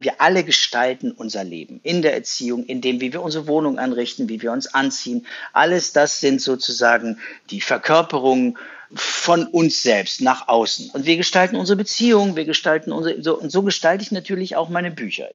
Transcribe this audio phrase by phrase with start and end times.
[0.00, 4.28] Wir alle gestalten unser Leben in der Erziehung, in dem, wie wir unsere Wohnung anrichten,
[4.28, 5.26] wie wir uns anziehen.
[5.52, 7.18] Alles das sind sozusagen
[7.50, 8.56] die Verkörperungen
[8.94, 10.90] von uns selbst nach außen.
[10.90, 14.68] Und wir gestalten unsere Beziehungen, wir gestalten unsere, so, und so gestalte ich natürlich auch
[14.68, 15.30] meine Bücher.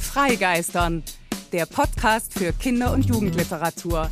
[0.00, 1.02] Freigeistern,
[1.52, 4.10] der Podcast für Kinder- und Jugendliteratur.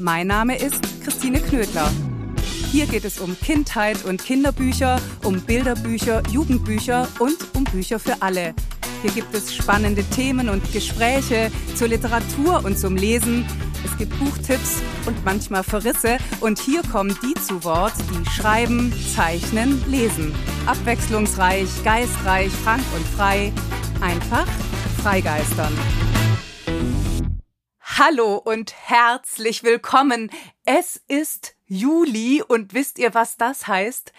[0.00, 1.88] Mein Name ist Christine Knödler.
[2.70, 8.54] Hier geht es um Kindheit und Kinderbücher, um Bilderbücher, Jugendbücher und um Bücher für alle.
[9.00, 13.46] Hier gibt es spannende Themen und Gespräche zur Literatur und zum Lesen.
[13.86, 16.18] Es gibt Buchtipps und manchmal Verrisse.
[16.40, 20.34] Und hier kommen die zu Wort, die schreiben, zeichnen, lesen.
[20.66, 23.50] Abwechslungsreich, geistreich, frank und frei.
[24.02, 24.46] Einfach
[25.02, 25.72] freigeistern.
[27.80, 30.30] Hallo und herzlich willkommen.
[30.66, 34.12] Es ist Juli und wisst ihr, was das heißt?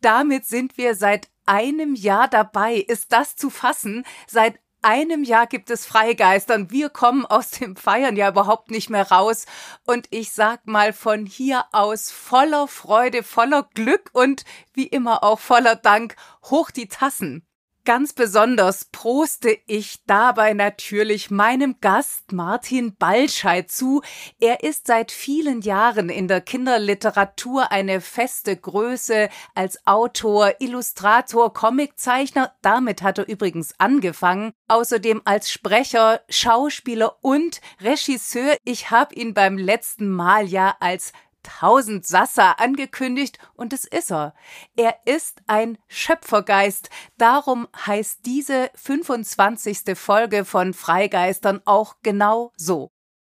[0.00, 2.74] Damit sind wir seit einem Jahr dabei.
[2.74, 4.04] Ist das zu fassen?
[4.26, 6.70] Seit einem Jahr gibt es Freigeistern.
[6.70, 9.46] Wir kommen aus dem Feiern ja überhaupt nicht mehr raus.
[9.84, 15.40] Und ich sag mal von hier aus voller Freude, voller Glück und wie immer auch
[15.40, 17.45] voller Dank hoch die Tassen.
[17.86, 24.02] Ganz besonders proste ich dabei natürlich meinem Gast Martin Balschei zu.
[24.40, 32.52] Er ist seit vielen Jahren in der Kinderliteratur eine feste Größe als Autor, Illustrator, Comiczeichner.
[32.60, 34.50] Damit hat er übrigens angefangen.
[34.66, 38.56] Außerdem als Sprecher, Schauspieler und Regisseur.
[38.64, 41.12] Ich habe ihn beim letzten Mal ja als
[41.46, 44.34] tausend Sassa angekündigt und es ist er.
[44.76, 46.90] Er ist ein Schöpfergeist.
[47.16, 49.96] Darum heißt diese 25.
[49.96, 52.90] Folge von Freigeistern auch genau so.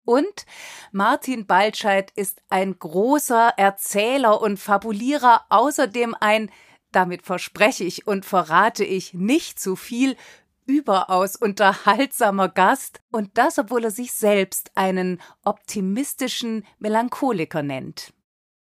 [0.05, 0.45] Und
[0.93, 6.51] Martin Baltscheid ist ein großer Erzähler und Fabulierer, außerdem ein
[6.93, 10.17] damit verspreche ich und verrate ich nicht zu viel
[10.67, 18.13] überaus unterhaltsamer Gast und das, obwohl er sich selbst einen optimistischen Melancholiker nennt.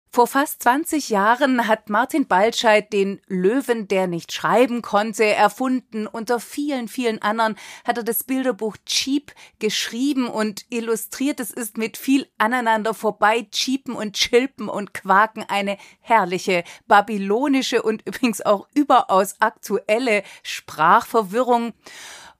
[0.10, 6.08] Vor fast 20 Jahren hat Martin Baltscheid den Löwen, der nicht schreiben konnte, erfunden.
[6.08, 11.40] Unter vielen, vielen anderen hat er das Bilderbuch Cheap geschrieben und illustriert.
[11.40, 13.48] Es ist mit viel aneinander vorbei.
[13.52, 21.74] Cheapen und Chilpen und Quaken eine herrliche babylonische und übrigens auch überaus aktuelle Sprachverwirrung.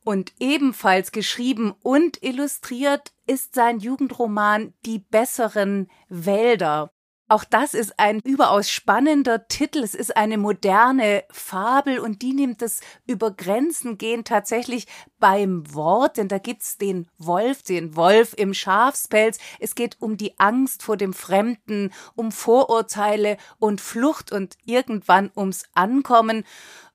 [0.04, 6.94] Und ebenfalls geschrieben und illustriert ist sein Jugendroman Die besseren Wälder.
[7.30, 9.84] Auch das ist ein überaus spannender Titel.
[9.84, 14.88] Es ist eine moderne Fabel und die nimmt das über Grenzen gehen tatsächlich
[15.20, 19.40] beim Wort, denn da gibt's den Wolf, den Wolf im Schafspelz.
[19.60, 25.66] Es geht um die Angst vor dem Fremden, um Vorurteile und Flucht und irgendwann ums
[25.74, 26.46] Ankommen.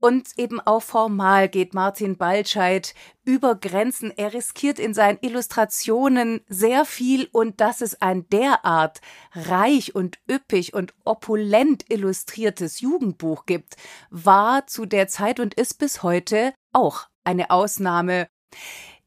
[0.04, 2.92] Und eben auch formal geht Martin Baltscheid
[3.24, 4.10] über Grenzen.
[4.10, 9.00] Er riskiert in seinen Illustrationen sehr viel und dass es ein derart
[9.32, 13.76] reich und üppig und opulent illustriertes Jugendbuch gibt,
[14.10, 18.26] war zu der Zeit und ist bis heute auch eine Ausnahme.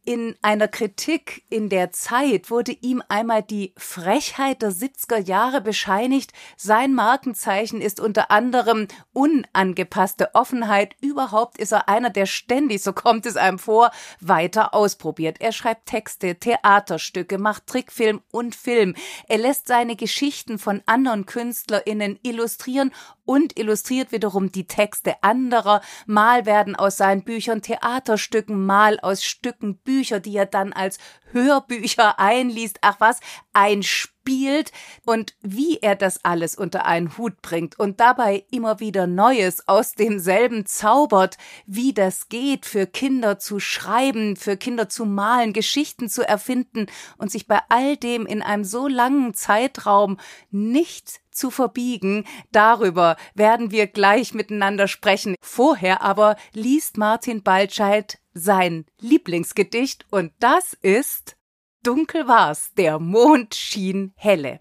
[0.07, 6.31] In einer Kritik in der Zeit wurde ihm einmal die Frechheit der 70er Jahre bescheinigt.
[6.57, 10.95] Sein Markenzeichen ist unter anderem unangepasste Offenheit.
[11.01, 13.89] Überhaupt ist er einer, der ständig, so kommt es einem vor,
[14.19, 15.37] weiter ausprobiert.
[15.41, 18.93] Er schreibt Texte, Theaterstücke, macht Trickfilm und Film.
[19.27, 22.91] Er lässt seine Geschichten von anderen KünstlerInnen illustrieren
[23.25, 25.81] und illustriert wiederum die Texte anderer.
[26.05, 30.97] Mal werden aus seinen Büchern Theaterstücken, mal aus Stücken Bücher, die er dann als
[31.31, 32.79] Hörbücher einliest.
[32.81, 33.19] Ach was,
[33.53, 34.71] einspielt
[35.05, 39.93] und wie er das alles unter einen Hut bringt und dabei immer wieder Neues aus
[39.93, 46.27] demselben zaubert, wie das geht, für Kinder zu schreiben, für Kinder zu malen, Geschichten zu
[46.27, 50.17] erfinden und sich bei all dem in einem so langen Zeitraum
[50.51, 52.25] nicht zu verbiegen.
[52.51, 55.35] Darüber werden wir gleich miteinander sprechen.
[55.41, 61.35] Vorher aber liest Martin Baltscheid sein Lieblingsgedicht und das ist
[61.81, 64.59] Dunkel war's, der Mond schien helle.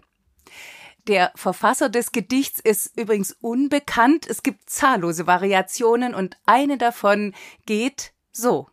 [1.07, 4.27] Der Verfasser des Gedichts ist übrigens unbekannt.
[4.27, 7.35] Es gibt zahllose Variationen und eine davon
[7.65, 8.69] geht so.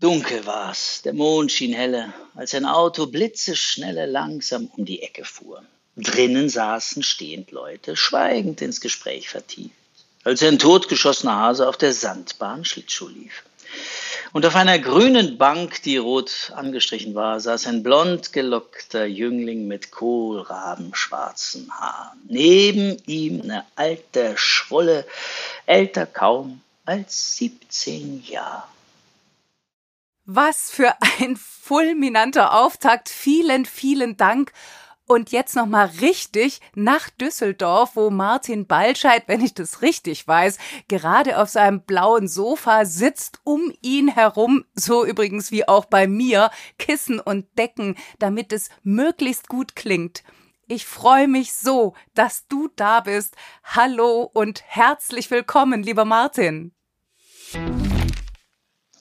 [0.00, 5.62] Dunkel war's, der Mond schien helle, als ein Auto blitzeschnelle langsam um die Ecke fuhr.
[5.96, 9.74] Drinnen saßen stehend Leute, schweigend ins Gespräch vertieft,
[10.24, 13.44] als ein totgeschossener Hase auf der Sandbahn Schlittschuh lief.
[14.32, 19.90] Und auf einer grünen Bank, die rot angestrichen war, saß ein blond gelockter Jüngling mit
[19.90, 22.20] kohlrabenschwarzen Haaren.
[22.28, 25.06] Neben ihm eine alte Schwolle,
[25.64, 28.68] älter kaum, als 17 Jahr.
[30.26, 33.08] Was für ein fulminanter Auftakt.
[33.08, 34.52] Vielen, vielen Dank.
[35.08, 40.58] Und jetzt nochmal richtig nach Düsseldorf, wo Martin Balscheid, wenn ich das richtig weiß,
[40.88, 46.50] gerade auf seinem blauen Sofa sitzt, um ihn herum, so übrigens wie auch bei mir,
[46.80, 50.24] Kissen und Decken, damit es möglichst gut klingt.
[50.66, 53.36] Ich freue mich so, dass du da bist.
[53.62, 56.72] Hallo und herzlich willkommen, lieber Martin.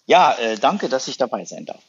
[0.05, 1.81] Ja, äh, danke, dass ich dabei sein darf.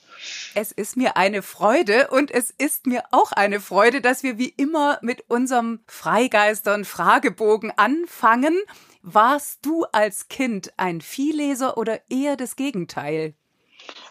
[0.55, 4.49] Es ist mir eine Freude und es ist mir auch eine Freude, dass wir wie
[4.49, 8.56] immer mit unserem Freigeistern Fragebogen anfangen.
[9.02, 13.34] Warst du als Kind ein Viehleser oder eher das Gegenteil?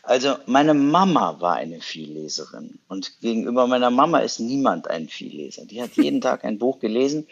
[0.03, 5.65] Also meine Mama war eine Vielleserin und gegenüber meiner Mama ist niemand ein Vielleser.
[5.65, 7.27] Die hat jeden Tag ein Buch gelesen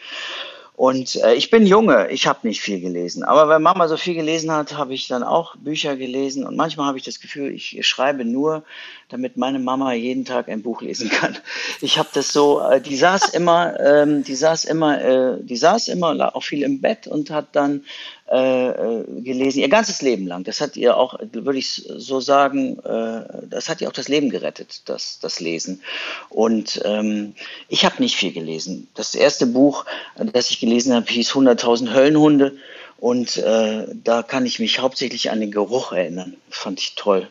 [0.76, 3.22] und äh, ich bin Junge, ich habe nicht viel gelesen.
[3.22, 6.44] Aber wenn Mama so viel gelesen hat, habe ich dann auch Bücher gelesen.
[6.44, 8.64] Und manchmal habe ich das Gefühl, ich schreibe nur,
[9.08, 11.38] damit meine Mama jeden Tag ein Buch lesen kann.
[11.80, 15.88] Ich habe das so, äh, die saß immer, ähm, die saß immer, äh, die saß
[15.88, 17.84] immer auch viel im Bett und hat dann
[18.30, 20.44] äh, äh, gelesen, ihr ganzes Leben lang.
[20.44, 24.30] Das hat ihr auch, würde ich so sagen, äh, das hat ihr auch das Leben
[24.30, 25.82] gerettet, das, das Lesen.
[26.30, 27.34] Und ähm,
[27.68, 28.88] ich habe nicht viel gelesen.
[28.94, 29.84] Das erste Buch,
[30.16, 32.56] das ich gelesen habe, hieß 100.000 Höllenhunde.
[32.98, 36.36] Und äh, da kann ich mich hauptsächlich an den Geruch erinnern.
[36.48, 37.28] Das fand ich toll.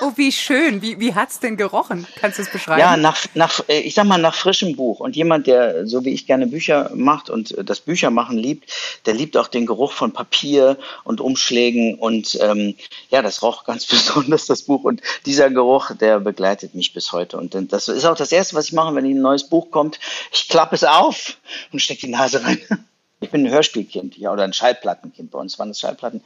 [0.00, 0.82] Oh, wie schön.
[0.82, 2.06] Wie, wie hat's denn gerochen?
[2.16, 2.80] Kannst du es beschreiben?
[2.80, 5.00] Ja, nach, nach, äh, ich sag mal, nach frischem Buch.
[5.00, 8.70] Und jemand, der so wie ich gerne Bücher macht und äh, das Büchermachen liebt,
[9.06, 11.96] der liebt auch den Geruch von Papier und Umschlägen.
[11.98, 12.74] Und ähm,
[13.10, 14.84] ja, das roch ganz besonders, das Buch.
[14.84, 17.38] Und dieser Geruch, der begleitet mich bis heute.
[17.38, 19.98] Und das ist auch das Erste, was ich mache, wenn ein neues Buch kommt.
[20.32, 21.38] Ich klappe es auf
[21.72, 22.60] und stecke die Nase rein.
[23.22, 25.30] Ich bin ein Hörspielkind, ja, oder ein Schallplattenkind.
[25.30, 26.22] Bei uns waren das Schallplatten.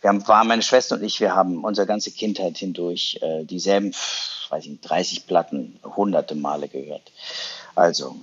[0.00, 3.94] Wir haben, war meine Schwester und ich, wir haben unsere ganze Kindheit hindurch äh, dieselben,
[4.48, 7.12] weiß ich nicht, 30 Platten hunderte Male gehört.
[7.74, 8.16] Also,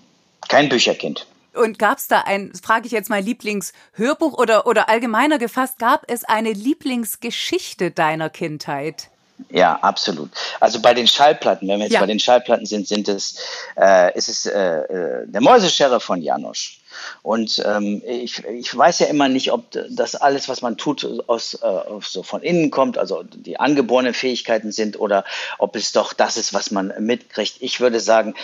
[0.48, 1.28] kein Bücherkind.
[1.54, 6.04] Und gab es da ein, frage ich jetzt mal, Lieblingshörbuch oder, oder allgemeiner gefasst, gab
[6.12, 9.10] es eine Lieblingsgeschichte deiner Kindheit?
[9.50, 10.32] Ja, absolut.
[10.60, 12.00] Also bei den Schallplatten, wenn wir jetzt ja.
[12.00, 13.38] bei den Schallplatten sind, sind es,
[13.78, 16.80] äh, ist es äh, äh, der Mäuseschere von Janosch.
[17.22, 21.56] Und ähm, ich, ich weiß ja immer nicht, ob das alles, was man tut, aus,
[21.56, 25.24] äh, so von innen kommt, also die angeborenen Fähigkeiten sind oder
[25.58, 27.58] ob es doch das ist, was man mitkriegt.
[27.60, 28.36] Ich würde sagen,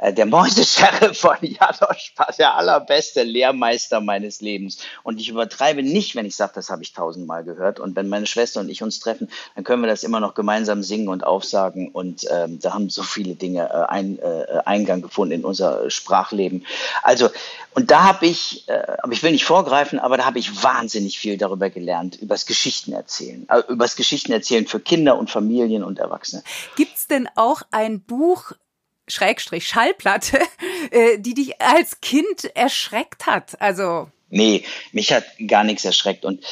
[0.00, 4.78] der Mäuseschere von Janosch war der allerbeste Lehrmeister meines Lebens.
[5.02, 7.80] Und ich übertreibe nicht, wenn ich sage, das habe ich tausendmal gehört.
[7.80, 10.82] Und wenn meine Schwester und ich uns treffen, dann können wir das immer noch gemeinsam
[10.82, 11.88] singen und aufsagen.
[11.88, 16.64] Und ähm, da haben so viele Dinge äh, ein, äh, Eingang gefunden in unser Sprachleben.
[17.02, 17.30] Also,
[17.74, 21.18] und da habe ich, äh, aber ich will nicht vorgreifen, aber da habe ich wahnsinnig
[21.18, 26.42] viel darüber gelernt, übers Geschichtenerzählen, äh, übers Geschichtenerzählen für Kinder und Familien und Erwachsene.
[26.76, 28.52] Gibt's denn auch ein Buch,
[29.08, 30.38] Schrägstrich Schallplatte,
[30.90, 33.60] äh, die dich als Kind erschreckt hat?
[33.60, 36.24] Also Nee, mich hat gar nichts erschreckt.
[36.24, 36.44] Und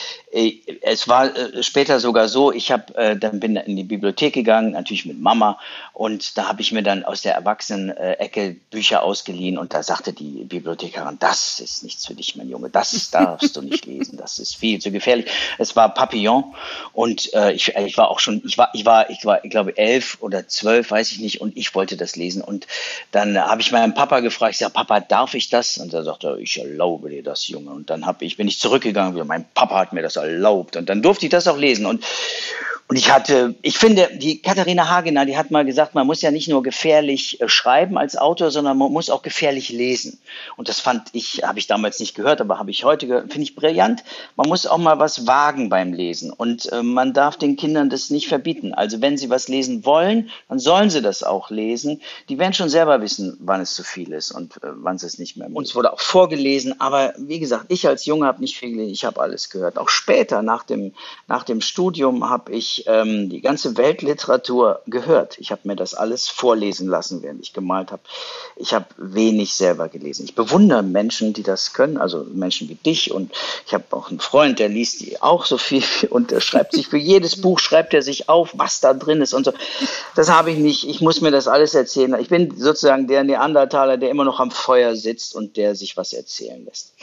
[0.82, 4.72] es war äh, später sogar so, ich hab, äh, dann bin in die Bibliothek gegangen,
[4.72, 5.58] natürlich mit Mama,
[5.92, 10.44] und da habe ich mir dann aus der Erwachsenen-Ecke Bücher ausgeliehen und da sagte die
[10.44, 14.56] Bibliothekarin, das ist nichts für dich, mein Junge, das darfst du nicht lesen, das ist
[14.56, 15.26] viel zu gefährlich.
[15.58, 16.54] Es war Papillon
[16.92, 19.76] und äh, ich, ich war auch schon, ich war, ich war, ich war, ich glaube,
[19.76, 22.42] elf oder zwölf, weiß ich nicht, und ich wollte das lesen.
[22.42, 22.66] Und
[23.10, 25.78] dann habe ich meinen Papa gefragt, ich sage, Papa, darf ich das?
[25.78, 27.70] Und er sagte, ich erlaube dir das, Junge.
[27.70, 30.76] Und dann hab ich, bin ich zurückgegangen, mein Papa hat mir das erlaubt.
[30.76, 31.86] Und dann durfte ich das auch lesen.
[31.86, 32.04] Und
[32.88, 36.30] und ich hatte, ich finde, die Katharina Hagener, die hat mal gesagt, man muss ja
[36.30, 40.20] nicht nur gefährlich äh, schreiben als Autor, sondern man muss auch gefährlich lesen.
[40.56, 43.42] Und das fand ich, habe ich damals nicht gehört, aber habe ich heute gehört, finde
[43.42, 44.04] ich brillant.
[44.36, 46.32] Man muss auch mal was wagen beim Lesen.
[46.32, 48.72] Und äh, man darf den Kindern das nicht verbieten.
[48.72, 52.00] Also wenn sie was lesen wollen, dann sollen sie das auch lesen.
[52.28, 55.18] Die werden schon selber wissen, wann es zu viel ist und äh, wann sie es
[55.18, 55.48] nicht mehr.
[55.52, 59.04] Uns wurde auch vorgelesen, aber wie gesagt, ich als Junge habe nicht viel gelesen, ich
[59.04, 59.76] habe alles gehört.
[59.76, 60.92] Auch später, nach dem,
[61.26, 65.38] nach dem Studium, habe ich ähm, die ganze Weltliteratur gehört.
[65.38, 68.02] Ich habe mir das alles vorlesen lassen, während ich gemalt habe.
[68.56, 70.24] Ich habe wenig selber gelesen.
[70.24, 73.12] Ich bewundere Menschen, die das können, also Menschen wie dich.
[73.12, 73.32] Und
[73.66, 76.98] ich habe auch einen Freund, der liest auch so viel und der schreibt sich für
[76.98, 79.52] jedes Buch, schreibt er sich auf, was da drin ist und so.
[80.14, 80.88] Das habe ich nicht.
[80.88, 82.14] Ich muss mir das alles erzählen.
[82.20, 86.12] Ich bin sozusagen der Neandertaler, der immer noch am Feuer sitzt und der sich was
[86.12, 86.94] erzählen lässt.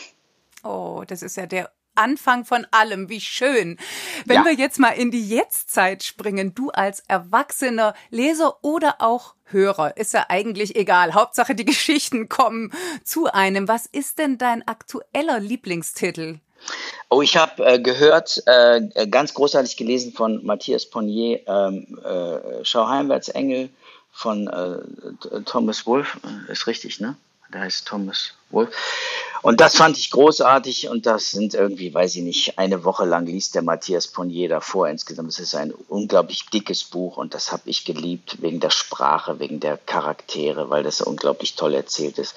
[0.64, 3.10] Oh, das ist ja der Anfang von allem.
[3.10, 3.78] Wie schön.
[4.26, 4.46] Wenn ja.
[4.46, 10.14] wir jetzt mal in die Jetztzeit springen, du als erwachsener Leser oder auch Hörer, ist
[10.14, 11.14] ja eigentlich egal.
[11.14, 12.72] Hauptsache die Geschichten kommen
[13.04, 13.68] zu einem.
[13.68, 16.40] Was ist denn dein aktueller Lieblingstitel?
[17.10, 22.88] Oh, ich habe äh, gehört, äh, ganz großartig gelesen von Matthias Ponnier, ähm, äh, Schau
[22.88, 23.70] heimwärts Engel
[24.12, 27.16] von äh, Thomas Wolf, ist richtig, ne?
[27.54, 28.76] Der heißt Thomas Wolf.
[29.44, 33.26] Und das fand ich großartig und das sind irgendwie, weiß ich nicht, eine Woche lang
[33.26, 35.30] liest der Matthias Ponnier davor insgesamt.
[35.30, 39.60] Es ist ein unglaublich dickes Buch und das habe ich geliebt wegen der Sprache, wegen
[39.60, 42.36] der Charaktere, weil das unglaublich toll erzählt ist.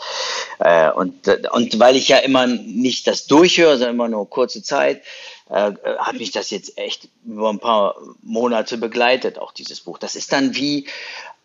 [0.59, 5.03] Äh, und, und weil ich ja immer nicht das durchhöre, sondern immer nur kurze Zeit,
[5.49, 9.99] äh, hat mich das jetzt echt über ein paar Monate begleitet, auch dieses Buch.
[9.99, 10.89] Das ist dann wie,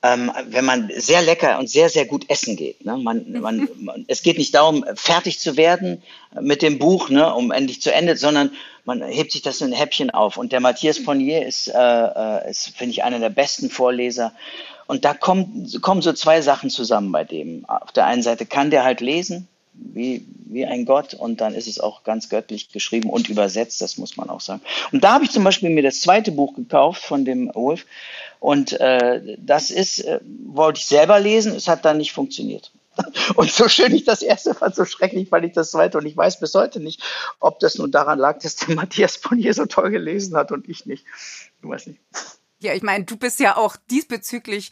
[0.03, 2.83] ähm, wenn man sehr lecker und sehr, sehr gut essen geht.
[2.85, 2.97] Ne?
[2.97, 6.01] Man, man, man, es geht nicht darum, fertig zu werden
[6.39, 8.51] mit dem Buch, ne, um endlich zu Ende, sondern
[8.83, 10.37] man hebt sich das in ein Häppchen auf.
[10.37, 14.33] Und der Matthias Ponnier ist, äh, äh ist finde ich, einer der besten Vorleser.
[14.87, 17.65] Und da kommen, kommen so zwei Sachen zusammen bei dem.
[17.65, 21.67] Auf der einen Seite kann der halt lesen, wie, wie ein Gott und dann ist
[21.67, 24.61] es auch ganz göttlich geschrieben und übersetzt, das muss man auch sagen.
[24.91, 27.85] Und da habe ich zum Beispiel mir das zweite Buch gekauft von dem Wolf
[28.41, 32.71] und äh, das ist, äh, wollte ich selber lesen, es hat dann nicht funktioniert.
[33.35, 35.99] Und so schön ich das erste fand, so schrecklich fand ich das zweite.
[35.99, 37.03] Und ich weiß bis heute nicht,
[37.39, 40.87] ob das nun daran lag, dass der Matthias Ponier so toll gelesen hat und ich
[40.87, 41.05] nicht.
[41.61, 41.99] Ich weiß nicht.
[42.57, 44.71] Ja, ich meine, du bist ja auch diesbezüglich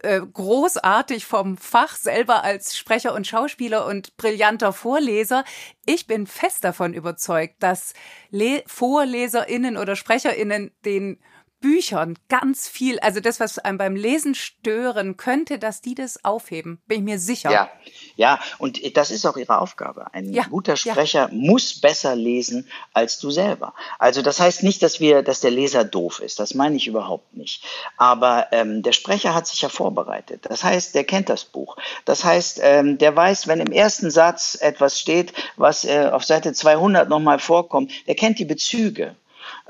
[0.00, 5.42] äh, großartig vom Fach selber als Sprecher und Schauspieler und brillanter Vorleser.
[5.86, 7.94] Ich bin fest davon überzeugt, dass
[8.30, 11.18] Le Vorleserinnen oder Sprecherinnen den
[11.60, 16.80] Büchern ganz viel, also das, was einem beim Lesen stören könnte, dass die das aufheben,
[16.86, 17.50] bin ich mir sicher.
[17.50, 17.70] Ja,
[18.16, 20.12] ja, und das ist auch ihre Aufgabe.
[20.12, 21.34] Ein ja, guter Sprecher ja.
[21.34, 23.74] muss besser lesen als du selber.
[23.98, 26.38] Also das heißt nicht, dass wir, dass der Leser doof ist.
[26.38, 27.64] Das meine ich überhaupt nicht.
[27.96, 30.46] Aber ähm, der Sprecher hat sich ja vorbereitet.
[30.48, 31.76] Das heißt, der kennt das Buch.
[32.04, 36.52] Das heißt, ähm, der weiß, wenn im ersten Satz etwas steht, was äh, auf Seite
[36.52, 39.16] 200 nochmal vorkommt, der kennt die Bezüge.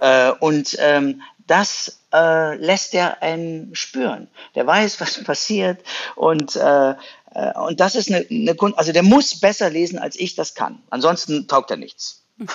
[0.01, 4.29] Äh, und ähm, das äh, lässt er einen spüren.
[4.55, 5.83] Der weiß, was passiert
[6.15, 6.95] und äh,
[7.35, 10.55] äh, und das ist eine, eine Kunst, also der muss besser lesen, als ich das
[10.55, 10.83] kann.
[10.91, 12.25] Ansonsten taugt er nichts.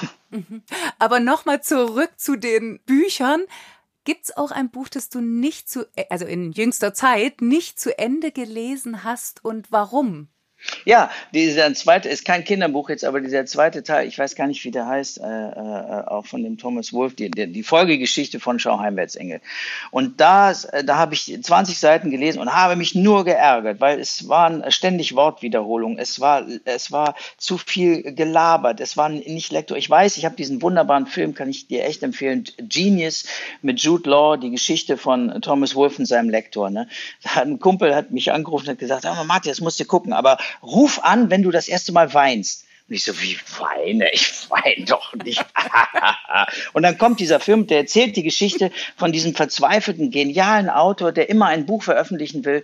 [1.00, 3.42] Aber nochmal zurück zu den Büchern.
[4.06, 8.32] Gibt's auch ein Buch, das du nicht zu, also in jüngster Zeit nicht zu Ende
[8.32, 10.28] gelesen hast und warum?
[10.86, 14.64] Ja, dieser zweite ist kein Kinderbuch jetzt, aber dieser zweite Teil, ich weiß gar nicht,
[14.64, 18.80] wie der heißt, äh, äh, auch von dem Thomas Wolf, die, die, Folgegeschichte von Schau
[18.80, 19.42] Heimwärtsengel.
[19.92, 24.00] Und da, äh, da habe ich 20 Seiten gelesen und habe mich nur geärgert, weil
[24.00, 29.78] es waren ständig Wortwiederholungen, es war, es war zu viel gelabert, es war nicht Lektor.
[29.78, 33.26] Ich weiß, ich habe diesen wunderbaren Film, kann ich dir echt empfehlen, Genius
[33.62, 36.70] mit Jude Law, die Geschichte von Thomas Wolf und seinem Lektor.
[36.70, 36.88] Ne?
[37.36, 40.38] Ein Kumpel hat mich angerufen und hat gesagt, oh, Martin, das musst du gucken, aber
[40.62, 42.66] ruf an, wenn du das erste Mal weinst.
[42.90, 44.12] Und ich so, wie weine?
[44.12, 45.44] Ich weine doch nicht.
[46.74, 51.30] und dann kommt dieser Film, der erzählt die Geschichte von diesem verzweifelten, genialen Autor, der
[51.30, 52.64] immer ein Buch veröffentlichen will.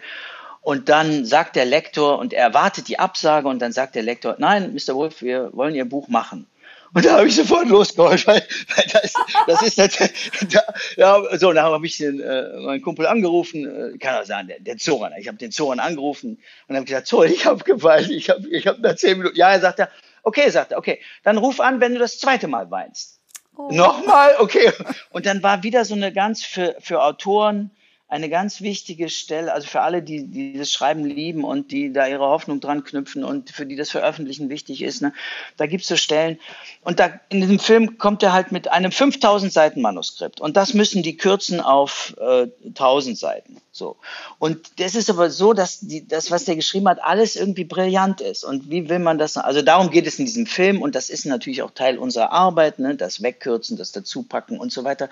[0.62, 4.36] Und dann sagt der Lektor, und er erwartet die Absage, und dann sagt der Lektor,
[4.40, 4.94] nein, Mr.
[4.94, 6.48] Wolf, wir wollen Ihr Buch machen.
[6.94, 9.14] Und da habe ich sofort losgeholt, weil, weil das,
[9.48, 9.98] das ist das,
[10.50, 10.62] da,
[10.98, 14.60] ja, so, dann habe ich den, äh, meinen Kumpel angerufen, äh, kann auch sagen, der,
[14.60, 18.30] der Zoran, ich habe den Zoran angerufen und habe gesagt, Zoran, ich habe geweint, ich
[18.30, 19.90] habe ich hab nach zehn Minuten, ja, er sagt er,
[20.24, 23.20] okay, sagt er, okay, dann ruf an, wenn du das zweite Mal weinst.
[23.56, 23.70] Oh.
[23.72, 24.72] Nochmal, okay.
[25.12, 27.72] Und dann war wieder so eine ganz für, für Autoren,
[28.10, 32.08] eine ganz wichtige Stelle, also für alle, die, die das Schreiben lieben und die da
[32.08, 35.04] ihre Hoffnung dran knüpfen und für die das Veröffentlichen wichtig ist.
[35.04, 35.14] Ne?
[35.58, 36.40] Da gibt's so Stellen.
[36.84, 40.42] Und da in diesem Film kommt er halt mit einem 5000 Seiten Manuskript.
[40.42, 43.58] Und das müssen die kürzen auf äh, 1000 Seiten.
[43.72, 43.96] So.
[44.40, 48.22] Und das ist aber so, dass die, das, was der geschrieben hat, alles irgendwie brillant
[48.22, 48.44] ist.
[48.44, 49.38] Und wie will man das?
[49.38, 50.82] Also darum geht es in diesem Film.
[50.82, 52.96] Und das ist natürlich auch Teil unserer Arbeit, ne?
[52.96, 55.10] das Wegkürzen, das Dazupacken und so weiter.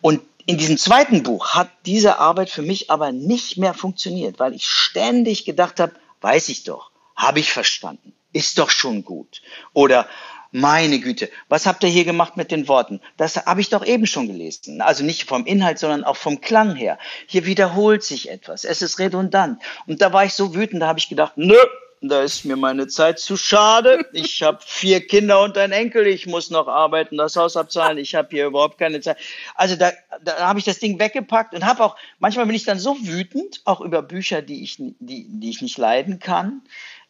[0.00, 4.54] Und in diesem zweiten Buch hat diese Arbeit für mich aber nicht mehr funktioniert, weil
[4.54, 9.42] ich ständig gedacht habe, weiß ich doch, habe ich verstanden, ist doch schon gut.
[9.72, 10.08] Oder
[10.52, 13.00] meine Güte, was habt ihr hier gemacht mit den Worten?
[13.16, 14.82] Das habe ich doch eben schon gelesen.
[14.82, 16.98] Also nicht vom Inhalt, sondern auch vom Klang her.
[17.26, 18.64] Hier wiederholt sich etwas.
[18.64, 19.62] Es ist redundant.
[19.86, 21.56] Und da war ich so wütend, da habe ich gedacht, nö,
[22.02, 24.04] da ist mir meine Zeit zu schade.
[24.12, 26.06] Ich habe vier Kinder und ein Enkel.
[26.08, 27.96] Ich muss noch arbeiten, das Haus abzahlen.
[27.98, 29.18] Ich habe hier überhaupt keine Zeit.
[29.54, 29.92] Also da,
[30.24, 33.60] da habe ich das Ding weggepackt und habe auch, manchmal bin ich dann so wütend,
[33.64, 36.62] auch über Bücher, die ich, die, die ich nicht leiden kann,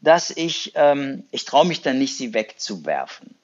[0.03, 3.35] dass ich, ähm, ich traue mich dann nicht, sie wegzuwerfen.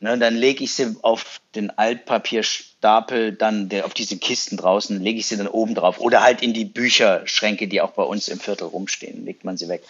[0.00, 5.18] Ne, dann lege ich sie auf den Altpapierstapel, dann der, auf diese Kisten draußen, lege
[5.18, 8.40] ich sie dann oben drauf oder halt in die Bücherschränke, die auch bei uns im
[8.40, 9.82] Viertel rumstehen, legt man sie weg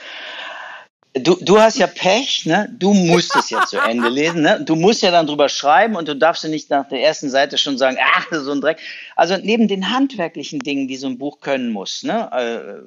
[1.15, 2.69] du, du hast ja Pech, ne?
[2.79, 4.63] Du musst es ja zu Ende lesen, ne?
[4.65, 7.59] Du musst ja dann drüber schreiben und du darfst ja nicht nach der ersten Seite
[7.59, 8.79] schon sagen, ach, so ein Dreck.
[9.17, 12.31] Also neben den handwerklichen Dingen, die so ein Buch können muss, ne?
[12.33, 12.83] Äh,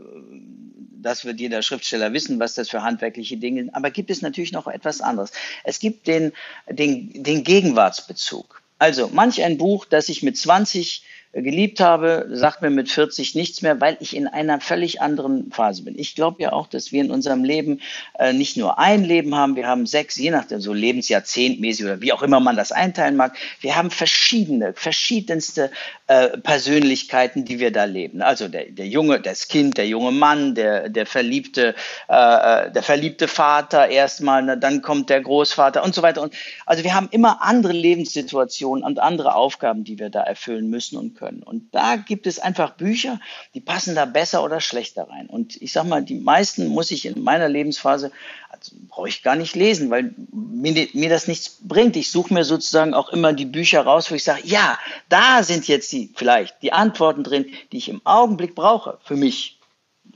[0.99, 3.75] das wird jeder Schriftsteller wissen, was das für handwerkliche Dinge sind.
[3.75, 5.31] Aber gibt es natürlich noch etwas anderes.
[5.63, 6.33] Es gibt den,
[6.69, 8.61] den, den Gegenwartsbezug.
[8.79, 11.03] Also manch ein Buch, das ich mit 20
[11.41, 15.83] geliebt habe, sagt mir mit 40 nichts mehr, weil ich in einer völlig anderen Phase
[15.83, 15.97] bin.
[15.97, 17.81] Ich glaube ja auch, dass wir in unserem Leben
[18.17, 22.13] äh, nicht nur ein Leben haben, wir haben sechs, je nachdem so Lebensjahrzehntmäßig oder wie
[22.13, 23.35] auch immer man das einteilen mag.
[23.61, 25.71] Wir haben verschiedene, verschiedenste
[26.07, 28.21] äh, Persönlichkeiten, die wir da leben.
[28.21, 31.75] Also der, der junge, das Kind, der junge Mann, der, der verliebte,
[32.09, 36.21] äh, äh der verliebte Vater erstmal, ne, dann kommt der Großvater und so weiter.
[36.21, 36.33] Und
[36.65, 41.15] also wir haben immer andere Lebenssituationen und andere Aufgaben, die wir da erfüllen müssen und
[41.15, 41.43] können können.
[41.43, 43.19] Und da gibt es einfach Bücher,
[43.53, 45.27] die passen da besser oder schlechter rein.
[45.27, 48.11] Und ich sage mal, die meisten muss ich in meiner Lebensphase,
[48.49, 51.95] also brauche ich gar nicht lesen, weil mir, mir das nichts bringt.
[51.95, 54.77] Ich suche mir sozusagen auch immer die Bücher raus, wo ich sage, ja,
[55.09, 59.56] da sind jetzt die vielleicht die Antworten drin, die ich im Augenblick brauche für mich.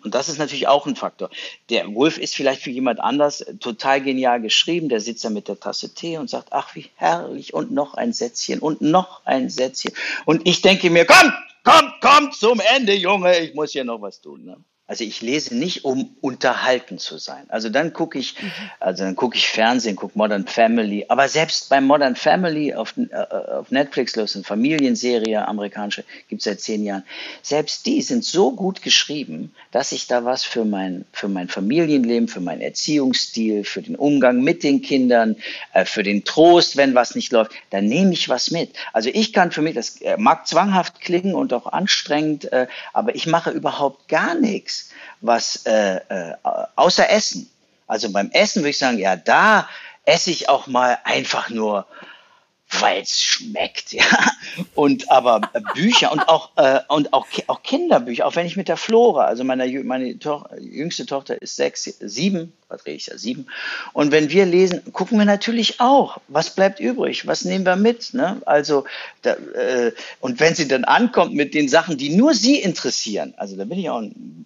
[0.03, 1.29] Und das ist natürlich auch ein Faktor.
[1.69, 4.89] Der Wolf ist vielleicht für jemand anders total genial geschrieben.
[4.89, 8.13] Der sitzt da mit der Tasse Tee und sagt, ach, wie herrlich und noch ein
[8.13, 9.93] Sätzchen und noch ein Sätzchen.
[10.25, 14.21] Und ich denke mir, komm, komm, komm zum Ende, Junge, ich muss hier noch was
[14.21, 14.45] tun.
[14.45, 14.57] Ne?
[14.91, 17.45] Also ich lese nicht, um unterhalten zu sein.
[17.47, 18.35] Also dann gucke ich,
[18.81, 21.05] also dann gucke ich Fernsehen, gucke Modern Family.
[21.07, 26.41] Aber selbst bei Modern Family auf, äh, auf Netflix, das ist eine Familienserie, amerikanische, gibt
[26.41, 27.03] es seit zehn Jahren.
[27.41, 32.27] Selbst die sind so gut geschrieben, dass ich da was für mein, für mein Familienleben,
[32.27, 35.37] für meinen Erziehungsstil, für den Umgang mit den Kindern,
[35.71, 38.73] äh, für den Trost, wenn was nicht läuft, da nehme ich was mit.
[38.91, 43.15] Also ich kann für mich, das äh, mag zwanghaft klingen und auch anstrengend, äh, aber
[43.15, 44.80] ich mache überhaupt gar nichts
[45.21, 46.35] was äh, äh,
[46.75, 47.49] außer Essen.
[47.87, 49.67] Also beim Essen würde ich sagen, ja, da
[50.05, 51.85] esse ich auch mal einfach nur
[52.79, 54.03] weil es schmeckt, ja.
[54.75, 55.41] Und aber
[55.73, 59.43] Bücher und auch äh, und auch, auch Kinderbücher, auch wenn ich mit der Flora, also
[59.43, 63.47] meine, meine to jüngste Tochter ist sechs, sieben, was rede ich ja, sieben.
[63.93, 68.13] Und wenn wir lesen, gucken wir natürlich auch, was bleibt übrig, was nehmen wir mit,
[68.13, 68.41] ne?
[68.45, 68.85] Also
[69.21, 73.55] da, äh, und wenn sie dann ankommt mit den Sachen, die nur sie interessieren, also
[73.55, 74.45] da bin ich auch ein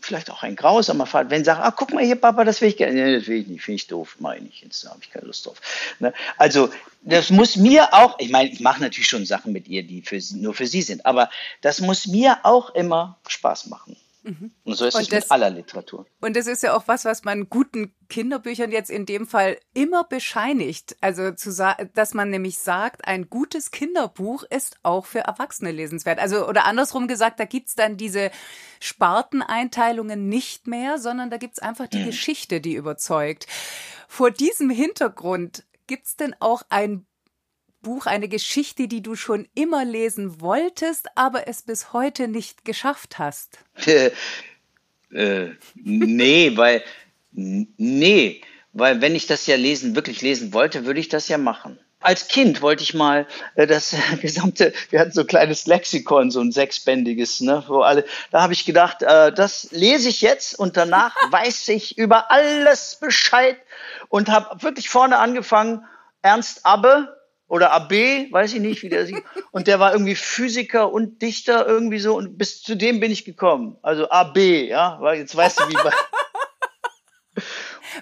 [0.00, 2.76] vielleicht auch ein grausamer Fall, wenn sagen, ah, guck mal hier, Papa, das will ich
[2.76, 2.94] gerne.
[2.94, 5.46] Nee, das will ich nicht, finde ich doof, mache ich jetzt habe ich keine Lust
[5.46, 5.60] drauf.
[5.98, 6.12] Ne?
[6.36, 6.70] Also
[7.02, 10.18] das muss mir auch, ich meine, ich mache natürlich schon Sachen mit ihr, die für
[10.34, 13.96] nur für sie sind, aber das muss mir auch immer Spaß machen.
[14.24, 14.52] Mhm.
[14.64, 16.06] Und so ist und es das, mit aller Literatur.
[16.22, 20.04] Und das ist ja auch was, was man guten Kinderbüchern jetzt in dem Fall immer
[20.04, 20.96] bescheinigt.
[21.02, 21.52] Also, zu
[21.92, 26.18] dass man nämlich sagt, ein gutes Kinderbuch ist auch für Erwachsene lesenswert.
[26.18, 28.30] Also, oder andersrum gesagt, da gibt's dann diese
[28.80, 32.06] Sparteneinteilungen nicht mehr, sondern da gibt's einfach die mhm.
[32.06, 33.46] Geschichte, die überzeugt.
[34.08, 37.06] Vor diesem Hintergrund gibt's denn auch ein
[37.84, 43.20] Buch, eine Geschichte, die du schon immer lesen wolltest, aber es bis heute nicht geschafft
[43.20, 43.58] hast?
[43.86, 46.82] äh, nee, weil
[47.30, 48.42] nee,
[48.72, 51.78] weil wenn ich das ja lesen, wirklich lesen wollte, würde ich das ja machen.
[52.00, 56.40] Als Kind wollte ich mal äh, das gesamte, wir hatten so ein kleines Lexikon, so
[56.40, 60.76] ein sechsbändiges, ne, wo alle, da habe ich gedacht, äh, das lese ich jetzt und
[60.76, 63.56] danach weiß ich über alles Bescheid
[64.08, 65.86] und habe wirklich vorne angefangen,
[66.20, 67.16] Ernst Abbe,
[67.54, 67.92] oder AB,
[68.32, 69.22] weiß ich nicht, wie der sieht.
[69.52, 72.16] Und der war irgendwie Physiker und Dichter irgendwie so.
[72.16, 73.76] Und bis zu dem bin ich gekommen.
[73.80, 75.76] Also AB, ja, weil jetzt weißt du, wie.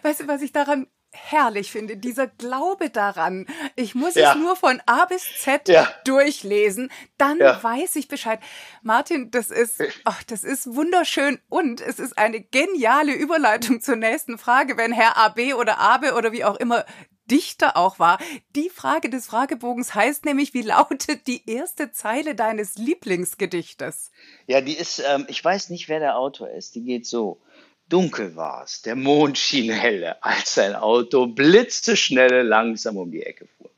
[0.02, 3.44] weißt du, was ich daran herrlich finde, dieser Glaube daran.
[3.76, 4.30] Ich muss ja.
[4.30, 5.86] es nur von A bis Z ja.
[6.06, 7.62] durchlesen, dann ja.
[7.62, 8.40] weiß ich Bescheid.
[8.80, 14.38] Martin, das ist, ach, das ist wunderschön und es ist eine geniale Überleitung zur nächsten
[14.38, 16.86] Frage, wenn Herr AB oder Abe oder wie auch immer
[17.32, 18.18] Dichter auch war.
[18.54, 24.12] Die Frage des Fragebogens heißt nämlich, wie lautet die erste Zeile deines Lieblingsgedichtes?
[24.46, 26.74] Ja, die ist, ähm, ich weiß nicht, wer der Autor ist.
[26.74, 27.40] Die geht so.
[27.88, 33.71] Dunkel war's, der Mond schien helle, als sein Auto blitzeschnelle langsam um die Ecke fuhr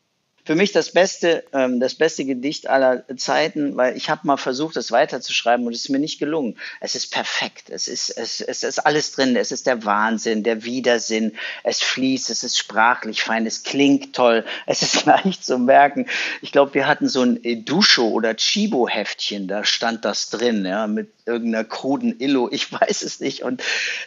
[0.45, 4.77] für mich das beste, ähm, das beste Gedicht aller Zeiten, weil ich habe mal versucht,
[4.77, 6.59] das weiterzuschreiben und es ist mir nicht gelungen.
[6.81, 7.71] Es ist perfekt.
[7.71, 9.37] Es ist, es, es ist alles drin.
[9.37, 11.33] Es ist der Wahnsinn, der Widersinn.
[11.63, 14.45] Es fließt, es ist sprachlich fein, es klingt toll.
[14.67, 16.07] Es ist leicht zu merken.
[16.43, 21.11] Ich glaube, wir hatten so ein Edusho oder Chibo-Heftchen, da stand das drin, ja, mit
[21.27, 22.49] irgendeiner kruden Illo.
[22.51, 23.43] Ich weiß es nicht.
[23.43, 23.63] Und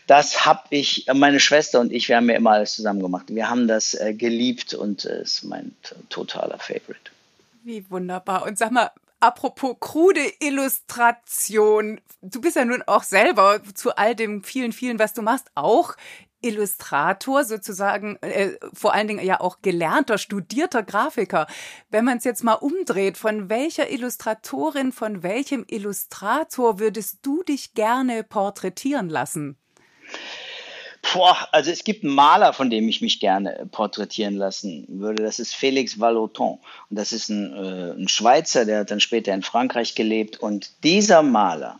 [0.07, 3.25] das habe ich, meine Schwester und ich, wir haben ja immer alles zusammen gemacht.
[3.29, 5.75] Wir haben das äh, geliebt und es äh, ist mein
[6.09, 7.11] totaler Favorite.
[7.63, 8.45] Wie wunderbar.
[8.45, 14.43] Und sag mal, apropos krude Illustration, du bist ja nun auch selber zu all dem
[14.43, 15.95] vielen, vielen, was du machst, auch
[16.47, 21.47] Illustrator, sozusagen, äh, vor allen Dingen ja auch gelernter, studierter Grafiker.
[21.89, 27.73] Wenn man es jetzt mal umdreht, von welcher Illustratorin, von welchem Illustrator würdest du dich
[27.73, 29.57] gerne porträtieren lassen?
[31.13, 35.23] Boah, also es gibt einen Maler, von dem ich mich gerne porträtieren lassen würde.
[35.23, 36.59] Das ist Félix Vallotton.
[36.89, 40.37] Und das ist ein, äh, ein Schweizer, der hat dann später in Frankreich gelebt.
[40.37, 41.79] Und dieser Maler,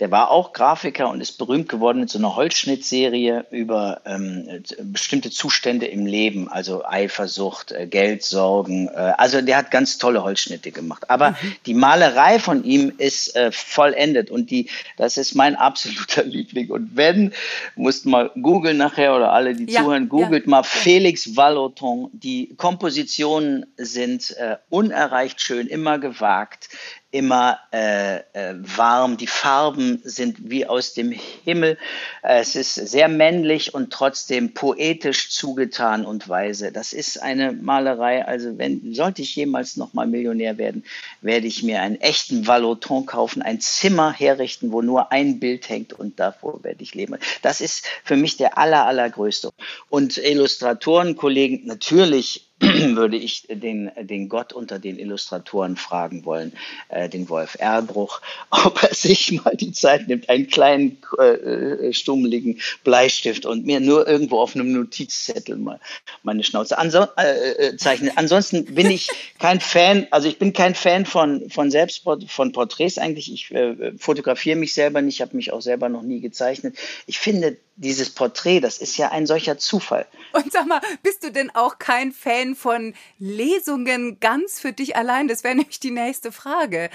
[0.00, 5.30] der war auch Grafiker und ist berühmt geworden mit so einer Holzschnittserie über ähm, bestimmte
[5.30, 8.88] Zustände im Leben, also Eifersucht, äh, Geldsorgen.
[8.88, 11.10] Äh, also der hat ganz tolle Holzschnitte gemacht.
[11.10, 11.56] Aber mhm.
[11.66, 16.70] die Malerei von ihm ist äh, vollendet und die, das ist mein absoluter Liebling.
[16.70, 17.32] Und wenn,
[17.76, 20.50] musst mal googeln nachher oder alle, die ja, zuhören, googelt ja.
[20.50, 22.10] mal Felix Vallotton.
[22.12, 26.68] Die Kompositionen sind äh, unerreicht schön, immer gewagt
[27.10, 29.16] immer äh, äh, warm.
[29.16, 31.78] Die Farben sind wie aus dem Himmel.
[32.22, 36.70] Es ist sehr männlich und trotzdem poetisch zugetan und weise.
[36.70, 38.26] Das ist eine Malerei.
[38.26, 40.84] Also wenn sollte ich jemals noch mal Millionär werden,
[41.22, 45.94] werde ich mir einen echten Valoton kaufen, ein Zimmer herrichten, wo nur ein Bild hängt
[45.94, 47.16] und davor werde ich leben.
[47.40, 49.50] Das ist für mich der aller allergrößte.
[49.88, 56.52] Und Illustratoren, Kollegen, natürlich würde ich den, den Gott unter den Illustratoren fragen wollen,
[56.88, 62.60] äh, den Wolf Erbruch, ob er sich mal die Zeit nimmt, einen kleinen äh, stummeligen
[62.82, 65.78] Bleistift und mir nur irgendwo auf einem Notizzettel mal
[66.22, 68.14] meine Schnauze anso äh, äh, zeichnet.
[68.16, 72.98] Ansonsten bin ich kein Fan, also ich bin kein Fan von, von Selbstport von Porträts
[72.98, 73.32] eigentlich.
[73.32, 76.76] Ich äh, fotografiere mich selber nicht, habe mich auch selber noch nie gezeichnet.
[77.06, 80.06] Ich finde, dieses Porträt, das ist ja ein solcher Zufall.
[80.32, 85.28] Und sag mal, bist du denn auch kein Fan von Lesungen ganz für dich allein?
[85.28, 86.90] Das wäre nämlich die nächste Frage.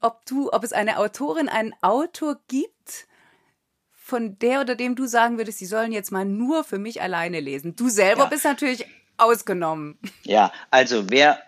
[0.00, 3.06] Ob du, ob es eine Autorin, einen Autor gibt,
[4.06, 7.40] von der oder dem du sagen würdest, sie sollen jetzt mal nur für mich alleine
[7.40, 7.74] lesen.
[7.74, 8.28] Du selber ja.
[8.28, 9.98] bist natürlich ausgenommen.
[10.22, 11.42] Ja, also wer,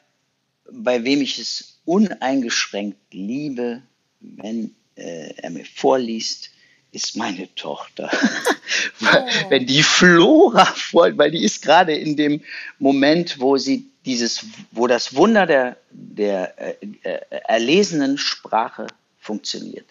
[0.73, 3.83] bei wem ich es uneingeschränkt liebe,
[4.19, 6.51] wenn äh, er mir vorliest,
[6.93, 8.11] ist meine Tochter.
[9.03, 9.07] oh.
[9.49, 12.43] Wenn die Flora folgt, weil die ist gerade in dem
[12.79, 18.87] Moment, wo sie dieses, wo das Wunder der, der äh, äh, erlesenen Sprache
[19.21, 19.85] funktioniert.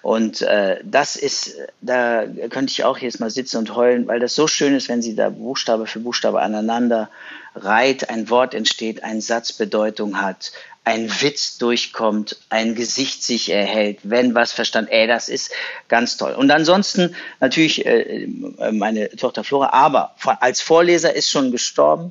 [0.00, 4.34] Und äh, das ist, da könnte ich auch jetzt mal sitzen und heulen, weil das
[4.34, 7.10] so schön ist, wenn sie da Buchstabe für Buchstabe aneinander
[7.54, 10.52] reiht, ein Wort entsteht, ein Satz Bedeutung hat,
[10.90, 15.52] ein Witz durchkommt, ein Gesicht sich erhält, wenn was verstanden, ey, das ist
[15.86, 16.32] ganz toll.
[16.32, 18.26] Und ansonsten natürlich äh,
[18.72, 22.10] meine Tochter Flora, aber als Vorleser ist schon gestorben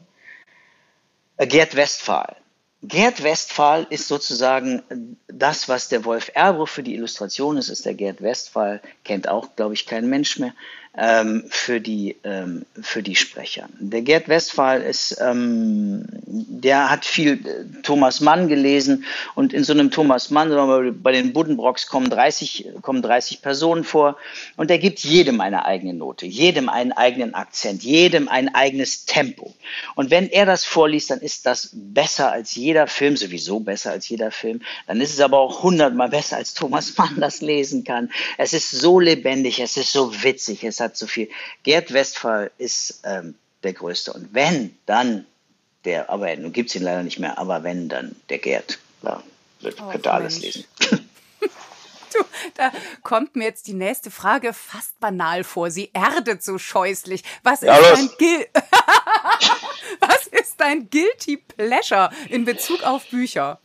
[1.35, 2.37] äh, Gerd Westphal.
[2.81, 7.95] Gerd Westphal ist sozusagen das, was der Wolf Erbruch für die Illustration ist, ist der
[7.95, 10.53] Gerd Westphal, kennt auch, glaube ich, kein Mensch mehr
[10.97, 13.69] ähm, für, die, ähm, für die Sprecher.
[13.79, 19.73] Der Gerd Westphal ist, ähm, der hat viel äh, Thomas Mann gelesen und in so
[19.73, 20.49] einem Thomas Mann,
[21.03, 24.17] bei den Buddenbrocks kommen 30, kommen 30 Personen vor
[24.57, 29.53] und der gibt jedem eine eigene Note, jedem einen eigenen Akzent, jedem ein eigenes Tempo.
[29.95, 34.09] Und wenn er das vorliest, dann ist das besser als jeder Film, sowieso besser als
[34.09, 34.61] jeder Film.
[34.87, 38.11] Dann ist es aber auch hundertmal besser, als Thomas Mann das lesen kann.
[38.37, 41.29] Es ist so lebendig, es ist so witzig, es hat so viel.
[41.63, 44.13] Gerd Westphal ist ähm, der Größte.
[44.13, 45.25] Und wenn, dann
[45.85, 48.79] der, aber nun gibt es ihn leider nicht mehr, aber wenn, dann der Gerd.
[49.01, 49.23] Da
[49.61, 50.65] wird, oh, könnt ihr alles lesen.
[52.11, 52.71] Du, da
[53.03, 55.69] kommt mir jetzt die nächste Frage fast banal vor.
[55.69, 57.23] Sie erdet so scheußlich.
[57.43, 58.47] Was ja, ist dein Gil
[59.99, 63.59] Was ist dein Guilty Pleasure in Bezug auf Bücher?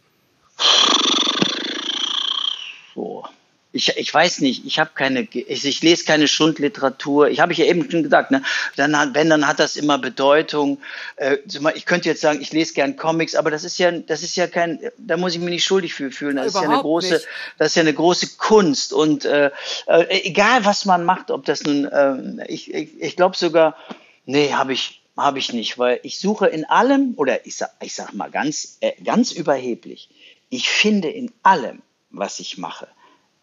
[3.75, 7.29] Ich, ich weiß nicht, ich habe keine, ich, ich lese keine Schundliteratur.
[7.29, 8.43] Ich habe ich ja eben schon gesagt, ne?
[8.77, 10.79] Dann hat, wenn, dann hat das immer Bedeutung.
[11.17, 11.39] Äh,
[11.75, 14.47] ich könnte jetzt sagen, ich lese gern Comics, aber das ist ja, das ist ja
[14.47, 16.37] kein, da muss ich mich nicht schuldig für fühlen.
[16.37, 17.29] Das Überhaupt ist ja eine große, nicht.
[17.59, 18.93] das ist ja eine große Kunst.
[18.93, 19.51] Und äh,
[19.87, 23.77] äh, egal was man macht, ob das nun, äh, ich, ich, ich glaube sogar,
[24.25, 27.95] nee, habe ich, habe ich nicht, weil ich suche in allem, oder ich sag, ich
[27.95, 30.11] sag mal ganz, äh, ganz überheblich,
[30.49, 32.87] ich finde in allem, was ich mache,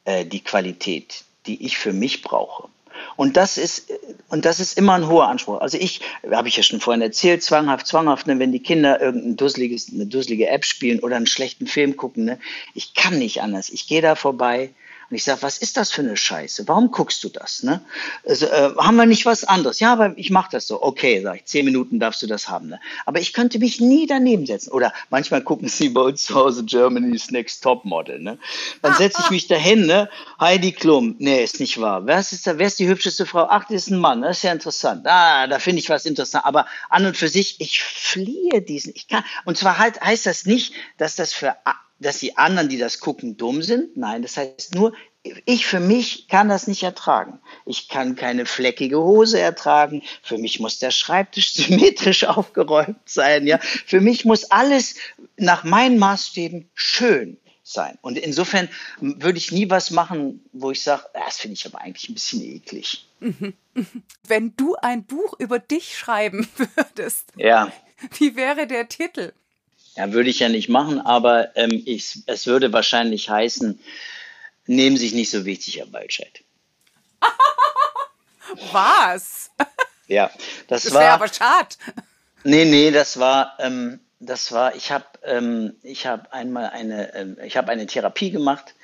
[0.05, 2.69] äh, die Qualität, die ich für mich brauche.
[3.15, 3.91] Und das ist,
[4.29, 5.59] und das ist immer ein hoher Anspruch.
[5.59, 9.37] Also ich, habe ich ja schon vorhin erzählt, zwanghaft, zwanghaft, ne, wenn die Kinder irgendein
[9.37, 12.39] dusseliges, eine dusselige App spielen oder einen schlechten Film gucken, ne,
[12.73, 13.69] ich kann nicht anders.
[13.69, 14.69] Ich gehe da vorbei
[15.11, 16.69] Und ich sage, was ist das für eine Scheiße?
[16.69, 17.63] Warum guckst du das?
[17.63, 17.81] Ne?
[18.25, 19.81] Also, äh, haben wir nicht was anderes?
[19.81, 20.81] Ja, aber ich mache das so.
[20.81, 22.69] Okay, sag ich, zehn Minuten darfst du das haben.
[22.69, 22.79] Ne?
[23.05, 24.71] Aber ich könnte mich nie daneben setzen.
[24.71, 28.19] Oder manchmal gucken sie bei uns zu Hause Germany's Next Top Model.
[28.19, 28.39] Ne?
[28.81, 30.09] Dann setze ich mich dahin, ne?
[30.39, 31.17] Heidi Klum.
[31.19, 32.05] Nee, ist nicht wahr.
[32.05, 33.47] Wer ist, da, wer ist die hübscheste Frau?
[33.49, 34.21] Ach, das ist ein Mann.
[34.21, 35.05] Das ist ja interessant.
[35.07, 36.45] Ah, da finde ich was interessant.
[36.45, 38.93] Aber an und für sich, ich fliehe diesen.
[38.95, 41.57] Ich kann, und zwar halt heißt das nicht, dass das für
[42.01, 43.95] dass die anderen, die das gucken, dumm sind.
[43.95, 44.93] Nein, das heißt nur,
[45.45, 47.39] ich für mich kann das nicht ertragen.
[47.65, 50.01] Ich kann keine fleckige Hose ertragen.
[50.23, 53.45] Für mich muss der Schreibtisch symmetrisch aufgeräumt sein.
[53.45, 54.95] Ja, für mich muss alles
[55.37, 57.97] nach meinen Maßstäben schön sein.
[58.01, 58.67] Und insofern
[58.99, 62.41] würde ich nie was machen, wo ich sage, das finde ich aber eigentlich ein bisschen
[62.41, 63.07] eklig.
[64.27, 67.71] Wenn du ein Buch über dich schreiben würdest, ja.
[68.17, 69.33] wie wäre der Titel?
[69.95, 73.79] Ja, würde ich ja nicht machen, aber ähm, ich, es würde wahrscheinlich heißen,
[74.65, 76.41] nehmen sich nicht so wichtig, Herr Waldscheid.
[78.71, 79.51] Was?
[80.07, 80.29] Ja,
[80.67, 81.03] das, das war.
[81.11, 81.69] aber schade.
[82.43, 87.37] Nee, nee, das war, ähm, das war, ich habe ähm, ich hab einmal eine, ähm,
[87.41, 88.75] ich habe eine Therapie gemacht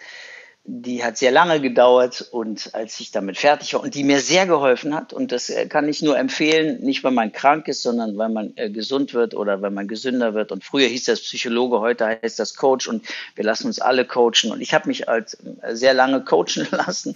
[0.69, 4.45] die hat sehr lange gedauert und als ich damit fertig war und die mir sehr
[4.45, 5.13] geholfen hat.
[5.13, 8.51] Und das äh, kann ich nur empfehlen, nicht weil man krank ist, sondern weil man
[8.58, 10.51] äh, gesund wird oder weil man gesünder wird.
[10.51, 14.51] Und früher hieß das Psychologe, heute heißt das Coach und wir lassen uns alle coachen.
[14.51, 17.15] Und ich habe mich als äh, sehr lange coachen lassen.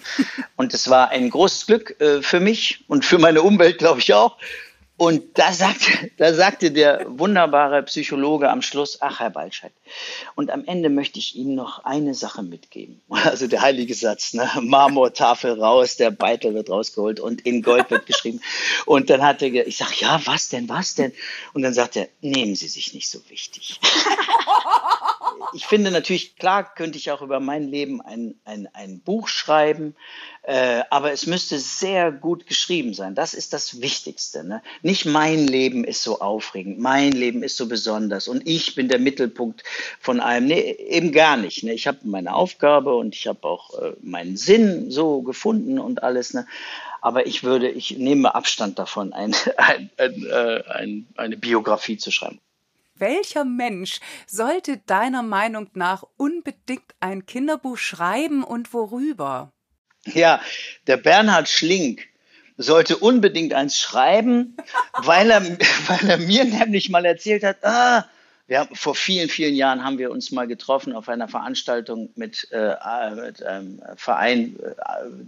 [0.56, 4.14] Und es war ein großes Glück äh, für mich und für meine Umwelt, glaube ich
[4.14, 4.38] auch
[5.02, 9.72] und da sagte, da sagte der wunderbare Psychologe am Schluss, ach Herr Balscheid,
[10.36, 13.02] und am Ende möchte ich Ihnen noch eine Sache mitgeben.
[13.10, 14.48] Also der heilige Satz, ne?
[14.62, 18.42] Marmortafel raus, der Beitel wird rausgeholt und in Gold wird geschrieben.
[18.86, 21.14] Und dann hat er, ich sag, ja, was denn, was denn?
[21.54, 23.80] Und dann sagt er, nehmen Sie sich nicht so wichtig.
[25.54, 29.96] ich finde natürlich, klar könnte ich auch über mein Leben ein, ein, ein Buch schreiben,
[30.44, 33.16] äh, aber es müsste sehr gut geschrieben sein.
[33.16, 34.44] Das ist das Wichtigste.
[34.44, 34.62] Ne?
[34.82, 39.00] Nicht mein Leben ist so aufregend, mein Leben ist so besonders und ich bin der
[39.00, 39.64] Mittelpunkt
[40.00, 40.46] von allem.
[40.46, 41.64] Nee, eben gar nicht.
[41.64, 41.74] Ne?
[41.74, 46.34] Ich habe meine Aufgabe und ich habe auch äh, meinen Sinn so gefunden und alles.
[46.34, 46.48] Ne?
[47.02, 52.40] Aber ich würde, ich nehme Abstand davon, ein, ein, äh, ein, eine Biografie zu schreiben.
[53.02, 59.52] Welcher Mensch sollte deiner Meinung nach unbedingt ein Kinderbuch schreiben und worüber?
[60.06, 60.40] Ja,
[60.86, 62.08] der Bernhard Schlink
[62.58, 64.56] sollte unbedingt eins schreiben,
[64.94, 65.42] weil er,
[65.88, 68.08] weil er mir nämlich mal erzählt hat, ah,
[68.52, 72.50] wir haben, vor vielen, vielen Jahren haben wir uns mal getroffen auf einer Veranstaltung mit,
[72.52, 72.76] äh,
[73.16, 74.58] mit einem Verein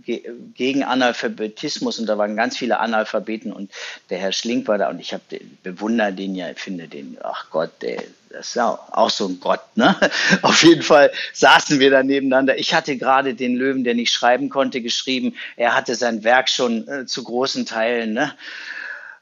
[0.05, 0.19] äh,
[0.53, 3.71] gegen Analphabetismus und da waren ganz viele Analphabeten und
[4.09, 5.23] der Herr Schlink war da und ich habe
[5.63, 9.61] bewundere den ja, finde den, ach Gott, der, das ist ja auch so ein Gott,
[9.75, 9.95] ne?
[10.41, 12.57] Auf jeden Fall saßen wir da nebeneinander.
[12.57, 15.33] Ich hatte gerade den Löwen, der nicht schreiben konnte, geschrieben.
[15.55, 18.33] Er hatte sein Werk schon äh, zu großen Teilen, ne?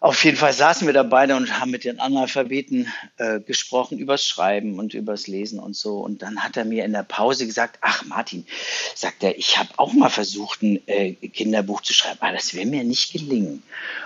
[0.01, 4.25] Auf jeden Fall saßen wir da beide und haben mit den Analphabeten äh, gesprochen übers
[4.25, 5.99] Schreiben und übers Lesen und so.
[5.99, 8.47] Und dann hat er mir in der Pause gesagt, ach Martin,
[8.95, 12.65] sagt er, ich habe auch mal versucht, ein äh, Kinderbuch zu schreiben, aber das will
[12.65, 13.61] mir nicht gelingen.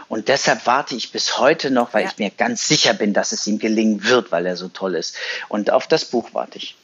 [0.10, 2.10] Und deshalb warte ich bis heute noch, weil ja.
[2.10, 5.16] ich mir ganz sicher bin, dass es ihm gelingen wird, weil er so toll ist.
[5.48, 6.76] Und auf das Buch warte ich.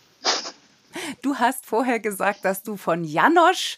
[1.21, 3.77] Du hast vorher gesagt, dass du von Janosch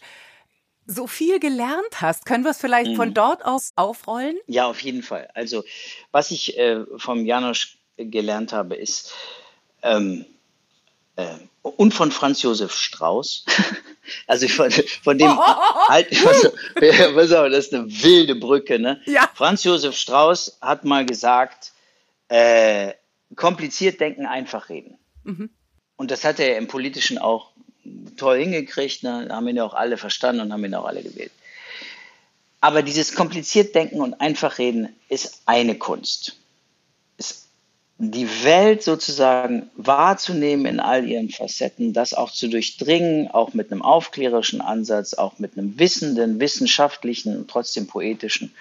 [0.86, 2.26] so viel gelernt hast.
[2.26, 2.96] Können wir es vielleicht mhm.
[2.96, 4.36] von dort aus aufrollen?
[4.46, 5.28] Ja, auf jeden Fall.
[5.34, 5.64] Also,
[6.12, 9.14] was ich äh, vom Janosch gelernt habe, ist,
[9.82, 10.26] ähm,
[11.16, 11.26] äh,
[11.62, 13.46] und von Franz Josef Strauß.
[14.26, 14.70] also von,
[15.02, 15.36] von dem
[15.88, 16.44] halt, was,
[17.14, 19.00] was, das ist eine wilde Brücke, ne?
[19.06, 19.30] Ja.
[19.34, 21.72] Franz Josef Strauß hat mal gesagt,
[22.28, 22.92] äh,
[23.36, 24.98] kompliziert denken, einfach reden.
[25.22, 25.50] Mhm.
[25.96, 27.52] Und das hat er im Politischen auch
[28.16, 29.28] toll hingekriegt, ne?
[29.30, 31.32] haben ihn ja auch alle verstanden und haben ihn auch alle gewählt.
[32.60, 36.36] Aber dieses kompliziert Denken und einfach reden ist eine Kunst.
[37.18, 37.48] Ist
[37.98, 43.82] die Welt sozusagen wahrzunehmen in all ihren Facetten, das auch zu durchdringen, auch mit einem
[43.82, 48.54] aufklärerischen Ansatz, auch mit einem wissenden, wissenschaftlichen und trotzdem poetischen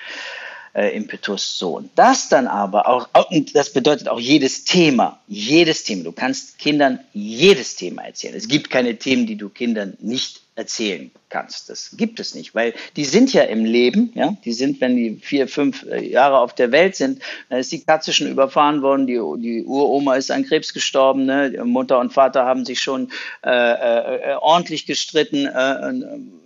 [0.73, 1.57] äh, Impetus.
[1.57, 1.77] So.
[1.77, 6.03] Und das dann aber auch, und das bedeutet auch jedes Thema, jedes Thema.
[6.03, 8.35] Du kannst Kindern jedes Thema erzählen.
[8.35, 11.69] Es gibt keine Themen, die du Kindern nicht erzählen kannst.
[11.69, 15.15] Das gibt es nicht, weil die sind ja im Leben, ja, die sind, wenn die
[15.15, 19.07] vier, fünf äh, Jahre auf der Welt sind, dann ist die Katze schon überfahren worden,
[19.07, 21.63] die, die Uroma ist an Krebs gestorben, ne?
[21.63, 23.11] Mutter und Vater haben sich schon
[23.43, 25.47] äh, äh, ordentlich gestritten.
[25.47, 25.93] Äh,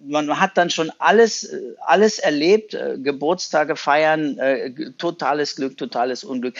[0.08, 6.56] man hat dann schon alles, alles erlebt, äh, Geburtstage feiern, äh, totales Glück, totales Unglück.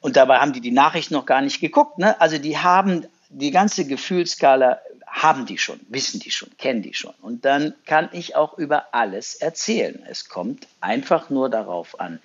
[0.00, 1.98] Und dabei haben die die Nachrichten noch gar nicht geguckt.
[1.98, 2.20] Ne?
[2.20, 4.78] Also die haben die ganze Gefühlsskala
[5.12, 7.14] haben die schon, wissen die schon, kennen die schon.
[7.20, 10.02] Und dann kann ich auch über alles erzählen.
[10.08, 12.18] Es kommt einfach nur darauf an,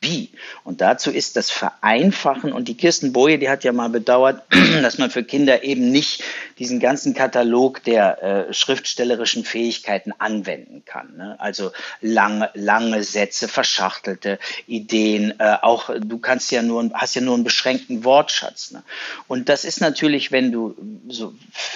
[0.00, 0.30] wie.
[0.62, 2.52] Und dazu ist das Vereinfachen.
[2.52, 4.42] Und die Kirsten Boje, die hat ja mal bedauert,
[4.82, 6.22] dass man für Kinder eben nicht
[6.58, 11.16] diesen ganzen Katalog der äh, schriftstellerischen Fähigkeiten anwenden kann.
[11.16, 11.36] Ne?
[11.38, 15.34] Also lange, lange Sätze, verschachtelte Ideen.
[15.38, 18.70] Äh, auch du kannst ja nur, hast ja nur einen beschränkten Wortschatz.
[18.70, 18.82] Ne?
[19.26, 20.76] Und das ist natürlich, wenn du
[21.08, 21.34] so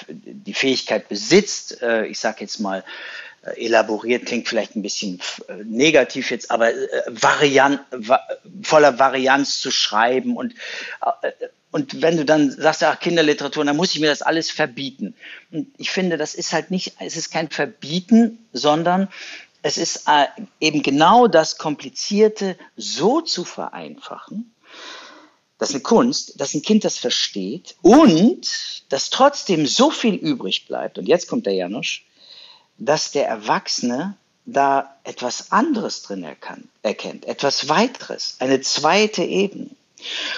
[0.09, 2.85] die Fähigkeit besitzt, äh, ich sag jetzt mal,
[3.43, 7.81] elaboriert klingt vielleicht ein bisschen äh, negativ jetzt, aber äh, Variant,
[8.63, 10.55] voller Varianz zu schreiben und
[11.71, 15.15] und wenn du dann sagst, ach, Kinderliteratur, dann muss ich mir das alles verbieten.
[15.53, 19.09] Und ich finde, das ist halt nicht, es ist kein Verbieten, sondern
[19.61, 20.05] es ist
[20.61, 24.55] eben genau das Komplizierte so zu vereinfachen,
[25.59, 28.49] dass eine Kunst, dass ein Kind das versteht und
[28.89, 30.97] dass trotzdem so viel übrig bleibt.
[30.97, 32.07] Und jetzt kommt der Janosch,
[32.79, 34.15] dass der Erwachsene
[34.47, 36.25] da etwas anderes drin
[36.83, 39.71] erkennt, etwas weiteres, eine zweite Ebene.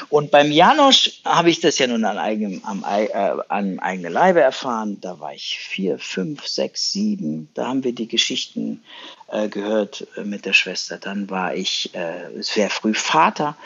[0.09, 3.09] Und beim Janosch habe ich das ja nun an eigenem, am, äh,
[3.49, 5.01] an eigenen Leibe erfahren.
[5.01, 7.49] Da war ich vier, fünf, sechs, sieben.
[7.55, 8.83] Da haben wir die Geschichten
[9.29, 10.99] äh, gehört äh, mit der Schwester.
[10.99, 13.57] Dann war ich äh, sehr früh Vater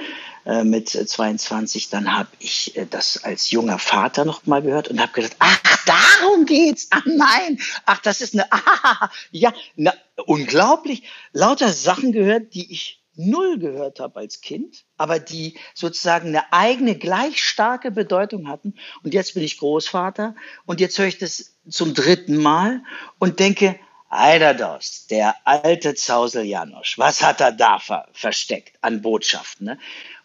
[0.44, 1.90] äh, mit 22.
[1.90, 6.44] Dann habe ich das als junger Vater noch mal gehört und habe gedacht, ach, darum
[6.44, 6.88] geht's.
[6.90, 9.94] Ach nein, ach, das ist eine, ah, ja, na,
[10.26, 11.04] unglaublich.
[11.32, 16.96] Lauter Sachen gehört, die ich null gehört habe als Kind, aber die sozusagen eine eigene,
[16.96, 18.74] gleich starke Bedeutung hatten.
[19.02, 20.34] Und jetzt bin ich Großvater
[20.66, 22.82] und jetzt höre ich das zum dritten Mal
[23.18, 29.66] und denke, Eiderdos, der alte Zausel Janosch, was hat er da ver versteckt an Botschaften?
[29.66, 29.78] Ne?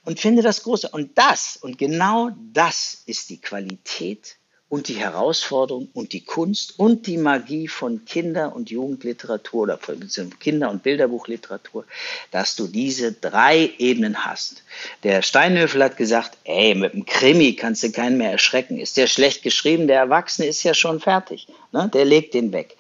[0.10, 0.90] und finde das große.
[0.90, 4.38] Und das, und genau das ist die Qualität
[4.70, 10.08] und die Herausforderung und die Kunst und die Magie von Kinder- und Jugendliteratur oder von
[10.40, 11.86] Kinder- und Bilderbuchliteratur,
[12.30, 14.64] dass du diese drei Ebenen hast.
[15.02, 18.80] Der Steinhöfel hat gesagt, ey, mit dem Krimi kannst du keinen mehr erschrecken.
[18.80, 21.48] Ist der schlecht geschrieben, der Erwachsene ist ja schon fertig.
[21.72, 21.90] Ne?
[21.92, 22.78] Der legt den weg.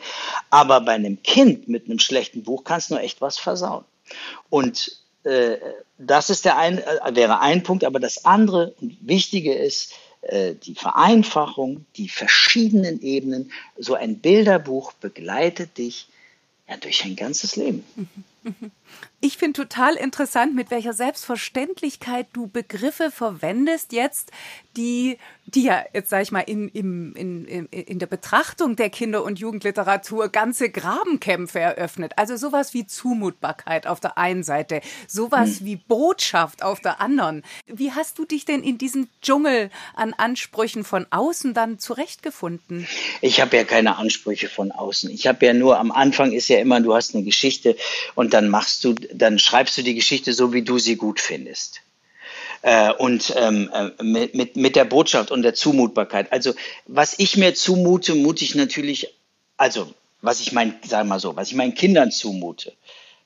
[0.51, 3.83] Aber bei einem Kind mit einem schlechten Buch kannst du nur echt was versauen.
[4.51, 4.91] Und
[5.23, 5.57] äh,
[5.97, 10.75] das ist der ein, äh, wäre ein Punkt, aber das andere und Wichtige ist die
[10.75, 13.51] Vereinfachung, die verschiedenen Ebenen.
[13.77, 16.07] So ein Bilderbuch begleitet dich
[16.67, 17.83] ja durch ein ganzes Leben.
[17.95, 18.07] Mhm.
[19.21, 24.31] Ich finde total interessant, mit welcher Selbstverständlichkeit du Begriffe verwendest jetzt,
[24.77, 29.23] die, die ja, jetzt sage ich mal, in, in, in, in der Betrachtung der Kinder-
[29.23, 32.13] und Jugendliteratur ganze Grabenkämpfe eröffnet.
[32.15, 35.65] Also sowas wie Zumutbarkeit auf der einen Seite, sowas hm.
[35.65, 37.43] wie Botschaft auf der anderen.
[37.67, 42.87] Wie hast du dich denn in diesem Dschungel an Ansprüchen von außen dann zurechtgefunden?
[43.19, 45.09] Ich habe ja keine Ansprüche von außen.
[45.09, 47.75] Ich habe ja nur, am Anfang ist ja immer, du hast eine Geschichte
[48.15, 51.81] und dann machst du dann schreibst du die Geschichte so, wie du sie gut findest.
[52.61, 56.31] Äh, und ähm, äh, mit, mit, mit der Botschaft und der Zumutbarkeit.
[56.31, 56.53] Also,
[56.87, 59.15] was ich mir zumute, mute ich natürlich,
[59.57, 62.73] also, was ich meinen, sagen mal so, was ich meinen Kindern zumute,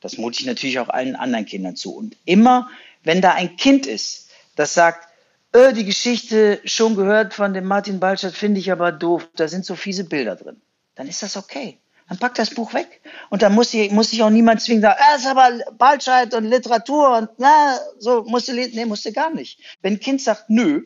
[0.02, 1.96] das mute ich natürlich auch allen anderen Kindern zu.
[1.96, 2.70] Und immer,
[3.04, 5.08] wenn da ein Kind ist, das sagt,
[5.52, 9.66] äh, die Geschichte schon gehört von dem Martin Balschert, finde ich aber doof, da sind
[9.66, 10.62] so fiese Bilder drin,
[10.96, 11.78] dann ist das okay
[12.14, 13.02] dann pack das Buch weg.
[13.30, 16.46] Und dann muss ich, muss ich auch niemand zwingen, sagen, ah, ist aber Baldscheid und
[16.46, 19.60] Literatur und na, so musst du, nee, musst du gar nicht.
[19.82, 20.84] Wenn ein Kind sagt, nö,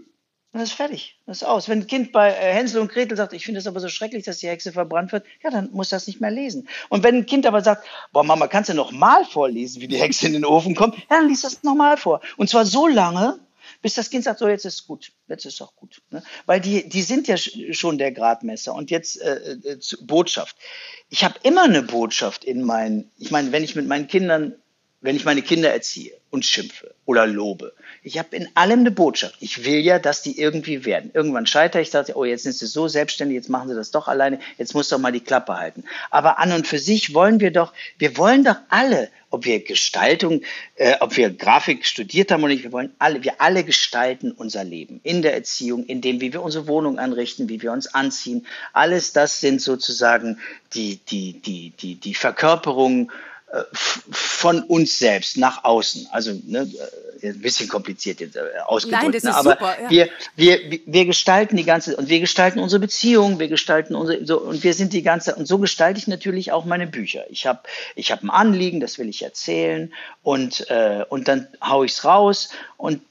[0.53, 1.67] dann ist fertig, das ist aus.
[1.67, 4.23] Wenn ein Kind bei äh, Hänsel und Gretel sagt, ich finde es aber so schrecklich,
[4.23, 6.69] dass die Hexe verbrannt wird, ja, dann muss das nicht mehr lesen.
[6.89, 9.97] Und wenn ein Kind aber sagt, boah, Mama, kannst du noch mal vorlesen, wie die
[9.97, 12.21] Hexe in den Ofen kommt, ja, dann liest das noch mal vor.
[12.37, 13.37] Und zwar so lange,
[13.81, 16.01] bis das Kind sagt, so jetzt ist gut, jetzt ist auch gut.
[16.09, 16.23] Ne?
[16.45, 18.73] Weil die, die sind ja schon der Gradmesser.
[18.73, 20.55] Und jetzt äh, äh, Botschaft.
[21.09, 24.55] Ich habe immer eine Botschaft in meinen, ich meine, wenn ich mit meinen Kindern,
[25.01, 29.35] wenn ich meine Kinder erziehe und schimpfe oder lobe, ich habe in allem eine Botschaft.
[29.41, 31.11] Ich will ja, dass die irgendwie werden.
[31.13, 34.07] Irgendwann scheitere ich, dachte, oh, jetzt sind sie so selbstständig, jetzt machen sie das doch
[34.07, 35.83] alleine, jetzt muss doch mal die Klappe halten.
[36.09, 40.41] Aber an und für sich wollen wir doch, wir wollen doch alle, ob wir Gestaltung,
[40.75, 44.63] äh, ob wir Grafik studiert haben oder nicht, wir wollen alle, wir alle gestalten unser
[44.63, 48.47] Leben in der Erziehung, in dem, wie wir unsere Wohnung anrichten, wie wir uns anziehen.
[48.73, 50.39] Alles das sind sozusagen
[50.73, 53.11] die, die, die, die, die Verkörperungen
[54.11, 56.07] von uns selbst nach außen.
[56.11, 56.69] Also ne,
[57.21, 59.03] äh, ein bisschen kompliziert jetzt äh, ausgedrückt.
[59.03, 59.89] Nein, das ne, ist aber super, ja.
[59.89, 64.39] wir, wir, wir gestalten die ganze und wir gestalten unsere Beziehung, wir gestalten unsere so,
[64.39, 67.23] und wir sind die ganze und so gestalte ich natürlich auch meine Bücher.
[67.29, 67.61] Ich habe
[67.95, 69.93] ich hab ein Anliegen, das will ich erzählen
[70.23, 73.01] und äh, und dann hau ich's raus und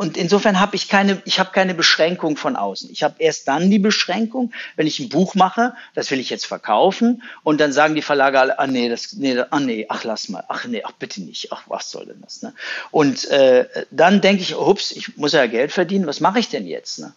[0.00, 2.88] und insofern habe ich keine, ich habe keine Beschränkung von außen.
[2.90, 6.46] Ich habe erst dann die Beschränkung, wenn ich ein Buch mache, das will ich jetzt
[6.46, 10.30] verkaufen, und dann sagen die Verlage alle, ah nee, das, nee, ah nee, ach lass
[10.30, 12.40] mal, ach nee, ach bitte nicht, ach was soll denn das?
[12.40, 12.54] Ne?
[12.90, 16.66] Und äh, dann denke ich, ups, ich muss ja Geld verdienen, was mache ich denn
[16.66, 17.00] jetzt?
[17.00, 17.12] Ne?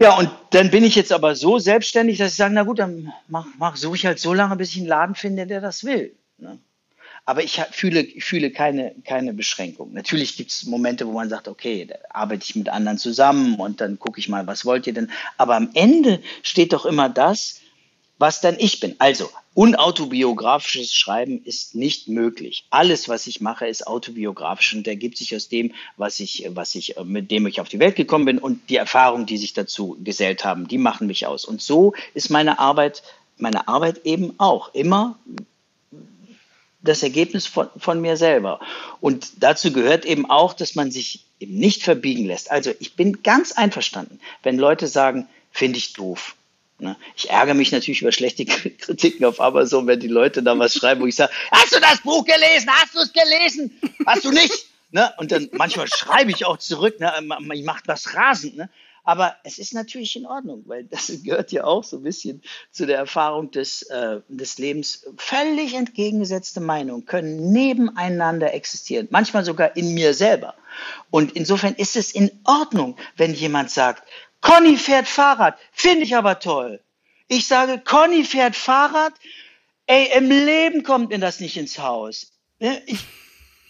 [0.00, 3.12] Ja, und dann bin ich jetzt aber so selbstständig, dass ich sage, na gut, dann
[3.28, 6.12] mach, mach, suche ich halt so lange, bis ich einen Laden finde, der das will.
[6.38, 6.58] Ne?
[7.30, 9.92] Aber ich fühle, ich fühle keine, keine Beschränkung.
[9.92, 13.80] Natürlich gibt es Momente, wo man sagt, okay, da arbeite ich mit anderen zusammen und
[13.80, 15.12] dann gucke ich mal, was wollt ihr denn?
[15.36, 17.60] Aber am Ende steht doch immer das,
[18.18, 18.96] was dann ich bin.
[18.98, 22.64] Also, unautobiografisches Schreiben ist nicht möglich.
[22.70, 26.96] Alles, was ich mache, ist autobiografisch und ergibt sich aus dem, was ich, was ich,
[27.04, 30.44] mit dem ich auf die Welt gekommen bin und die Erfahrungen, die sich dazu gesellt
[30.44, 31.44] haben, die machen mich aus.
[31.44, 33.04] Und so ist meine Arbeit,
[33.36, 35.16] meine Arbeit eben auch immer
[36.82, 38.60] das Ergebnis von, von mir selber.
[39.00, 42.50] Und dazu gehört eben auch, dass man sich eben nicht verbiegen lässt.
[42.50, 46.34] Also ich bin ganz einverstanden, wenn Leute sagen, finde ich doof.
[46.78, 46.96] Ne?
[47.16, 51.02] Ich ärgere mich natürlich über schlechte Kritiken auf Amazon, wenn die Leute da was schreiben,
[51.02, 52.70] wo ich sage, hast du das Buch gelesen?
[52.70, 53.78] Hast du es gelesen?
[54.06, 54.66] Hast du nicht?
[54.90, 55.12] Ne?
[55.18, 57.12] Und dann manchmal schreibe ich auch zurück, ne?
[57.54, 58.56] ich mache das rasend.
[59.04, 62.86] Aber es ist natürlich in Ordnung, weil das gehört ja auch so ein bisschen zu
[62.86, 65.06] der Erfahrung des, äh, des Lebens.
[65.16, 70.54] Völlig entgegengesetzte Meinungen können nebeneinander existieren, manchmal sogar in mir selber.
[71.10, 74.02] Und insofern ist es in Ordnung, wenn jemand sagt,
[74.40, 76.80] Conny fährt Fahrrad, finde ich aber toll.
[77.28, 79.12] Ich sage, Conny fährt Fahrrad,
[79.86, 82.32] ey, im Leben kommt mir das nicht ins Haus.
[82.58, 83.00] Ne, ich,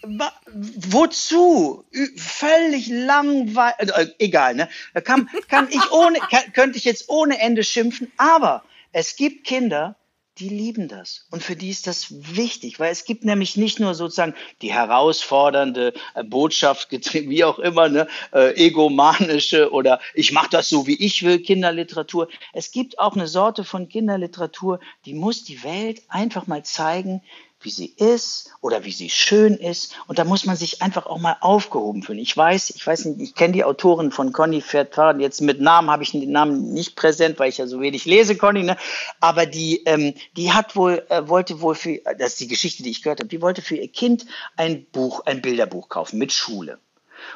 [0.03, 1.85] Wozu?
[2.15, 3.91] Völlig langweilig.
[3.95, 4.69] Äh, egal, ne?
[5.03, 9.95] Kann, kann ich ohne, kann, könnte ich jetzt ohne Ende schimpfen, aber es gibt Kinder,
[10.37, 11.27] die lieben das.
[11.29, 15.93] Und für die ist das wichtig, weil es gibt nämlich nicht nur sozusagen die herausfordernde
[16.15, 21.23] äh, Botschaft, wie auch immer, ne, äh, egomanische oder ich mache das so, wie ich
[21.23, 22.27] will, Kinderliteratur.
[22.53, 27.21] Es gibt auch eine Sorte von Kinderliteratur, die muss die Welt einfach mal zeigen,
[27.63, 29.95] wie sie ist oder wie sie schön ist.
[30.07, 32.19] Und da muss man sich einfach auch mal aufgehoben fühlen.
[32.19, 35.19] Ich weiß, ich weiß nicht, ich kenne die Autorin von Conny fährt Fahrrad.
[35.19, 38.35] Jetzt mit Namen habe ich den Namen nicht präsent, weil ich ja so wenig lese,
[38.35, 38.63] Conny.
[38.63, 38.77] Ne?
[39.19, 42.91] Aber die, ähm, die hat wohl, äh, wollte wohl für, das ist die Geschichte, die
[42.91, 44.25] ich gehört habe, die wollte für ihr Kind
[44.57, 46.79] ein Buch, ein Bilderbuch kaufen mit Schule.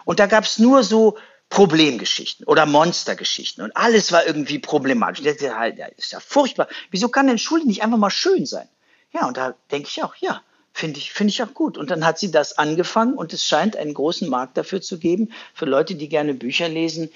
[0.03, 1.17] Und da gab es nur so
[1.49, 5.23] Problemgeschichten oder Monstergeschichten und alles war irgendwie problematisch.
[5.23, 6.67] Das ist ja furchtbar.
[6.89, 8.67] Wieso kann denn Schule nicht einfach mal schön sein?
[9.15, 10.41] Ja, und da denke ich auch, ja,
[10.73, 11.77] finde ich, finde ich auch gut.
[11.77, 15.31] Und dann hat sie das angefangen und es scheint einen großen Markt dafür zu geben,
[15.53, 17.09] für Leute, die gerne Bücher lesen,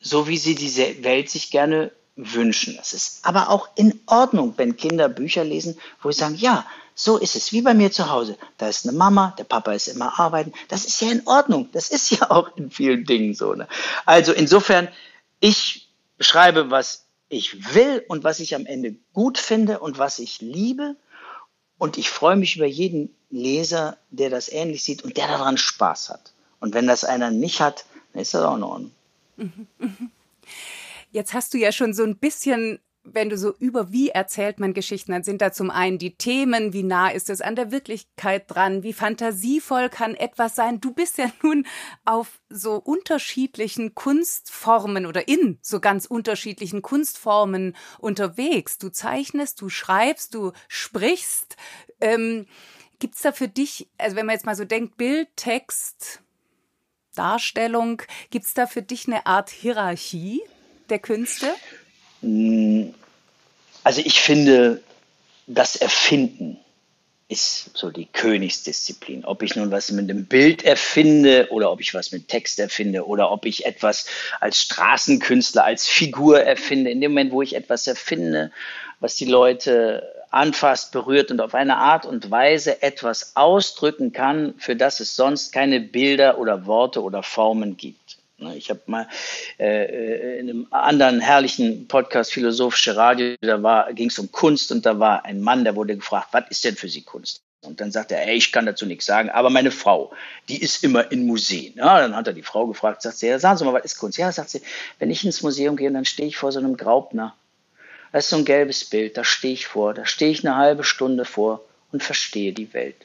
[0.00, 2.76] so wie sie diese Welt sich gerne wünschen.
[2.80, 6.66] Es ist aber auch in Ordnung, wenn Kinder Bücher lesen, wo sie sagen, ja,
[6.96, 8.36] so ist es, wie bei mir zu Hause.
[8.58, 10.52] Da ist eine Mama, der Papa ist immer arbeiten.
[10.68, 11.68] Das ist ja in Ordnung.
[11.72, 13.54] Das ist ja auch in vielen Dingen so.
[13.54, 13.68] Ne?
[14.06, 14.88] Also insofern,
[15.38, 15.88] ich
[16.18, 20.96] schreibe, was ich will und was ich am Ende gut finde und was ich liebe.
[21.78, 26.10] Und ich freue mich über jeden Leser, der das ähnlich sieht und der daran Spaß
[26.10, 26.32] hat.
[26.60, 28.90] Und wenn das einer nicht hat, dann ist das auch in Ordnung.
[31.12, 32.78] Jetzt hast du ja schon so ein bisschen
[33.12, 36.72] wenn du so über wie erzählt man Geschichten, dann sind da zum einen die Themen,
[36.72, 40.80] wie nah ist es an der Wirklichkeit dran, wie fantasievoll kann etwas sein.
[40.80, 41.66] Du bist ja nun
[42.04, 48.78] auf so unterschiedlichen Kunstformen oder in so ganz unterschiedlichen Kunstformen unterwegs.
[48.78, 51.56] Du zeichnest, du schreibst, du sprichst.
[52.00, 52.46] Ähm,
[52.98, 56.22] Gibt es da für dich, also wenn man jetzt mal so denkt, Bild, Text,
[57.14, 60.40] Darstellung, gibt es da für dich eine Art Hierarchie
[60.88, 61.54] der Künste?
[62.22, 62.94] Hm,
[63.84, 64.82] also ich finde,
[65.46, 66.58] das Erfinden
[67.28, 69.24] ist so die Königsdisziplin.
[69.24, 73.04] Ob ich nun was mit einem Bild erfinde oder ob ich was mit Text erfinde
[73.04, 74.06] oder ob ich etwas
[74.40, 76.90] als Straßenkünstler, als Figur erfinde.
[76.90, 78.52] In dem Moment, wo ich etwas erfinde,
[79.00, 84.76] was die Leute anfasst, berührt und auf eine Art und Weise etwas ausdrücken kann, für
[84.76, 88.05] das es sonst keine Bilder oder Worte oder Formen gibt.
[88.38, 89.08] Ne, ich habe mal
[89.58, 94.98] äh, in einem anderen herrlichen Podcast Philosophische Radio, da ging es um Kunst und da
[94.98, 97.40] war ein Mann, der wurde gefragt, was ist denn für Sie Kunst?
[97.62, 100.12] Und dann sagt er, ey, ich kann dazu nichts sagen, aber meine Frau,
[100.50, 101.74] die ist immer in Museen.
[101.76, 103.98] Ja, dann hat er die Frau gefragt, sagt sie, ja, sagen Sie mal, was ist
[103.98, 104.18] Kunst?
[104.18, 104.60] Ja, sagt sie,
[104.98, 107.34] wenn ich ins Museum gehe, dann stehe ich vor so einem Graubner.
[108.12, 110.84] Das ist so ein gelbes Bild, da stehe ich vor, da stehe ich eine halbe
[110.84, 112.96] Stunde vor und verstehe die Welt.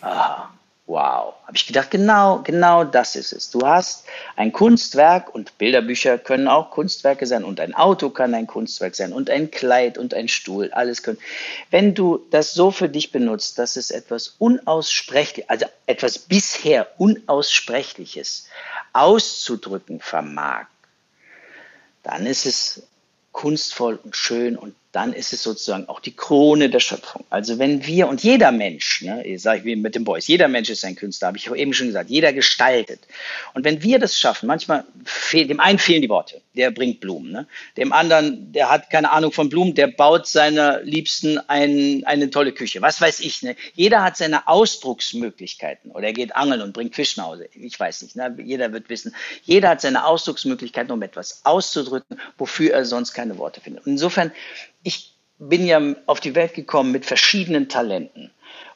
[0.00, 0.50] Aha,
[0.90, 3.48] Wow, habe ich gedacht, genau, genau das ist es.
[3.48, 8.48] Du hast ein Kunstwerk und Bilderbücher können auch Kunstwerke sein und ein Auto kann ein
[8.48, 11.18] Kunstwerk sein und ein Kleid und ein Stuhl, alles können.
[11.70, 18.48] Wenn du das so für dich benutzt, dass es etwas unaussprechliches, also etwas bisher unaussprechliches
[18.92, 20.66] auszudrücken vermag,
[22.02, 22.82] dann ist es
[23.30, 27.24] kunstvoll und schön und dann ist es sozusagen auch die Krone der Schöpfung.
[27.30, 30.68] Also wenn wir und jeder Mensch, ne, sage ich wie mit dem Boys, jeder Mensch
[30.68, 33.00] ist ein Künstler, habe ich eben schon gesagt, jeder gestaltet.
[33.54, 37.30] Und wenn wir das schaffen, manchmal fehlt, dem einen fehlen die Worte, der bringt Blumen,
[37.30, 37.46] ne?
[37.76, 42.52] dem anderen, der hat keine Ahnung von Blumen, der baut seiner Liebsten ein, eine tolle
[42.52, 43.42] Küche, was weiß ich.
[43.42, 43.54] Ne?
[43.74, 48.02] Jeder hat seine Ausdrucksmöglichkeiten oder er geht angeln und bringt Fisch nach Hause, ich weiß
[48.02, 48.36] nicht, ne?
[48.44, 49.14] jeder wird wissen,
[49.44, 53.86] jeder hat seine Ausdrucksmöglichkeiten, um etwas auszudrücken, wofür er sonst keine Worte findet.
[53.86, 54.32] Und insofern
[54.82, 58.30] ich bin ja auf die Welt gekommen mit verschiedenen Talenten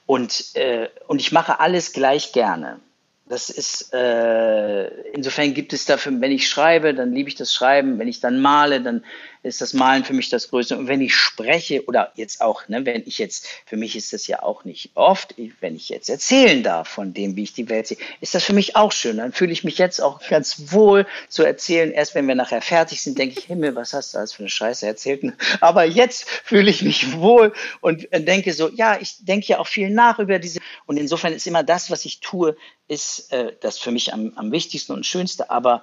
[0.06, 2.80] und, äh, und ich mache alles gleich gerne.
[3.26, 7.98] Das ist, äh, insofern gibt es dafür, wenn ich schreibe, dann liebe ich das Schreiben.
[7.98, 9.02] Wenn ich dann male, dann
[9.44, 10.76] ist das Malen für mich das Größte.
[10.76, 14.26] Und wenn ich spreche oder jetzt auch, ne, wenn ich jetzt, für mich ist das
[14.26, 17.86] ja auch nicht oft, wenn ich jetzt erzählen darf von dem, wie ich die Welt
[17.86, 19.18] sehe, ist das für mich auch schön.
[19.18, 21.92] Dann fühle ich mich jetzt auch ganz wohl zu erzählen.
[21.92, 24.48] Erst wenn wir nachher fertig sind, denke ich, Himmel, was hast du alles für eine
[24.48, 25.22] Scheiße erzählt?
[25.60, 29.90] Aber jetzt fühle ich mich wohl und denke so, ja, ich denke ja auch viel
[29.90, 30.60] nach über diese.
[30.86, 32.56] Und insofern ist immer das, was ich tue,
[32.88, 35.82] ist äh, das für mich am, am wichtigsten und schönste, aber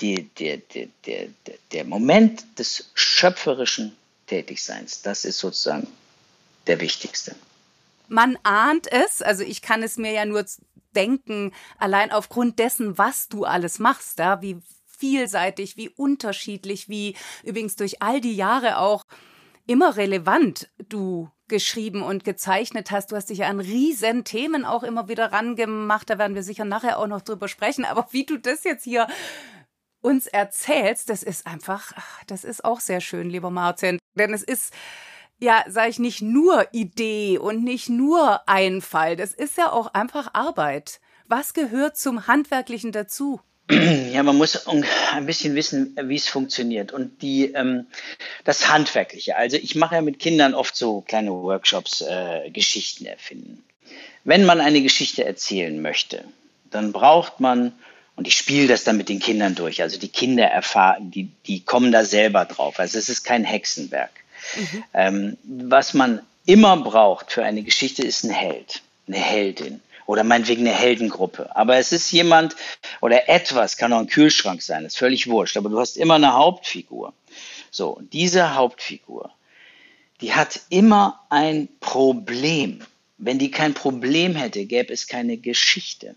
[0.00, 1.28] die, der, der, der,
[1.72, 5.86] der Moment des schöpferischen Tätigseins, das ist sozusagen
[6.66, 7.34] der wichtigste.
[8.08, 10.44] Man ahnt es, also ich kann es mir ja nur
[10.94, 17.76] denken, allein aufgrund dessen, was du alles machst, ja, wie vielseitig, wie unterschiedlich, wie übrigens
[17.76, 19.04] durch all die Jahre auch
[19.66, 23.12] immer relevant du geschrieben und gezeichnet hast.
[23.12, 26.10] Du hast dich ja an riesen Themen auch immer wieder rangemacht.
[26.10, 27.84] Da werden wir sicher nachher auch noch drüber sprechen.
[27.84, 29.06] Aber wie du das jetzt hier
[30.06, 31.92] uns erzählst, das ist einfach,
[32.28, 33.98] das ist auch sehr schön, lieber Martin.
[34.14, 34.72] Denn es ist,
[35.40, 39.16] ja, sage ich, nicht nur Idee und nicht nur Einfall.
[39.16, 41.00] Das ist ja auch einfach Arbeit.
[41.26, 43.40] Was gehört zum Handwerklichen dazu?
[44.12, 46.92] Ja, man muss ein bisschen wissen, wie es funktioniert.
[46.92, 47.86] Und die, ähm,
[48.44, 49.36] das Handwerkliche.
[49.36, 53.62] Also ich mache ja mit Kindern oft so kleine Workshops, äh, Geschichten erfinden.
[54.24, 56.24] Wenn man eine Geschichte erzählen möchte,
[56.70, 57.72] dann braucht man,
[58.16, 61.60] und ich spiele das dann mit den Kindern durch, also die Kinder erfahren, die, die
[61.60, 62.80] kommen da selber drauf.
[62.80, 64.10] Also es ist kein Hexenwerk.
[64.56, 64.84] Mhm.
[64.94, 70.66] Ähm, was man immer braucht für eine Geschichte ist ein Held, eine Heldin oder meinetwegen
[70.66, 71.54] eine Heldengruppe.
[71.54, 72.56] Aber es ist jemand
[73.00, 76.32] oder etwas, kann auch ein Kühlschrank sein, ist völlig wurscht, aber du hast immer eine
[76.32, 77.12] Hauptfigur.
[77.70, 79.30] So, diese Hauptfigur,
[80.22, 82.80] die hat immer ein Problem.
[83.18, 86.14] Wenn die kein Problem hätte, gäbe es keine Geschichte.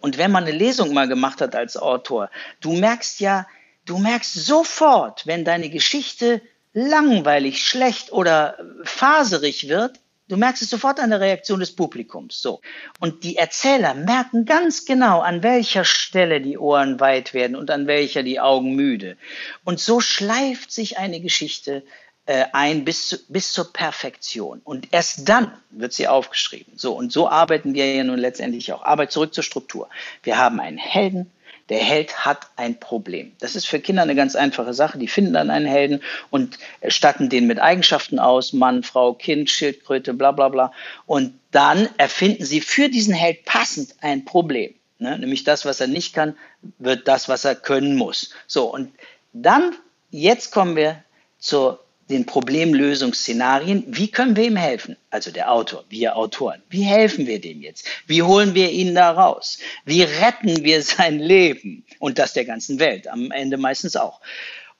[0.00, 2.30] Und wenn man eine Lesung mal gemacht hat als Autor,
[2.60, 3.46] du merkst ja,
[3.84, 6.42] du merkst sofort, wenn deine Geschichte
[6.72, 12.40] langweilig, schlecht oder faserig wird, Du merkst es sofort an der Reaktion des Publikums.
[12.40, 12.60] So.
[13.00, 17.88] Und die Erzähler merken ganz genau, an welcher Stelle die Ohren weit werden und an
[17.88, 19.16] welcher die Augen müde.
[19.64, 21.82] Und so schleift sich eine Geschichte
[22.30, 24.60] äh, ein bis, bis zur Perfektion.
[24.62, 26.74] Und erst dann wird sie aufgeschrieben.
[26.76, 26.92] So.
[26.92, 28.84] Und so arbeiten wir ja nun letztendlich auch.
[28.84, 29.88] Arbeit zurück zur Struktur.
[30.22, 31.32] Wir haben einen Helden,
[31.70, 33.32] der Held hat ein Problem.
[33.40, 34.96] Das ist für Kinder eine ganz einfache Sache.
[34.96, 40.14] Die finden dann einen Helden und statten den mit Eigenschaften aus, Mann, Frau, Kind, Schildkröte,
[40.14, 40.72] bla bla bla.
[41.06, 44.72] Und dann erfinden sie für diesen Held passend ein Problem.
[45.00, 45.18] Ne?
[45.18, 46.36] Nämlich das, was er nicht kann,
[46.78, 48.30] wird das, was er können muss.
[48.46, 48.92] So, und
[49.32, 49.74] dann,
[50.12, 51.02] jetzt kommen wir
[51.40, 51.80] zur
[52.10, 53.84] den Problemlösungsszenarien.
[53.86, 54.96] Wie können wir ihm helfen?
[55.10, 56.62] Also der Autor, wir Autoren.
[56.68, 57.86] Wie helfen wir dem jetzt?
[58.06, 59.58] Wie holen wir ihn da raus?
[59.84, 63.08] Wie retten wir sein Leben und das der ganzen Welt?
[63.08, 64.20] Am Ende meistens auch.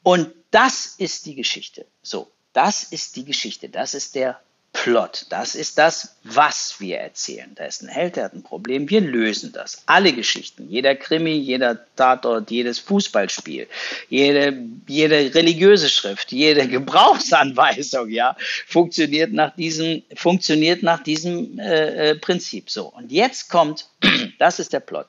[0.03, 1.87] Und das ist die Geschichte.
[2.03, 3.69] So, das ist die Geschichte.
[3.69, 4.41] Das ist der
[4.73, 5.27] Plot.
[5.31, 7.53] Das ist das, was wir erzählen.
[7.55, 8.89] Da ist ein Held, der hat ein Problem.
[8.89, 9.83] Wir lösen das.
[9.87, 13.67] Alle Geschichten, jeder Krimi, jeder Tatort, jedes Fußballspiel,
[14.09, 14.57] jede,
[14.87, 22.71] jede religiöse Schrift, jede Gebrauchsanweisung, ja, funktioniert nach diesem, funktioniert nach diesem äh, äh Prinzip.
[22.71, 22.87] So.
[22.87, 23.89] Und jetzt kommt,
[24.39, 25.09] das ist der Plot.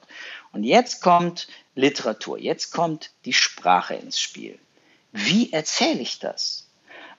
[0.54, 2.38] Und jetzt kommt Literatur.
[2.38, 4.60] Jetzt kommt die Sprache ins Spiel.
[5.14, 6.68] Wie erzähle ich das?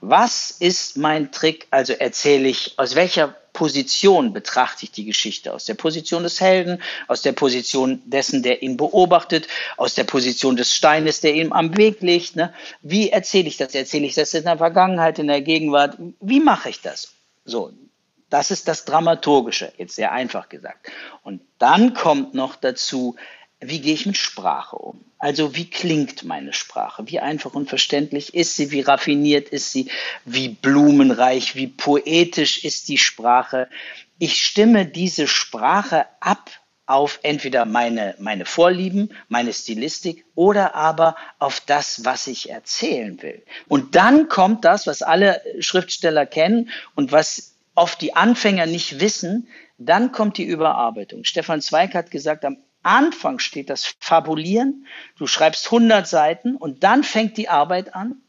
[0.05, 1.69] Was ist mein Trick?
[1.71, 5.55] Also erzähle ich, aus welcher Position betrachte ich die Geschichte?
[5.55, 9.47] Aus der Position des Helden, aus der Position dessen, der ihn beobachtet,
[9.77, 12.35] aus der Position des Steines, der ihm am Weg liegt.
[12.35, 12.53] Ne?
[12.83, 13.77] Wie erzähle ich das?
[13.77, 15.97] Erzähle ich das in der Vergangenheit, in der Gegenwart?
[16.21, 17.13] Wie mache ich das?
[17.45, 17.73] So,
[18.29, 20.91] Das ist das Dramaturgische, jetzt sehr einfach gesagt.
[21.23, 23.15] Und dann kommt noch dazu,
[23.63, 25.05] wie gehe ich mit Sprache um?
[25.19, 27.05] Also wie klingt meine Sprache?
[27.07, 28.73] Wie einfach und verständlich ist sie?
[28.73, 29.89] Wie raffiniert ist sie?
[30.25, 31.55] Wie blumenreich?
[31.55, 33.69] Wie poetisch ist die Sprache?
[34.19, 36.51] Ich stimme diese Sprache ab
[36.87, 43.43] auf entweder meine, meine Vorlieben, meine Stilistik oder aber auf das, was ich erzählen will.
[43.69, 49.49] Und dann kommt das, was alle Schriftsteller kennen und was oft die Anfänger nicht wissen,
[49.79, 51.25] dann kommt die Überarbeitung.
[51.25, 54.87] Stefan Zweig hat gesagt, am Anfang steht das Fabulieren.
[55.19, 58.23] Du schreibst 100 Seiten und dann fängt die Arbeit an.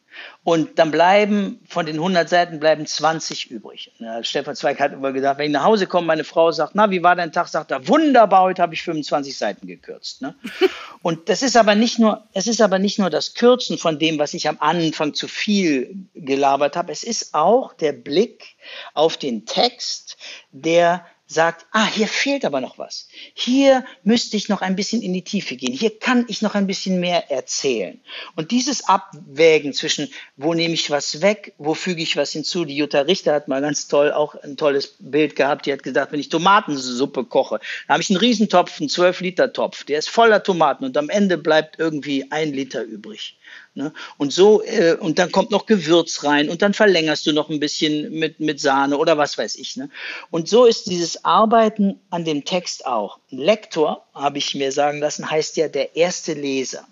[0.43, 3.91] Und dann bleiben von den 100 Seiten bleiben 20 übrig.
[3.99, 6.91] Ja, Stefan Zweig hat immer gesagt, wenn ich nach Hause komme, meine Frau sagt, na,
[6.91, 7.47] wie war dein Tag?
[7.47, 10.22] Sagt er, wunderbar, heute habe ich 25 Seiten gekürzt.
[10.22, 10.36] Ne?
[11.01, 14.20] Und das ist aber nicht nur, es ist aber nicht nur das Kürzen von dem,
[14.20, 16.91] was ich am Anfang zu viel gelabert habe.
[16.91, 18.56] Es ist auch der Blick
[18.93, 20.18] auf den Text,
[20.51, 23.08] der sagt, ah, hier fehlt aber noch was.
[23.34, 25.74] Hier müsste ich noch ein bisschen in die Tiefe gehen.
[25.74, 28.00] Hier kann ich noch ein bisschen mehr erzählen.
[28.36, 32.66] Und dieses Abwägen zwischen, wo nehme ich was weg, wo füge ich was hinzu.
[32.66, 35.66] Die Jutta Richter hat mal ganz toll auch ein tolles Bild gehabt.
[35.66, 39.84] Die hat gesagt, wenn ich Tomatensuppe koche, dann habe ich einen Riesentopf, einen 12-Liter-Topf.
[39.86, 43.38] Der ist voller Tomaten und am Ende bleibt irgendwie ein Liter übrig.
[43.76, 43.92] Ne?
[44.18, 47.60] Und so, äh, und dann kommt noch Gewürz rein und dann verlängerst du noch ein
[47.60, 49.78] bisschen mit, mit Sahne oder was weiß ich.
[49.78, 49.90] Ne?
[50.30, 53.20] Und so ist dieses Arbeiten an dem Text auch.
[53.32, 56.88] Lektor, habe ich mir sagen lassen, heißt ja der erste Leser.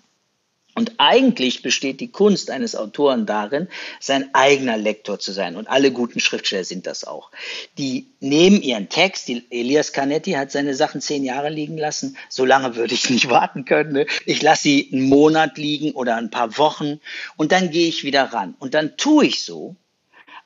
[0.74, 3.68] Und eigentlich besteht die Kunst eines Autoren darin,
[4.00, 5.56] sein eigener Lektor zu sein.
[5.56, 7.30] Und alle guten Schriftsteller sind das auch.
[7.76, 12.16] Die nehmen ihren Text, die, Elias Canetti hat seine Sachen zehn Jahre liegen lassen.
[12.30, 13.92] So lange würde ich nicht warten können.
[13.92, 14.06] Ne?
[14.24, 17.00] Ich lasse sie einen Monat liegen oder ein paar Wochen
[17.36, 18.54] und dann gehe ich wieder ran.
[18.58, 19.76] Und dann tue ich so,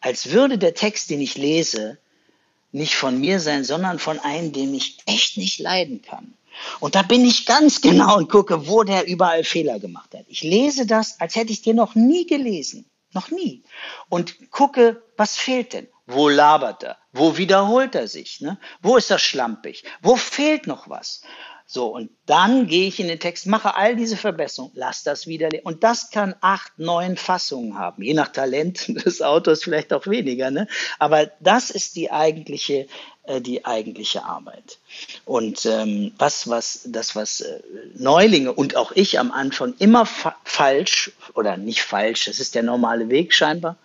[0.00, 1.98] als würde der Text, den ich lese,
[2.72, 6.34] nicht von mir sein, sondern von einem, den ich echt nicht leiden kann.
[6.80, 10.24] Und da bin ich ganz genau und gucke, wo der überall Fehler gemacht hat.
[10.28, 12.88] Ich lese das, als hätte ich dir noch nie gelesen.
[13.12, 13.62] Noch nie.
[14.08, 15.88] Und gucke, was fehlt denn?
[16.06, 16.98] Wo labert er?
[17.12, 18.40] Wo wiederholt er sich?
[18.40, 18.58] Ne?
[18.82, 19.84] Wo ist er schlampig?
[20.02, 21.22] Wo fehlt noch was?
[21.68, 25.48] So, und dann gehe ich in den Text, mache all diese Verbesserungen, lass das wieder.
[25.64, 30.52] Und das kann acht, neun Fassungen haben, je nach Talent des Autors vielleicht auch weniger.
[30.52, 30.68] Ne?
[31.00, 32.86] Aber das ist die eigentliche,
[33.24, 34.78] äh, die eigentliche Arbeit.
[35.24, 37.60] Und ähm, was, was, das, was äh,
[37.96, 42.62] Neulinge und auch ich am Anfang immer fa falsch oder nicht falsch, das ist der
[42.62, 43.76] normale Weg scheinbar,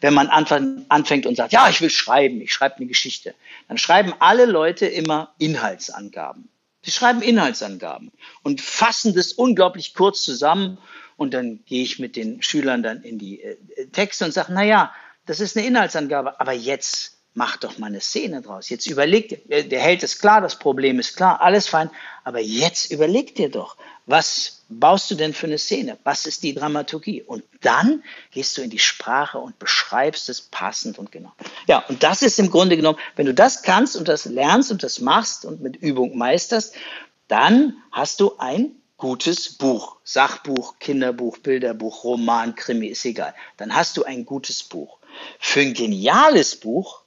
[0.00, 3.34] wenn man anfängt und sagt, ja, ich will schreiben, ich schreibe eine Geschichte,
[3.66, 6.48] dann schreiben alle Leute immer Inhaltsangaben.
[6.86, 8.12] Sie schreiben Inhaltsangaben
[8.44, 10.78] und fassen das unglaublich kurz zusammen.
[11.16, 13.56] Und dann gehe ich mit den Schülern dann in die äh,
[13.90, 18.00] Texte und sage, na ja, das ist eine Inhaltsangabe, aber jetzt mach doch mal eine
[18.00, 18.68] Szene draus.
[18.68, 21.90] Jetzt überleg dir, der Held ist klar, das Problem ist klar, alles fein,
[22.22, 23.76] aber jetzt überleg dir doch,
[24.06, 25.98] was baust du denn für eine Szene?
[26.04, 27.22] Was ist die Dramaturgie?
[27.22, 31.32] Und dann gehst du in die Sprache und beschreibst es passend und genau.
[31.66, 34.82] Ja, und das ist im Grunde genommen, wenn du das kannst und das lernst und
[34.82, 36.74] das machst und mit Übung meisterst,
[37.28, 39.96] dann hast du ein gutes Buch.
[40.04, 43.34] Sachbuch, Kinderbuch, Bilderbuch, Roman, Krimi, ist egal.
[43.56, 44.98] Dann hast du ein gutes Buch.
[45.38, 47.02] Für ein geniales Buch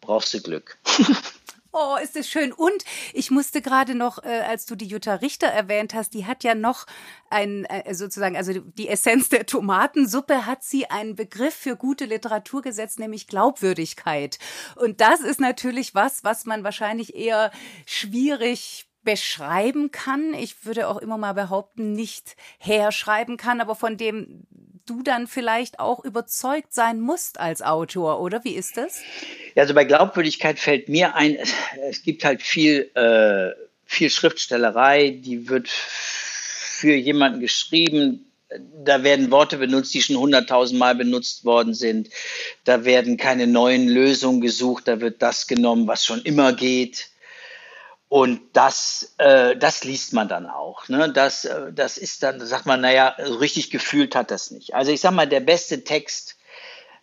[0.00, 0.78] brauchst du Glück.
[1.76, 2.52] Oh, ist das schön.
[2.52, 6.44] Und ich musste gerade noch, äh, als du die Jutta Richter erwähnt hast, die hat
[6.44, 6.86] ja noch
[7.30, 12.62] ein, äh, sozusagen, also die Essenz der Tomatensuppe hat sie einen Begriff für gute Literatur
[12.62, 14.38] gesetzt, nämlich Glaubwürdigkeit.
[14.76, 17.50] Und das ist natürlich was, was man wahrscheinlich eher
[17.86, 20.32] schwierig beschreiben kann.
[20.32, 24.46] Ich würde auch immer mal behaupten, nicht herschreiben kann, aber von dem
[24.86, 28.44] du dann vielleicht auch überzeugt sein musst als Autor, oder?
[28.44, 29.00] Wie ist das?
[29.54, 31.38] Ja, also bei Glaubwürdigkeit fällt mir ein,
[31.88, 33.50] es gibt halt viel, äh,
[33.86, 38.26] viel Schriftstellerei, die wird für jemanden geschrieben,
[38.84, 42.08] da werden Worte benutzt, die schon hunderttausend Mal benutzt worden sind.
[42.64, 44.86] Da werden keine neuen Lösungen gesucht.
[44.86, 47.08] Da wird das genommen, was schon immer geht.
[48.14, 50.88] Und das, äh, das liest man dann auch.
[50.88, 51.12] Ne?
[51.12, 54.72] Das, äh, das ist dann, da sagt man, naja, richtig gefühlt hat das nicht.
[54.72, 56.36] Also ich sag mal, der beste Text,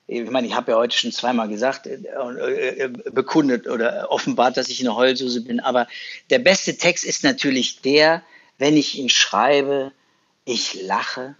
[0.08, 4.70] ich meine, ich habe ja heute schon zweimal gesagt, äh, äh, bekundet oder offenbart, dass
[4.70, 5.86] ich eine Heulsuse bin, aber
[6.30, 8.24] der beste Text ist natürlich der,
[8.58, 9.92] wenn ich ihn schreibe,
[10.46, 11.36] ich lache,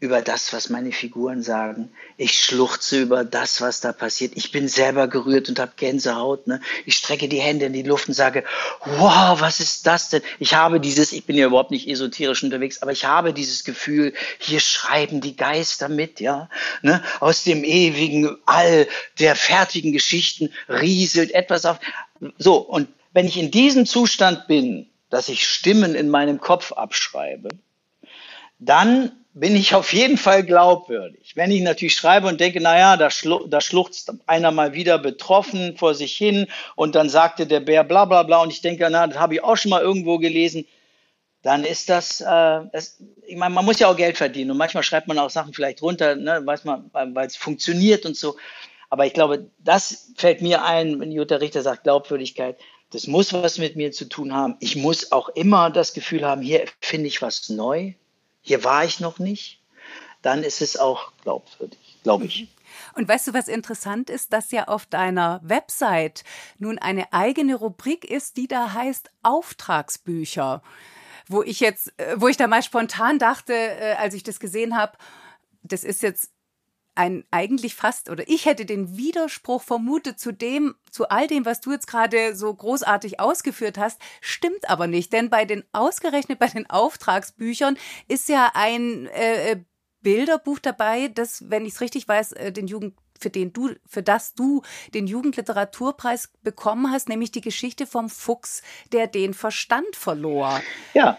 [0.00, 1.92] über das, was meine Figuren sagen.
[2.16, 4.32] Ich schluchze über das, was da passiert.
[4.34, 6.46] Ich bin selber gerührt und habe Gänsehaut.
[6.46, 6.62] Ne?
[6.86, 8.44] Ich strecke die Hände in die Luft und sage,
[8.82, 10.22] wow, was ist das denn?
[10.38, 14.14] Ich habe dieses, ich bin ja überhaupt nicht esoterisch unterwegs, aber ich habe dieses Gefühl,
[14.38, 16.48] hier schreiben die Geister mit, ja.
[16.80, 17.02] Ne?
[17.20, 18.88] Aus dem ewigen All
[19.18, 21.78] der fertigen Geschichten rieselt etwas auf.
[22.38, 27.50] So, und wenn ich in diesem Zustand bin, dass ich Stimmen in meinem Kopf abschreibe,
[28.58, 31.32] dann bin ich auf jeden Fall glaubwürdig.
[31.36, 35.76] Wenn ich natürlich schreibe und denke, naja, da, schlu da schluchzt einer mal wieder betroffen
[35.76, 39.06] vor sich hin und dann sagte der Bär bla bla bla und ich denke, na,
[39.06, 40.66] das habe ich auch schon mal irgendwo gelesen,
[41.42, 42.24] dann ist das, äh,
[42.72, 45.54] das ich meine, man muss ja auch Geld verdienen und manchmal schreibt man auch Sachen
[45.54, 48.36] vielleicht runter, ne, weiß man, weil es funktioniert und so.
[48.90, 52.58] Aber ich glaube, das fällt mir ein, wenn Jutta Richter sagt, Glaubwürdigkeit,
[52.90, 54.56] das muss was mit mir zu tun haben.
[54.58, 57.94] Ich muss auch immer das Gefühl haben, hier finde ich was neu
[58.40, 59.62] hier war ich noch nicht,
[60.22, 62.42] dann ist es auch glaubwürdig, glaube ich.
[62.42, 62.48] Mhm.
[62.94, 66.24] Und weißt du, was interessant ist, dass ja auf deiner Website
[66.58, 70.62] nun eine eigene Rubrik ist, die da heißt Auftragsbücher.
[71.28, 74.76] Wo ich jetzt, äh, wo ich da mal spontan dachte, äh, als ich das gesehen
[74.76, 74.96] habe,
[75.62, 76.32] das ist jetzt
[76.94, 81.60] ein eigentlich fast oder ich hätte den Widerspruch vermutet zu dem zu all dem was
[81.60, 86.48] du jetzt gerade so großartig ausgeführt hast stimmt aber nicht denn bei den ausgerechnet bei
[86.48, 87.76] den Auftragsbüchern
[88.08, 89.64] ist ja ein äh, äh
[90.02, 94.02] Bilderbuch dabei das wenn ich es richtig weiß äh, den Jugend für den du, für
[94.02, 94.62] das du
[94.94, 98.62] den Jugendliteraturpreis bekommen hast, nämlich die Geschichte vom Fuchs,
[98.92, 100.60] der den Verstand verlor.
[100.94, 101.18] Ja,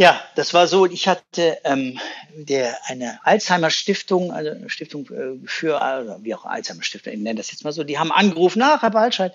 [0.00, 0.86] ja, das war so.
[0.86, 2.00] Ich hatte ähm,
[2.32, 7.50] der, eine Alzheimer-Stiftung, also eine Stiftung äh, für, also wie auch Alzheimer-Stiftung, ich nenne das
[7.50, 9.34] jetzt mal so, die haben angerufen, ach, Herr Waldscheid,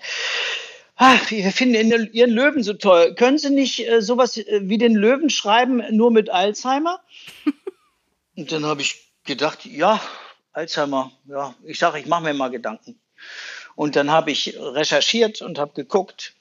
[0.96, 3.14] ach, wir finden Ihren Löwen so toll.
[3.14, 7.00] Können Sie nicht äh, sowas äh, wie den Löwen schreiben, nur mit Alzheimer?
[8.36, 10.00] Und dann habe ich gedacht, ja,
[10.52, 12.98] Alzheimer, ja, ich sage, ich mache mir mal Gedanken.
[13.76, 16.34] Und dann habe ich recherchiert und habe geguckt,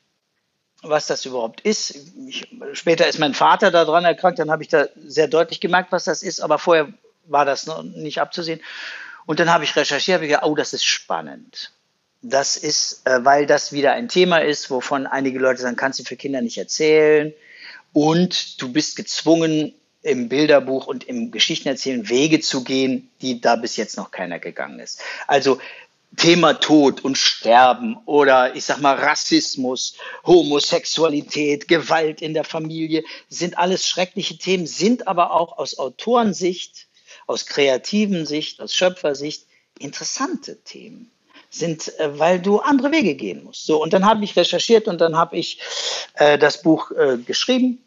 [0.82, 1.95] was das überhaupt ist.
[2.28, 6.05] Ich, später ist mein Vater daran erkrankt, dann habe ich da sehr deutlich gemerkt, was
[6.05, 6.93] das ist, aber vorher
[7.26, 8.61] war das noch nicht abzusehen.
[9.26, 11.71] Und dann habe ich recherchiert, habe gedacht, oh, das ist spannend.
[12.21, 16.03] Das ist, äh, weil das wieder ein Thema ist, wovon einige Leute sagen, kannst du
[16.03, 17.34] für Kinder nicht erzählen.
[17.93, 19.73] Und du bist gezwungen,
[20.05, 24.80] im Bilderbuch und im Geschichtenerzählen Wege zu gehen, die da bis jetzt noch keiner gegangen
[24.80, 25.01] ist.
[25.26, 25.59] Also
[26.16, 29.95] Thema Tod und Sterben oder ich sag mal Rassismus,
[30.26, 36.88] Homosexualität, Gewalt in der Familie sind alles schreckliche Themen, sind aber auch aus Autorensicht,
[37.28, 39.45] aus kreativen Sicht, aus Schöpfersicht
[39.80, 41.11] interessante Themen.
[41.49, 43.66] Sind, äh, weil du andere Wege gehen musst.
[43.66, 45.59] So und dann habe ich recherchiert und dann habe ich
[46.16, 47.82] äh, das Buch äh, geschrieben.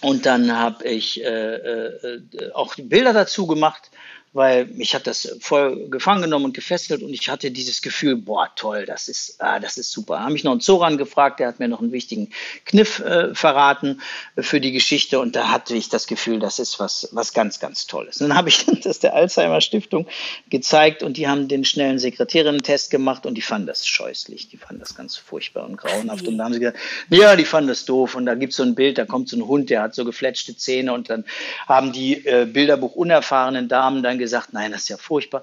[0.00, 3.90] Und dann habe ich äh, äh, auch Bilder dazu gemacht
[4.36, 8.50] weil mich hat das voll gefangen genommen und gefesselt und ich hatte dieses Gefühl, boah,
[8.54, 10.16] toll, das ist, ah, das ist super.
[10.16, 12.28] Da habe ich noch einen Zoran gefragt, der hat mir noch einen wichtigen
[12.66, 14.02] Kniff äh, verraten
[14.38, 17.86] für die Geschichte und da hatte ich das Gefühl, das ist was, was ganz, ganz
[17.86, 18.20] Tolles.
[18.20, 20.06] Und dann habe ich das der Alzheimer Stiftung
[20.50, 24.80] gezeigt und die haben den schnellen Sekretärinnen-Test gemacht und die fanden das scheußlich, die fanden
[24.80, 26.78] das ganz furchtbar und grauenhaft und da haben sie gesagt,
[27.08, 29.36] ja, die fanden das doof und da gibt es so ein Bild, da kommt so
[29.38, 31.24] ein Hund, der hat so gefletschte Zähne und dann
[31.66, 35.42] haben die äh, Bilderbuch unerfahrenen Damen dann gesagt, gesagt, nein, das ist ja furchtbar.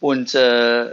[0.00, 0.92] Und äh,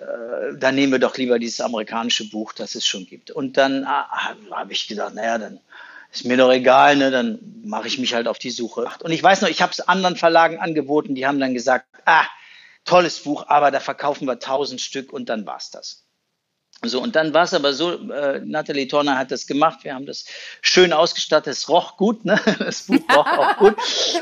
[0.58, 3.32] dann nehmen wir doch lieber dieses amerikanische Buch, das es schon gibt.
[3.32, 5.60] Und dann ah, habe ich gesagt, naja, dann
[6.12, 8.90] ist mir doch egal, ne, dann mache ich mich halt auf die Suche.
[9.04, 12.26] Und ich weiß noch, ich habe es anderen Verlagen angeboten, die haben dann gesagt, ah,
[12.86, 16.06] tolles Buch, aber da verkaufen wir tausend Stück und dann war's das.
[16.82, 20.05] So, und dann war es aber so, äh, Nathalie Torner hat das gemacht, wir haben
[20.05, 20.23] das
[20.61, 22.39] schön ausgestattet, es roch gut, ne?
[22.59, 23.75] das Buch roch auch gut.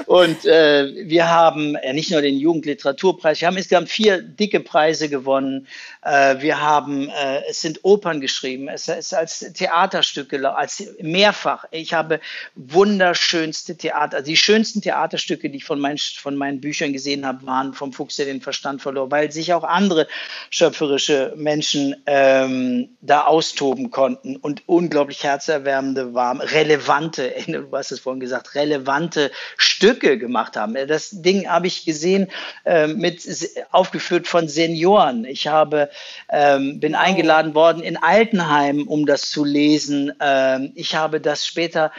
[0.08, 5.08] Und äh, wir haben äh, nicht nur den Jugendliteraturpreis, wir haben insgesamt vier dicke Preise
[5.08, 5.68] gewonnen.
[6.02, 11.66] Äh, wir haben, äh, es sind Opern geschrieben, es ist als Theaterstücke, als mehrfach.
[11.70, 12.20] Ich habe
[12.56, 17.46] wunderschönste Theater, also die schönsten Theaterstücke, die ich von, mein, von meinen Büchern gesehen habe,
[17.46, 20.08] waren vom Fuchs, der den Verstand verlor, weil sich auch andere
[20.50, 28.00] schöpferische Menschen äh, ähm, da austoben konnten und unglaublich herzerwärmende, warm, relevante, du hast es
[28.00, 30.76] vorhin gesagt, relevante Stücke gemacht haben.
[30.88, 32.28] Das Ding habe ich gesehen,
[32.66, 33.26] äh, mit
[33.72, 35.26] aufgeführt von Senioren.
[35.26, 35.90] Ich habe,
[36.30, 40.14] ähm, bin eingeladen worden in Altenheim, um das zu lesen.
[40.20, 41.92] Ähm, ich habe das später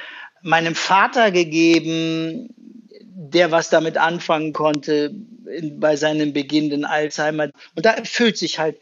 [0.43, 2.55] meinem Vater gegeben,
[3.01, 5.13] der was damit anfangen konnte
[5.57, 7.49] in, bei seinem beginnenden Alzheimer.
[7.75, 8.77] Und da fühlt sich halt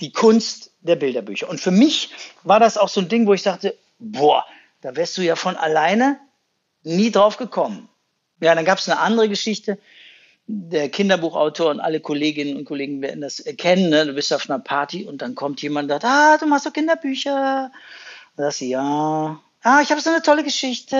[0.00, 1.48] die Kunst der Bilderbücher.
[1.48, 2.10] Und für mich
[2.44, 4.44] war das auch so ein Ding, wo ich sagte, boah,
[4.80, 6.18] da wärst du ja von alleine
[6.82, 7.88] nie drauf gekommen.
[8.40, 9.78] Ja, dann gab es eine andere Geschichte.
[10.48, 13.90] der Kinderbuchautor und alle Kolleginnen und Kollegen werden das erkennen.
[13.90, 14.06] Ne?
[14.06, 16.72] Du bist auf einer Party und dann kommt jemand und sagt, ah, du machst doch
[16.72, 17.72] Kinderbücher.
[18.36, 19.40] Und sagst du, ja.
[19.68, 20.96] Ah, ich habe so eine tolle Geschichte.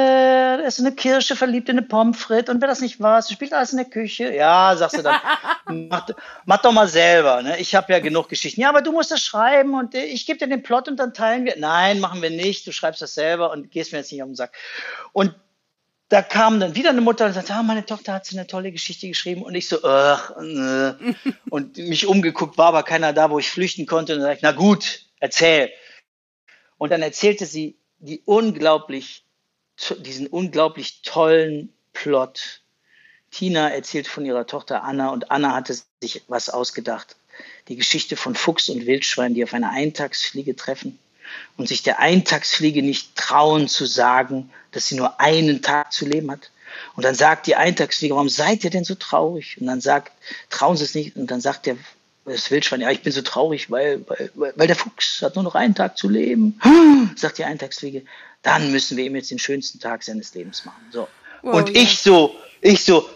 [0.66, 3.52] Es ist eine Kirsche verliebt in eine Pommes frites und wer das nicht weiß, spielt
[3.52, 4.34] alles in der Küche.
[4.34, 5.20] Ja, sagst du dann,
[5.88, 6.08] mach,
[6.46, 7.42] mach, doch mal selber.
[7.42, 7.60] Ne?
[7.60, 8.60] Ich habe ja genug Geschichten.
[8.60, 11.44] Ja, aber du musst das schreiben und ich gebe dir den Plot und dann teilen
[11.44, 11.54] wir.
[11.56, 12.66] Nein, machen wir nicht.
[12.66, 14.52] Du schreibst das selber und gehst mir jetzt nicht auf den Sack.
[15.12, 15.36] Und
[16.08, 18.72] da kam dann wieder eine Mutter und sagte, ah, meine Tochter hat so eine tolle
[18.72, 20.94] Geschichte geschrieben und ich so, ach, äh.
[21.50, 24.42] und mich umgeguckt, war aber keiner da, wo ich flüchten konnte und dann sagte ich,
[24.42, 25.70] na gut, erzähl.
[26.78, 29.24] Und dann erzählte sie die unglaublich,
[29.98, 32.60] diesen unglaublich tollen Plot.
[33.30, 37.16] Tina erzählt von ihrer Tochter Anna und Anna hatte sich was ausgedacht.
[37.68, 40.98] Die Geschichte von Fuchs und Wildschwein, die auf einer Eintagsfliege treffen
[41.56, 46.30] und sich der Eintagsfliege nicht trauen zu sagen, dass sie nur einen Tag zu leben
[46.30, 46.50] hat.
[46.94, 49.58] Und dann sagt die Eintagsfliege, warum seid ihr denn so traurig?
[49.60, 50.12] Und dann sagt,
[50.50, 51.16] trauen Sie es nicht.
[51.16, 51.76] Und dann sagt der,
[52.32, 55.54] das Wildschwein, ja, ich bin so traurig, weil, weil, weil der Fuchs hat nur noch
[55.54, 56.60] einen Tag zu leben.
[57.16, 58.04] Sagt die Eintagsfliege,
[58.42, 60.84] dann müssen wir ihm jetzt den schönsten Tag seines Lebens machen.
[60.90, 61.08] So.
[61.42, 61.82] Wow, und ja.
[61.82, 63.08] ich so, ich so,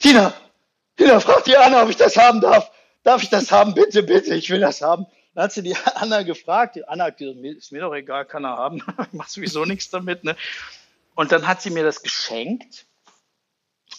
[0.00, 0.34] Tina,
[0.96, 2.70] Tina, frag die Anna, ob ich das haben darf.
[3.02, 3.74] Darf ich das haben?
[3.74, 5.06] Bitte, bitte, ich will das haben.
[5.34, 6.76] Dann hat sie die Anna gefragt.
[6.76, 8.76] Die Anna hat gesagt, ist mir doch egal, kann er haben.
[9.00, 10.24] ich mach sowieso nichts damit.
[10.24, 10.36] Ne?
[11.14, 12.86] Und dann hat sie mir das geschenkt.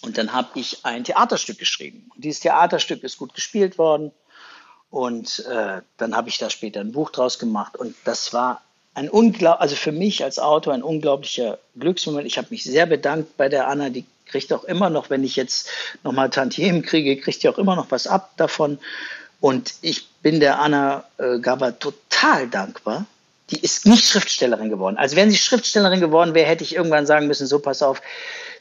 [0.01, 2.09] Und dann habe ich ein Theaterstück geschrieben.
[2.15, 4.11] Und dieses Theaterstück ist gut gespielt worden.
[4.95, 7.75] Und äh, dann habe ich da später ein Buch draus gemacht.
[7.75, 8.61] Und das war
[8.93, 12.25] ein unglaublich, also für mich als Autor ein unglaublicher Glücksmoment.
[12.25, 13.89] Ich habe mich sehr bedankt bei der Anna.
[13.89, 15.67] Die kriegt auch immer noch, wenn ich jetzt
[16.03, 18.79] nochmal Tantiemen kriege, kriegt die auch immer noch was ab davon.
[19.41, 23.05] Und ich bin der Anna äh, Gaba total dankbar.
[23.51, 24.97] Die ist nicht Schriftstellerin geworden.
[24.97, 28.01] Also wenn sie Schriftstellerin geworden wäre, hätte ich irgendwann sagen müssen, so pass auf,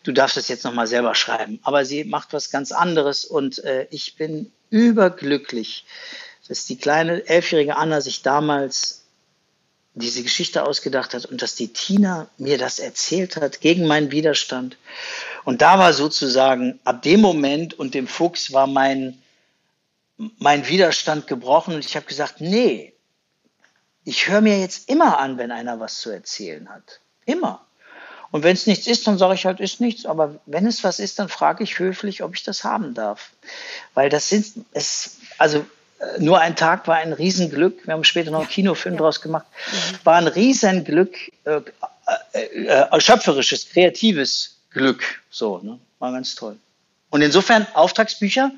[0.03, 1.59] du darfst das jetzt nochmal selber schreiben.
[1.62, 5.87] Aber sie macht was ganz anderes und äh, ich bin überglücklich,
[6.49, 9.05] dass die kleine elfjährige Anna sich damals
[9.95, 14.76] diese Geschichte ausgedacht hat und dass die Tina mir das erzählt hat gegen meinen Widerstand.
[15.45, 19.22] Und da war sozusagen ab dem Moment und dem Fuchs war mein,
[20.16, 22.94] mein Widerstand gebrochen und ich habe gesagt, nee,
[24.05, 27.01] ich höre mir jetzt immer an, wenn einer was zu erzählen hat.
[27.27, 27.65] Immer.
[28.31, 30.07] Und wenn es nichts ist, dann sage ich halt, ist nichts.
[30.07, 33.31] Aber wenn es was ist, dann frage ich höflich, ob ich das haben darf.
[33.95, 35.65] Weil das sind, es, also
[36.01, 37.87] äh, nur ein Tag war ein Riesenglück.
[37.87, 39.01] Wir haben später noch einen Kinofilm ja.
[39.01, 39.47] draus gemacht.
[39.71, 39.99] Mhm.
[40.05, 41.61] War ein Riesenglück, äh,
[42.33, 45.23] äh, äh, schöpferisches, kreatives Glück.
[45.31, 45.79] So, ne?
[46.01, 46.57] War ganz toll.
[47.11, 48.51] Und insofern Auftragsbücher,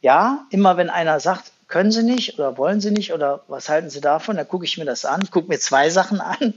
[0.00, 3.90] ja, immer wenn einer sagt, können Sie nicht oder wollen Sie nicht oder was halten
[3.90, 6.54] Sie davon, dann gucke ich mir das an, gucke mir zwei Sachen an.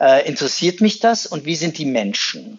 [0.00, 2.58] Äh, interessiert mich das und wie sind die Menschen?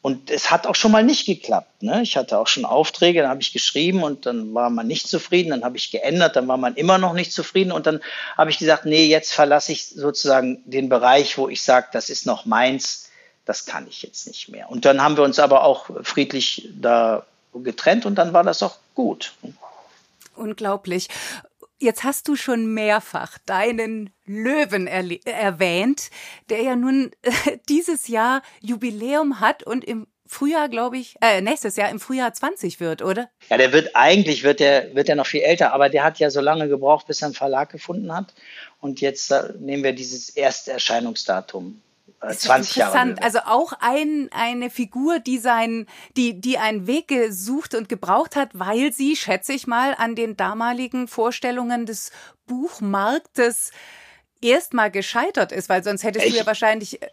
[0.00, 1.82] Und es hat auch schon mal nicht geklappt.
[1.82, 2.00] Ne?
[2.00, 5.50] Ich hatte auch schon Aufträge, dann habe ich geschrieben und dann war man nicht zufrieden,
[5.50, 8.00] dann habe ich geändert, dann war man immer noch nicht zufrieden und dann
[8.38, 12.24] habe ich gesagt, nee, jetzt verlasse ich sozusagen den Bereich, wo ich sage, das ist
[12.24, 13.10] noch meins,
[13.44, 14.70] das kann ich jetzt nicht mehr.
[14.70, 18.76] Und dann haben wir uns aber auch friedlich da getrennt und dann war das auch
[18.94, 19.34] gut.
[20.40, 21.08] Unglaublich.
[21.78, 26.10] Jetzt hast du schon mehrfach deinen Löwen erwähnt,
[26.48, 27.10] der ja nun
[27.68, 32.78] dieses Jahr Jubiläum hat und im Frühjahr, glaube ich, äh, nächstes Jahr im Frühjahr 20
[32.78, 33.28] wird, oder?
[33.48, 36.30] Ja, der wird eigentlich wird der wird der noch viel älter, aber der hat ja
[36.30, 38.32] so lange gebraucht, bis er einen Verlag gefunden hat.
[38.80, 40.78] Und jetzt äh, nehmen wir dieses erste
[42.20, 43.22] Erscheinungsdatum 20 äh, Jahre.
[43.22, 48.50] Also auch ein, eine Figur, die sein, die, die einen Weg gesucht und gebraucht hat,
[48.52, 52.12] weil sie, schätze ich mal, an den damaligen Vorstellungen des
[52.46, 53.72] Buchmarktes
[54.42, 57.08] erstmal gescheitert ist, weil sonst hättest ich, du ja wahrscheinlich äh,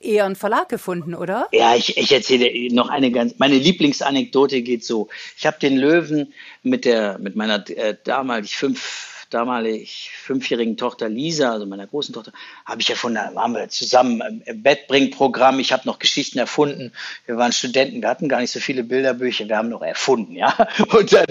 [0.00, 1.48] eher einen Verlag gefunden, oder?
[1.52, 5.08] Ja, ich, ich erzähle noch eine ganz, meine Lieblingsanekdote geht so.
[5.36, 6.32] Ich habe den Löwen
[6.62, 12.32] mit der, mit meiner äh, damalig fünf damalig fünfjährigen Tochter Lisa, also meiner großen Tochter,
[12.64, 16.92] habe ich erfunden, haben wir zusammen im Bettbringprogramm, ich habe noch Geschichten erfunden.
[17.26, 20.54] Wir waren Studenten, wir hatten gar nicht so viele Bilderbücher, wir haben noch erfunden, ja.
[20.96, 21.26] Und dann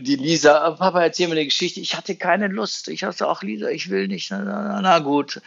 [0.00, 1.80] die Lisa, Papa, erzähl mir eine Geschichte.
[1.80, 2.88] Ich hatte keine Lust.
[2.88, 4.30] Ich hatte auch Lisa, ich will nicht.
[4.30, 5.40] Na, na, na gut.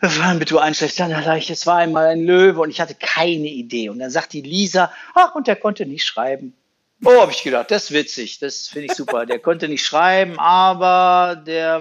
[0.00, 3.88] Damit du einschläfst, dann leicht, es war einmal ein Löwe und ich hatte keine Idee.
[3.88, 6.54] Und dann sagt die Lisa, ach, und der konnte nicht schreiben.
[7.06, 9.26] Oh, habe ich gedacht, das ist witzig, das finde ich super.
[9.26, 11.80] Der konnte nicht schreiben, aber der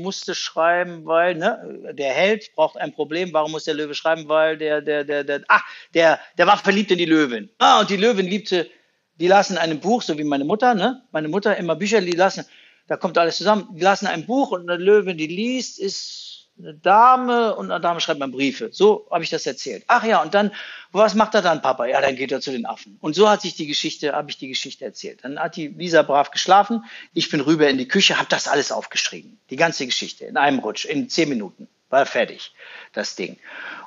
[0.00, 3.32] musste schreiben, weil ne, der Held braucht ein Problem.
[3.32, 4.28] Warum muss der Löwe schreiben?
[4.28, 5.60] Weil der, der, der, der, ah,
[5.94, 7.50] der, der war verliebt in die Löwin.
[7.58, 8.70] Ah, und die Löwin liebte,
[9.16, 11.02] die lasen einem Buch, so wie meine Mutter, ne?
[11.10, 12.46] Meine Mutter immer Bücher, die lassen,
[12.86, 13.68] da kommt alles zusammen.
[13.72, 16.29] Die lasen ein Buch und eine Löwin, die liest, ist
[16.62, 18.70] eine Dame und eine Dame schreibt mir Briefe.
[18.72, 19.84] So habe ich das erzählt.
[19.86, 20.52] Ach ja, und dann,
[20.92, 21.86] was macht er dann, Papa?
[21.86, 22.98] Ja, dann geht er zu den Affen.
[23.00, 25.20] Und so hat sich die Geschichte, habe ich die Geschichte erzählt.
[25.22, 26.84] Dann hat die Lisa brav geschlafen.
[27.12, 29.38] Ich bin rüber in die Küche, habe das alles aufgeschrieben.
[29.50, 31.68] Die ganze Geschichte in einem Rutsch, in zehn Minuten.
[31.90, 32.52] War fertig,
[32.92, 33.36] das Ding.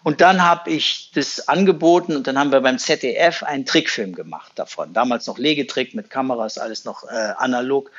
[0.03, 4.51] Und dann habe ich das angeboten und dann haben wir beim ZDF einen Trickfilm gemacht
[4.55, 4.91] davon.
[4.91, 7.89] Damals noch Legetrick mit Kameras, alles noch äh, analog.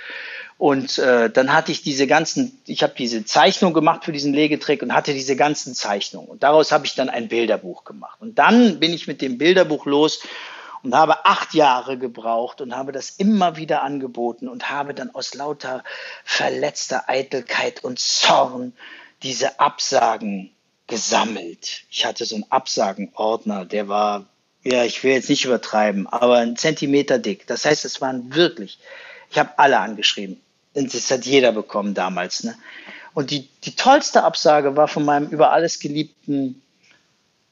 [0.58, 4.82] Und äh, dann hatte ich diese ganzen, ich habe diese Zeichnung gemacht für diesen Legetrick
[4.82, 6.28] und hatte diese ganzen Zeichnungen.
[6.28, 8.18] Und daraus habe ich dann ein Bilderbuch gemacht.
[8.20, 10.20] Und dann bin ich mit dem Bilderbuch los
[10.82, 15.32] und habe acht Jahre gebraucht und habe das immer wieder angeboten und habe dann aus
[15.32, 15.82] lauter
[16.24, 18.74] verletzter Eitelkeit und Zorn
[19.24, 20.50] diese Absagen
[20.86, 21.82] gesammelt.
[21.90, 24.26] Ich hatte so einen Absagenordner, der war,
[24.62, 27.46] ja, ich will jetzt nicht übertreiben, aber ein Zentimeter dick.
[27.46, 28.78] Das heißt, es waren wirklich,
[29.30, 30.40] ich habe alle angeschrieben.
[30.74, 32.44] Und das hat jeder bekommen damals.
[32.44, 32.54] Ne?
[33.14, 36.60] Und die, die tollste Absage war von meinem über alles geliebten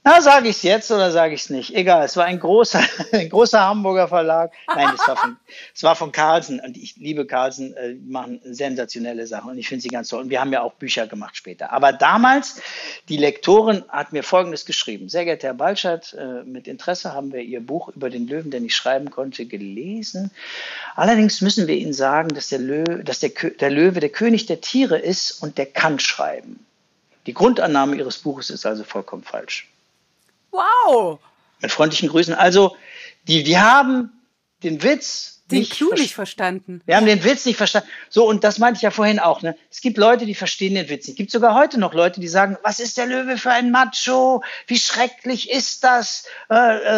[0.04, 1.76] na, sage ich es jetzt oder sage ich es nicht?
[1.76, 2.82] Egal, es war ein großer,
[3.12, 4.52] ein großer Hamburger Verlag.
[4.66, 5.36] Nein, es war von,
[5.74, 9.82] es war von Carlsen und ich liebe Carlsen, äh, machen sensationelle Sachen und ich finde
[9.82, 10.22] sie ganz toll.
[10.22, 11.72] Und wir haben ja auch Bücher gemacht später.
[11.72, 12.60] Aber damals,
[13.08, 15.08] die Lektorin hat mir Folgendes geschrieben.
[15.08, 18.64] Sehr geehrter Herr Balschert, äh, mit Interesse haben wir Ihr Buch über den Löwen, den
[18.64, 20.32] ich schreiben konnte, gelesen.
[20.96, 24.60] Allerdings müssen wir Ihnen sagen, dass der Löwe, dass der, der Löwe der König der
[24.60, 26.66] Tiere ist und der kann schreiben.
[27.26, 29.71] Die Grundannahme Ihres Buches ist also vollkommen falsch.
[30.52, 31.18] Wow!
[31.60, 32.34] Mit freundlichen Grüßen.
[32.34, 32.76] Also,
[33.26, 34.12] die, die haben
[34.62, 36.80] den Witz den nicht, Clou nicht verstanden.
[36.86, 37.88] Wir haben den Witz nicht verstanden.
[38.08, 39.42] So, und das meinte ich ja vorhin auch.
[39.42, 39.56] Ne?
[39.70, 41.14] Es gibt Leute, die verstehen den Witz nicht.
[41.14, 44.42] Es gibt sogar heute noch Leute, die sagen, was ist der Löwe für ein Macho?
[44.66, 46.24] Wie schrecklich ist das?
[46.50, 46.54] Äh,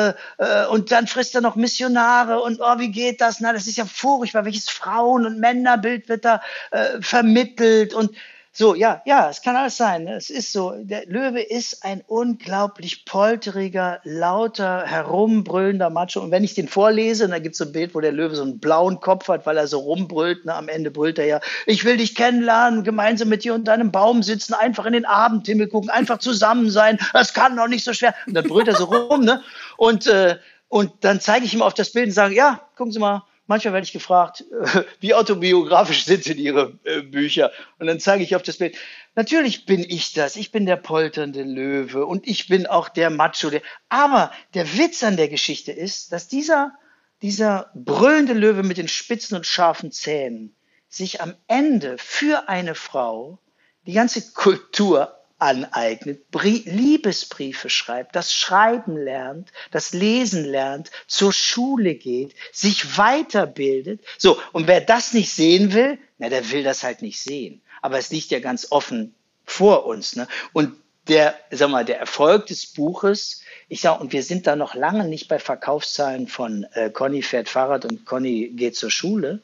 [0.08, 3.40] äh, äh und dann frisst er noch Missionare und oh, wie geht das?
[3.40, 4.44] Na, das ist ja furchtbar.
[4.44, 6.40] Welches Frauen- und Männerbild wird da
[6.70, 7.92] äh, vermittelt?
[7.92, 8.14] Und
[8.56, 10.04] so, ja, ja, es kann alles sein.
[10.04, 10.14] Ne?
[10.14, 10.74] Es ist so.
[10.78, 16.20] Der Löwe ist ein unglaublich polteriger, lauter, herumbrüllender Macho.
[16.20, 18.36] Und wenn ich den vorlese, und da gibt es so ein Bild, wo der Löwe
[18.36, 20.54] so einen blauen Kopf hat, weil er so rumbrüllt, ne?
[20.54, 24.22] am Ende brüllt er ja, ich will dich kennenlernen, gemeinsam mit dir unter einem Baum
[24.22, 26.98] sitzen, einfach in den Abendhimmel gucken, einfach zusammen sein.
[27.12, 28.14] Das kann doch nicht so schwer.
[28.28, 29.42] Und dann brüllt er so rum, ne?
[29.76, 30.38] Und, äh,
[30.68, 33.74] und dann zeige ich ihm auf das Bild und sage, ja, gucken Sie mal, Manchmal
[33.74, 34.44] werde ich gefragt,
[35.00, 37.52] wie autobiografisch sind denn Ihre äh, Bücher?
[37.78, 38.76] Und dann zeige ich auf das Bild.
[39.14, 40.36] Natürlich bin ich das.
[40.36, 43.50] Ich bin der polternde Löwe und ich bin auch der Macho.
[43.50, 46.72] Der, aber der Witz an der Geschichte ist, dass dieser,
[47.20, 50.56] dieser brüllende Löwe mit den spitzen und scharfen Zähnen
[50.88, 53.38] sich am Ende für eine Frau
[53.86, 55.14] die ganze Kultur
[55.44, 64.00] aneignet, Liebesbriefe schreibt, das Schreiben lernt, das Lesen lernt, zur Schule geht, sich weiterbildet.
[64.16, 67.60] So, und wer das nicht sehen will, na, der will das halt nicht sehen.
[67.82, 69.14] Aber es liegt ja ganz offen
[69.44, 70.16] vor uns.
[70.16, 70.26] Ne?
[70.54, 70.74] Und
[71.08, 75.04] der, sag mal, der Erfolg des Buches, ich sag, und wir sind da noch lange
[75.04, 79.42] nicht bei Verkaufszahlen von äh, Conny fährt Fahrrad und Conny geht zur Schule,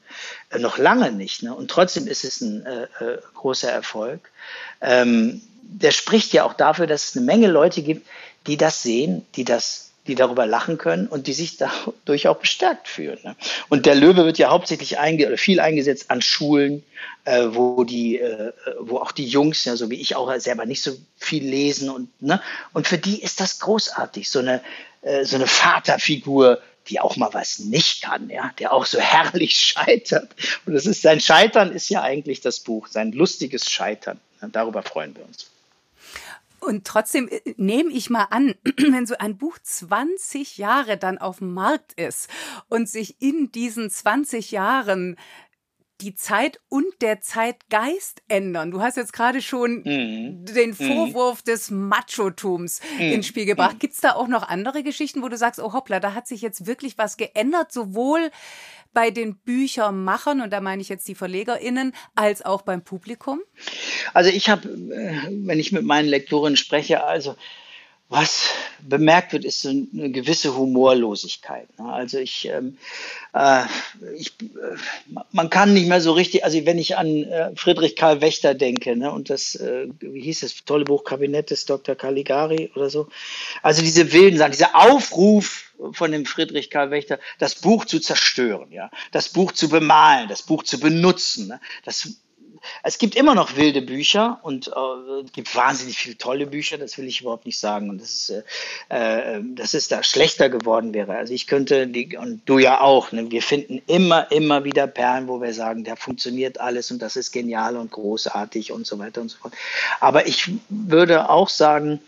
[0.48, 1.42] äh, noch lange nicht.
[1.42, 1.54] Ne?
[1.54, 4.30] Und trotzdem ist es ein äh, äh großer Erfolg.
[4.80, 5.42] Ähm,
[5.72, 8.06] der spricht ja auch dafür, dass es eine Menge Leute gibt,
[8.46, 12.88] die das sehen, die das die darüber lachen können und die sich dadurch auch bestärkt
[12.88, 13.18] fühlen.
[13.22, 13.36] Ne?
[13.68, 16.82] Und der Löwe wird ja hauptsächlich einge viel eingesetzt an Schulen,
[17.24, 20.82] äh, wo die, äh, wo auch die Jungs, ja, so wie ich auch selber nicht
[20.82, 22.40] so viel lesen und ne,
[22.72, 24.62] und für die ist das großartig, so eine
[25.02, 29.54] äh, so eine Vaterfigur, die auch mal was nicht kann, ja, der auch so herrlich
[29.56, 30.30] scheitert.
[30.66, 34.18] Und das ist sein Scheitern ist ja eigentlich das Buch, sein lustiges Scheitern.
[34.40, 35.50] Darüber freuen wir uns.
[36.60, 41.38] Und trotzdem äh, nehme ich mal an, wenn so ein Buch 20 Jahre dann auf
[41.38, 42.28] dem Markt ist
[42.68, 45.16] und sich in diesen 20 Jahren
[46.00, 48.70] die Zeit und der Zeitgeist ändern.
[48.70, 50.44] Du hast jetzt gerade schon mm.
[50.46, 50.74] den mhm.
[50.74, 51.44] Vorwurf mm.
[51.46, 53.02] des Machotums mm.
[53.02, 53.74] ins Spiel gebracht.
[53.74, 53.78] Mhm.
[53.80, 56.40] Gibt es da auch noch andere Geschichten, wo du sagst, oh hoppla, da hat sich
[56.40, 58.30] jetzt wirklich was geändert, sowohl
[58.92, 63.40] bei den Büchermachern, und da meine ich jetzt die VerlegerInnen, als auch beim Publikum?
[64.14, 67.36] Also ich habe, äh, wenn ich mit meinen Lektorinnen spreche, also
[68.10, 68.50] was
[68.80, 71.68] bemerkt wird, ist so eine gewisse Humorlosigkeit.
[71.78, 71.92] Ne?
[71.92, 72.76] Also ich, ähm,
[73.32, 73.62] äh,
[74.16, 74.76] ich, äh,
[75.30, 78.96] man kann nicht mehr so richtig, also wenn ich an äh, Friedrich Karl Wächter denke
[78.96, 81.94] ne, und das, äh, wie hieß das tolle Buch Kabinett des Dr.
[81.94, 83.06] Caligari oder so,
[83.62, 88.72] also diese wilden Sachen, dieser Aufruf von dem Friedrich Karl Wächter, das Buch zu zerstören,
[88.72, 92.16] ja, das Buch zu bemalen, das Buch zu benutzen, ne, das
[92.82, 96.98] es gibt immer noch wilde Bücher und äh, es gibt wahnsinnig viele tolle Bücher, das
[96.98, 97.90] will ich überhaupt nicht sagen.
[97.90, 98.30] Und das ist,
[98.90, 101.16] äh, äh, dass es da schlechter geworden wäre.
[101.16, 105.28] Also ich könnte, die, und du ja auch, ne, wir finden immer, immer wieder Perlen,
[105.28, 109.20] wo wir sagen, da funktioniert alles und das ist genial und großartig und so weiter
[109.20, 109.54] und so fort.
[110.00, 112.00] Aber ich würde auch sagen,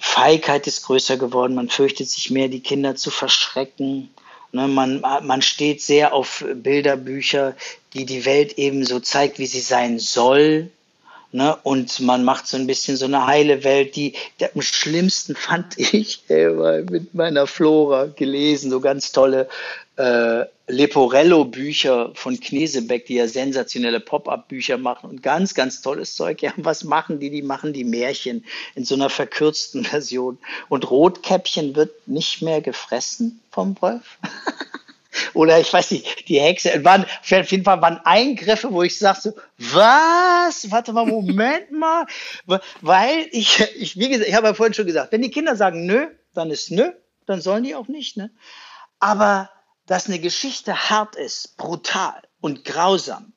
[0.00, 4.10] Feigheit ist größer geworden, man fürchtet sich mehr, die Kinder zu verschrecken.
[4.52, 7.54] Ne, man, man steht sehr auf Bilderbücher,
[7.92, 10.70] die die Welt eben so zeigt, wie sie sein soll.
[11.30, 15.36] Ne, und man macht so ein bisschen so eine heile Welt, die, die am schlimmsten
[15.36, 19.48] fand ich äh, mit meiner Flora gelesen, so ganz tolle
[19.98, 26.40] äh, Leporello-Bücher von Knesebeck, die ja sensationelle Pop-up-Bücher machen und ganz, ganz tolles Zeug.
[26.40, 27.30] Ja, was machen die?
[27.30, 28.44] Die machen die Märchen
[28.76, 30.38] in so einer verkürzten Version.
[30.68, 34.18] Und Rotkäppchen wird nicht mehr gefressen vom Wolf.
[35.34, 39.34] Oder ich weiß nicht, die Hexe, waren, auf jeden Fall waren Eingriffe, wo ich sagte,
[39.58, 40.70] was?
[40.70, 42.06] Warte mal, Moment mal.
[42.82, 45.86] Weil ich, ich wie gesagt, ich habe ja vorhin schon gesagt, wenn die Kinder sagen
[45.86, 46.92] nö, dann ist nö,
[47.26, 48.30] dann sollen die auch nicht, ne?
[49.00, 49.50] Aber
[49.88, 53.32] dass eine Geschichte hart ist, brutal und grausam,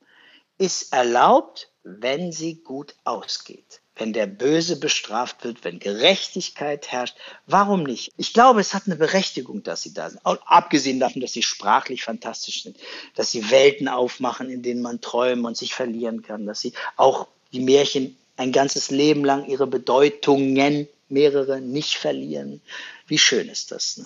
[0.57, 3.81] ist erlaubt, wenn sie gut ausgeht.
[3.95, 8.11] Wenn der Böse bestraft wird, wenn Gerechtigkeit herrscht, warum nicht?
[8.17, 10.25] Ich glaube, es hat eine Berechtigung, dass sie da sind.
[10.25, 12.77] Auch abgesehen davon, dass sie sprachlich fantastisch sind,
[13.15, 17.27] dass sie Welten aufmachen, in denen man träumen und sich verlieren kann, dass sie auch
[17.53, 22.61] die Märchen ein ganzes Leben lang ihre Bedeutungen, mehrere, nicht verlieren.
[23.07, 23.97] Wie schön ist das?
[23.97, 24.05] Ne?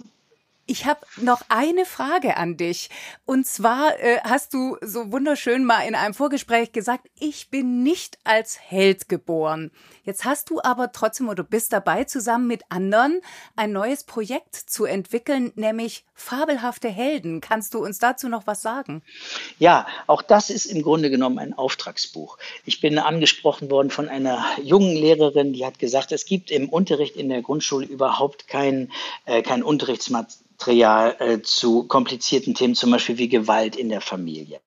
[0.67, 2.89] Ich habe noch eine Frage an dich.
[3.25, 8.17] Und zwar äh, hast du so wunderschön mal in einem Vorgespräch gesagt, ich bin nicht
[8.23, 9.69] als Held geboren.
[10.05, 13.21] Jetzt hast du aber trotzdem oder bist dabei, zusammen mit anderen
[13.55, 17.41] ein neues Projekt zu entwickeln, nämlich fabelhafte Helden.
[17.41, 19.03] Kannst du uns dazu noch was sagen?
[19.59, 22.39] Ja, auch das ist im Grunde genommen ein Auftragsbuch.
[22.65, 27.15] Ich bin angesprochen worden von einer jungen Lehrerin, die hat gesagt, es gibt im Unterricht
[27.15, 28.91] in der Grundschule überhaupt kein,
[29.25, 34.61] äh, kein Unterrichtsmaterial Material äh, zu komplizierten Themen, zum Beispiel wie Gewalt in der Familie.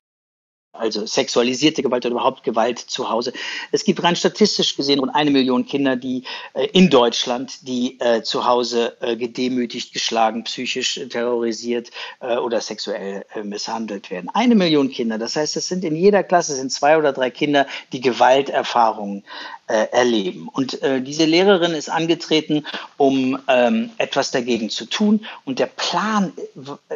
[0.79, 3.33] Also sexualisierte Gewalt oder überhaupt Gewalt zu Hause.
[3.71, 6.23] Es gibt rein statistisch gesehen rund eine Million Kinder, die
[6.53, 13.25] äh, in Deutschland, die äh, zu Hause äh, gedemütigt, geschlagen, psychisch terrorisiert äh, oder sexuell
[13.35, 14.29] äh, misshandelt werden.
[14.33, 15.17] Eine Million Kinder.
[15.17, 19.23] Das heißt, es sind in jeder Klasse sind zwei oder drei Kinder, die Gewalterfahrungen
[19.67, 20.47] äh, erleben.
[20.47, 22.65] Und diese Lehrerin ist angetreten,
[22.97, 25.25] um ähm, etwas dagegen zu tun.
[25.45, 26.33] Und der Plan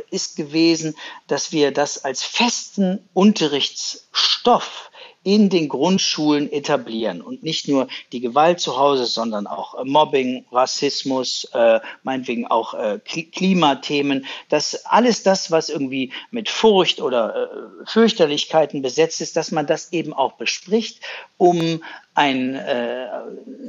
[0.10, 0.96] ist gewesen,
[1.28, 3.00] dass wir das als festen
[3.74, 4.92] Unterrichtsstoff
[5.26, 10.46] in den Grundschulen etablieren und nicht nur die Gewalt zu Hause, sondern auch äh, Mobbing,
[10.52, 17.86] Rassismus, äh, meinetwegen auch äh, Klimathemen, das alles das, was irgendwie mit Furcht oder äh,
[17.86, 21.00] Fürchterlichkeiten besetzt ist, dass man das eben auch bespricht,
[21.38, 21.82] um
[22.16, 23.08] ein, äh,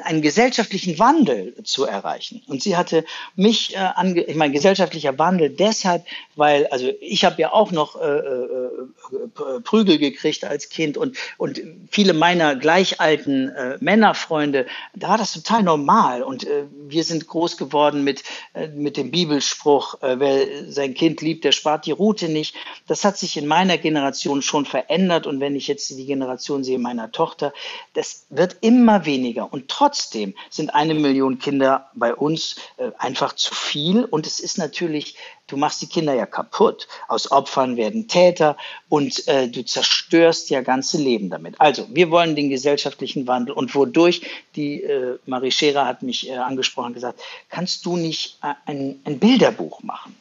[0.03, 2.42] einen gesellschaftlichen Wandel zu erreichen.
[2.47, 3.05] Und sie hatte
[3.36, 6.05] mich, äh, ange ich meine, gesellschaftlicher Wandel deshalb,
[6.36, 11.61] weil, also ich habe ja auch noch äh, äh, Prügel gekriegt als Kind und, und
[11.90, 16.22] viele meiner gleichalten äh, Männerfreunde, da war das total normal.
[16.22, 21.22] Und äh, wir sind groß geworden mit, äh, mit dem Bibelspruch, äh, wer sein Kind
[21.22, 22.55] liebt, der spart die Route nicht.
[22.86, 25.26] Das hat sich in meiner Generation schon verändert.
[25.26, 27.53] Und wenn ich jetzt die Generation sehe meiner Tochter,
[27.95, 29.53] das wird immer weniger.
[29.53, 34.05] Und trotzdem sind eine Million Kinder bei uns äh, einfach zu viel.
[34.05, 35.16] Und es ist natürlich,
[35.47, 36.89] du machst die Kinder ja kaputt.
[37.09, 38.57] Aus Opfern werden Täter
[38.89, 41.61] und äh, du zerstörst ja ganze Leben damit.
[41.61, 44.22] Also, wir wollen den gesellschaftlichen Wandel und wodurch,
[44.57, 49.18] die äh, Marie Scherer hat mich äh, angesprochen, gesagt, kannst du nicht äh, ein, ein
[49.18, 50.16] Bilderbuch machen?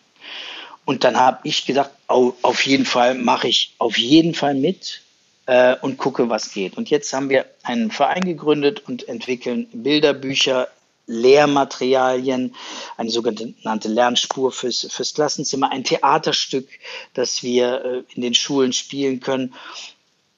[0.85, 5.02] Und dann habe ich gesagt, auf jeden Fall mache ich auf jeden Fall mit
[5.45, 6.77] äh, und gucke, was geht.
[6.77, 10.67] Und jetzt haben wir einen Verein gegründet und entwickeln Bilderbücher,
[11.05, 12.55] Lehrmaterialien,
[12.95, 16.67] eine sogenannte Lernspur fürs, fürs Klassenzimmer, ein Theaterstück,
[17.13, 19.53] das wir äh, in den Schulen spielen können,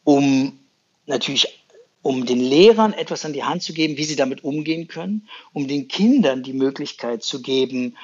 [0.04, 0.60] um
[1.06, 1.48] natürlich
[2.02, 5.68] um den Lehrern etwas an die Hand zu geben, wie sie damit umgehen können, um
[5.68, 7.98] den Kindern die Möglichkeit zu geben,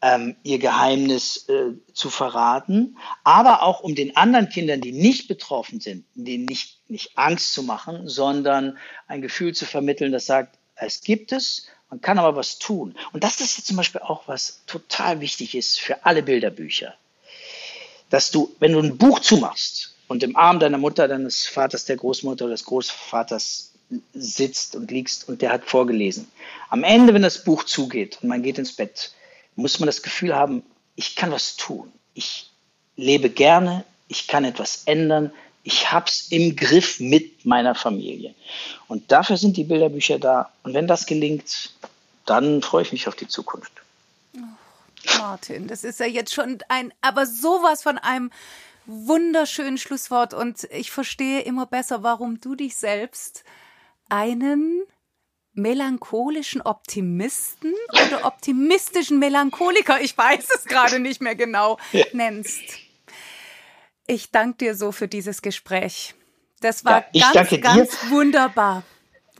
[0.00, 5.80] ähm, ihr Geheimnis äh, zu verraten, aber auch um den anderen Kindern, die nicht betroffen
[5.80, 8.78] sind, denen nicht, nicht Angst zu machen, sondern
[9.08, 12.94] ein Gefühl zu vermitteln, das sagt, es gibt es, man kann aber was tun.
[13.12, 16.94] Und das ist jetzt zum Beispiel auch was total wichtig ist für alle Bilderbücher.
[18.10, 21.96] Dass du, wenn du ein Buch zumachst und im Arm deiner Mutter, deines Vaters, der
[21.96, 23.72] Großmutter oder des Großvaters
[24.12, 26.28] sitzt und liegst und der hat vorgelesen.
[26.68, 29.12] Am Ende, wenn das Buch zugeht und man geht ins Bett,
[29.58, 30.62] muss man das Gefühl haben,
[30.94, 31.92] ich kann was tun.
[32.14, 32.48] Ich
[32.96, 35.32] lebe gerne, ich kann etwas ändern,
[35.64, 38.34] Ich hab's im Griff mit meiner Familie.
[38.86, 40.50] Und dafür sind die Bilderbücher da.
[40.62, 41.74] Und wenn das gelingt,
[42.24, 43.72] dann freue ich mich auf die Zukunft.
[44.34, 48.30] Oh, Martin, das ist ja jetzt schon ein, aber sowas von einem
[48.86, 50.32] wunderschönen Schlusswort.
[50.32, 53.44] Und ich verstehe immer besser, warum du dich selbst
[54.08, 54.82] einen
[55.58, 61.78] melancholischen Optimisten oder optimistischen Melancholiker, ich weiß es gerade nicht mehr genau,
[62.12, 62.62] nennst.
[64.06, 66.14] Ich danke dir so für dieses Gespräch.
[66.60, 68.82] Das war ja, ganz, ganz wunderbar.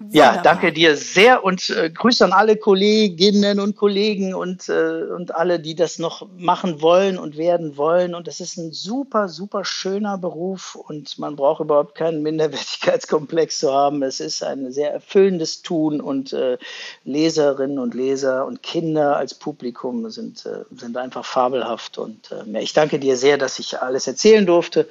[0.01, 0.37] Wunderbar.
[0.37, 5.35] Ja, danke dir sehr und äh, Grüße an alle Kolleginnen und Kollegen und, äh, und
[5.35, 8.15] alle, die das noch machen wollen und werden wollen.
[8.15, 13.73] Und das ist ein super, super schöner Beruf und man braucht überhaupt keinen Minderwertigkeitskomplex zu
[13.73, 14.05] haben.
[14.05, 16.59] Es ist ein sehr erfüllendes Tun und äh,
[17.05, 21.99] Leserinnen und Leser und Kinder als Publikum sind, äh, sind einfach fabelhaft.
[21.99, 24.89] Und äh, ich danke dir sehr, dass ich alles erzählen durfte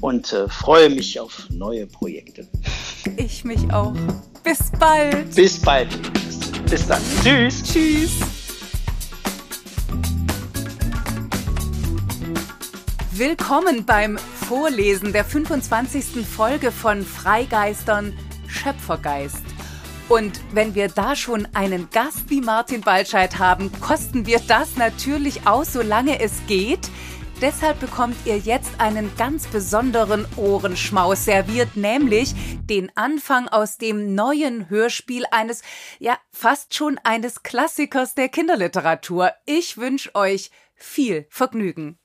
[0.00, 2.48] und äh, freue mich auf neue Projekte.
[3.16, 3.92] Ich mich auch.
[4.42, 5.34] Bis bald.
[5.34, 5.88] Bis bald.
[6.70, 7.00] Bis dann.
[7.22, 7.62] Tschüss.
[7.62, 8.12] Tschüss.
[13.12, 16.26] Willkommen beim Vorlesen der 25.
[16.26, 18.12] Folge von Freigeistern
[18.48, 19.42] Schöpfergeist.
[20.08, 25.46] Und wenn wir da schon einen Gast wie Martin Balscheid haben, kosten wir das natürlich
[25.46, 26.90] aus, solange es geht.
[27.40, 32.34] Deshalb bekommt ihr jetzt einen ganz besonderen Ohrenschmaus serviert, nämlich
[32.64, 35.62] den Anfang aus dem neuen Hörspiel eines,
[35.98, 39.32] ja, fast schon eines Klassikers der Kinderliteratur.
[39.46, 41.98] Ich wünsche euch viel Vergnügen.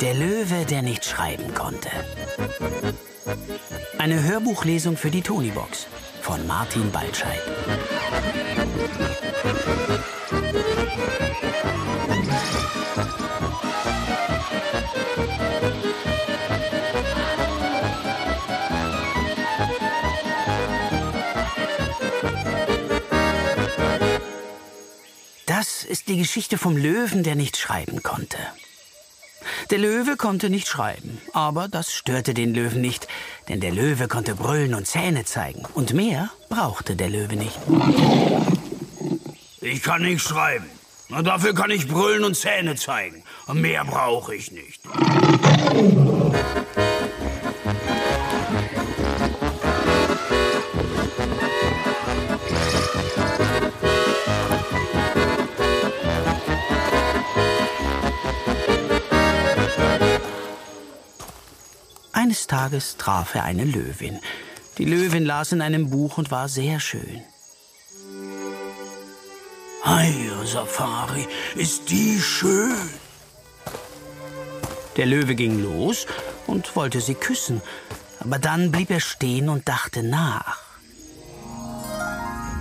[0.00, 1.90] Der Löwe, der nicht schreiben konnte.
[3.98, 5.86] Eine Hörbuchlesung für die Tonybox
[6.20, 7.40] von Martin Baltscheid.
[25.62, 28.36] Das ist die Geschichte vom Löwen, der nicht schreiben konnte.
[29.70, 33.06] Der Löwe konnte nicht schreiben, aber das störte den Löwen nicht,
[33.48, 37.56] denn der Löwe konnte brüllen und Zähne zeigen, und mehr brauchte der Löwe nicht.
[39.60, 40.66] Ich kann nicht schreiben,
[41.22, 44.80] dafür kann ich brüllen und Zähne zeigen, und mehr brauche ich nicht.
[62.52, 64.20] Tages traf er eine Löwin.
[64.76, 67.22] Die Löwin las in einem Buch und war sehr schön.
[69.82, 72.90] Heia, Safari, ist die schön.
[74.98, 76.06] Der Löwe ging los
[76.46, 77.62] und wollte sie küssen,
[78.20, 80.58] aber dann blieb er stehen und dachte nach.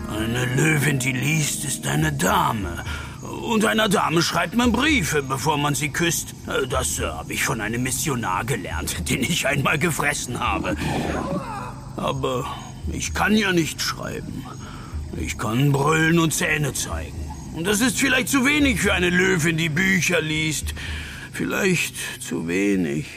[0.09, 2.85] Eine Löwin, die liest, ist eine Dame.
[3.31, 6.35] Und einer Dame schreibt man Briefe, bevor man sie küsst.
[6.69, 10.75] Das äh, habe ich von einem Missionar gelernt, den ich einmal gefressen habe.
[11.95, 12.45] Aber
[12.91, 14.45] ich kann ja nicht schreiben.
[15.17, 17.17] Ich kann brüllen und Zähne zeigen.
[17.53, 20.73] Und das ist vielleicht zu wenig für eine Löwin, die Bücher liest.
[21.33, 23.07] Vielleicht zu wenig.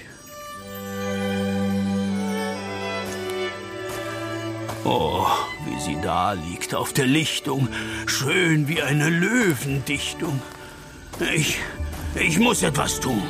[4.84, 5.26] Oh,
[5.64, 7.68] wie sie da liegt auf der Lichtung,
[8.04, 10.42] schön wie eine Löwendichtung.
[11.34, 11.58] Ich,
[12.14, 13.22] ich muss etwas tun.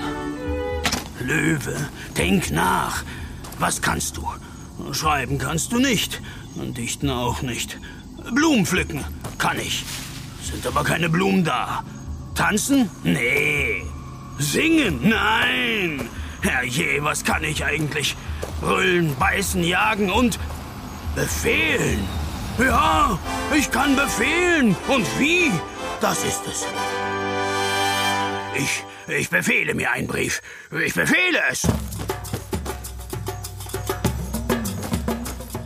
[1.21, 1.77] Löwe,
[2.17, 3.05] denk nach.
[3.61, 4.29] Was kannst du?
[4.93, 6.21] Schreiben kannst du nicht.
[6.57, 7.79] Und dichten auch nicht.
[8.33, 9.05] Blumen pflücken
[9.39, 9.85] kann ich.
[10.43, 11.85] Sind aber keine Blumen da.
[12.35, 12.91] Tanzen?
[13.05, 13.85] Nee.
[14.39, 15.09] Singen?
[15.09, 16.09] Nein.
[16.41, 18.17] Herrje, was kann ich eigentlich?
[18.61, 20.39] Brüllen, beißen, jagen und
[21.15, 22.09] Befehlen?
[22.59, 23.19] Ja,
[23.57, 24.77] ich kann befehlen.
[24.89, 25.51] Und wie?
[26.01, 26.67] Das ist es.
[28.57, 30.41] Ich, ich befehle mir einen Brief.
[30.85, 31.63] Ich befehle es.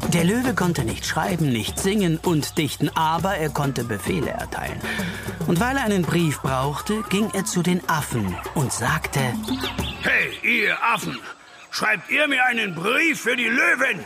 [0.09, 4.81] Der Löwe konnte nicht schreiben, nicht singen und dichten, aber er konnte Befehle erteilen.
[5.47, 9.21] Und weil er einen Brief brauchte, ging er zu den Affen und sagte:
[10.03, 11.19] Hey, ihr Affen,
[11.71, 14.05] schreibt ihr mir einen Brief für die Löwen?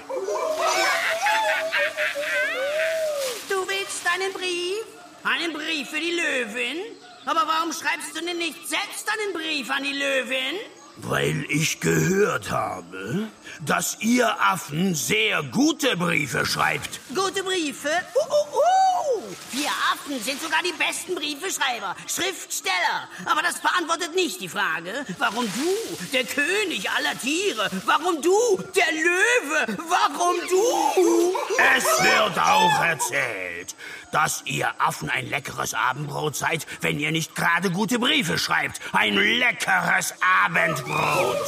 [4.22, 4.84] Einen Brief?
[5.24, 6.78] Einen Brief für die Löwin?
[7.24, 10.58] Aber warum schreibst du denn nicht selbst einen Brief an die Löwin?
[10.96, 13.28] Weil ich gehört habe,
[13.66, 17.00] dass ihr Affen sehr gute Briefe schreibt.
[17.14, 17.88] Gute Briefe?
[17.88, 19.36] Uh, uh, uh.
[19.52, 23.08] wir Affen sind sogar die besten Briefeschreiber, Schriftsteller.
[23.24, 28.92] Aber das beantwortet nicht die Frage, warum du, der König aller Tiere, warum du, der
[28.92, 31.34] Löwe, warum du?
[31.76, 33.76] Es wird auch erzählt,
[34.12, 38.80] dass ihr Affen ein leckeres Abendbrot seid, wenn ihr nicht gerade gute Briefe schreibt.
[38.92, 40.14] Ein leckeres
[40.44, 41.38] Abendbrot.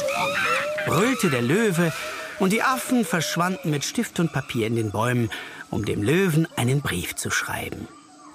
[0.85, 1.91] brüllte der Löwe,
[2.39, 5.29] und die Affen verschwanden mit Stift und Papier in den Bäumen,
[5.69, 7.87] um dem Löwen einen Brief zu schreiben.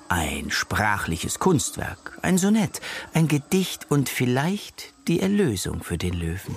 [0.08, 2.80] Ein sprachliches Kunstwerk, ein Sonett,
[3.14, 6.56] ein Gedicht und vielleicht die Erlösung für den Löwen.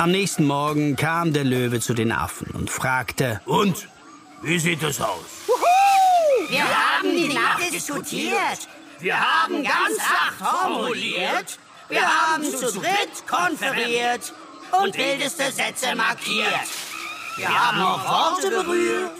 [0.00, 3.86] Am nächsten Morgen kam der Löwe zu den Affen und fragte, Und?
[4.40, 5.26] Wie sieht es aus?
[6.48, 8.66] Wir haben die Nacht diskutiert.
[8.98, 11.58] Wir haben ganz acht formuliert.
[11.90, 14.32] Wir haben zu dritt konferiert.
[14.82, 16.66] und wildeste Sätze markiert.
[17.36, 19.12] Wir haben auch Worte berührt,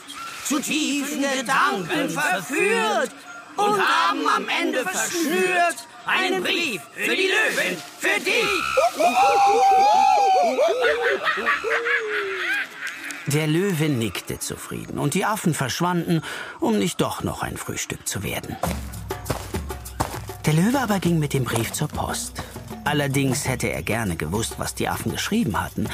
[0.46, 3.10] zu tiefen Gedanken verführt.
[3.56, 8.44] und haben am Ende verschnürt einen Brief für die Löwin, für dich.
[13.26, 16.22] Der Löwe nickte zufrieden und die Affen verschwanden,
[16.58, 18.56] um nicht doch noch ein Frühstück zu werden.
[20.46, 22.42] Der Löwe aber ging mit dem Brief zur Post.
[22.84, 25.88] Allerdings hätte er gerne gewusst, was die Affen geschrieben hatten.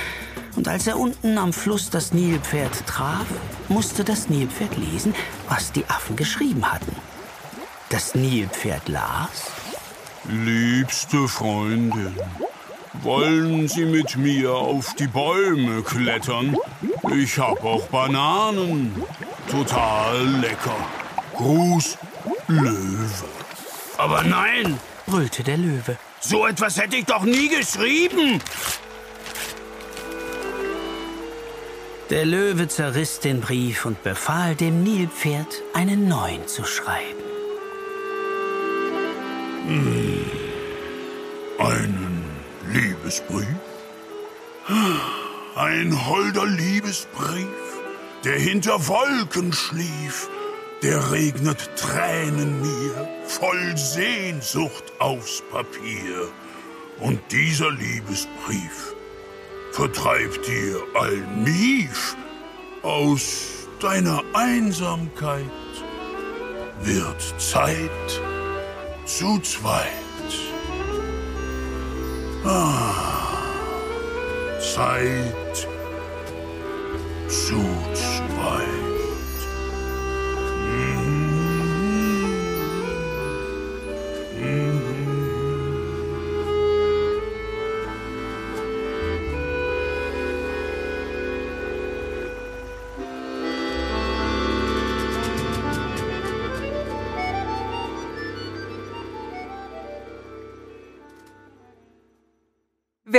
[0.55, 3.27] Und als er unten am Fluss das Nilpferd traf,
[3.69, 5.15] musste das Nilpferd lesen,
[5.49, 6.97] was die Affen geschrieben hatten.
[7.91, 9.56] Das Nilpferd las.
[10.29, 12.17] Liebste Freundin,
[13.03, 16.57] wollen Sie mit mir auf die Bäume klettern?
[17.15, 19.03] Ich hab auch Bananen.
[19.49, 20.77] Total lecker.
[21.35, 21.99] Gruß,
[22.49, 23.25] Löwe.
[23.99, 25.97] Aber nein, brüllte der Löwe.
[26.21, 28.41] so etwas hätte ich doch nie geschrieben.
[32.11, 37.26] Der Löwe zerriss den Brief und befahl dem Nilpferd, einen neuen zu schreiben.
[41.59, 42.25] Einen
[42.73, 43.47] Liebesbrief?
[45.57, 47.49] Ein holder Liebesbrief,
[48.23, 50.29] der hinter Wolken schlief,
[50.85, 56.29] der regnet Tränen mir, voll Sehnsucht aufs Papier.
[57.01, 58.95] Und dieser Liebesbrief
[59.73, 62.17] vertreibt dir all Mief
[62.83, 65.51] aus deiner Einsamkeit.
[66.83, 68.21] Wird Zeit
[69.07, 69.87] zu zweit.
[74.61, 75.69] Zeit
[77.29, 77.86] zu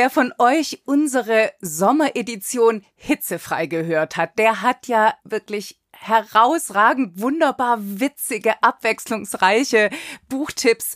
[0.08, 8.64] Wer von euch unsere Sommeredition hitzefrei gehört hat, der hat ja wirklich herausragend wunderbar witzige,
[8.64, 9.90] abwechslungsreiche
[10.30, 10.96] Buchtipps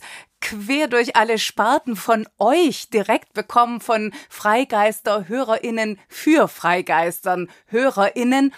[0.52, 8.52] quer durch alle Sparten von euch direkt bekommen von Freigeister Hörerinnen für Freigeistern Hörerinnen.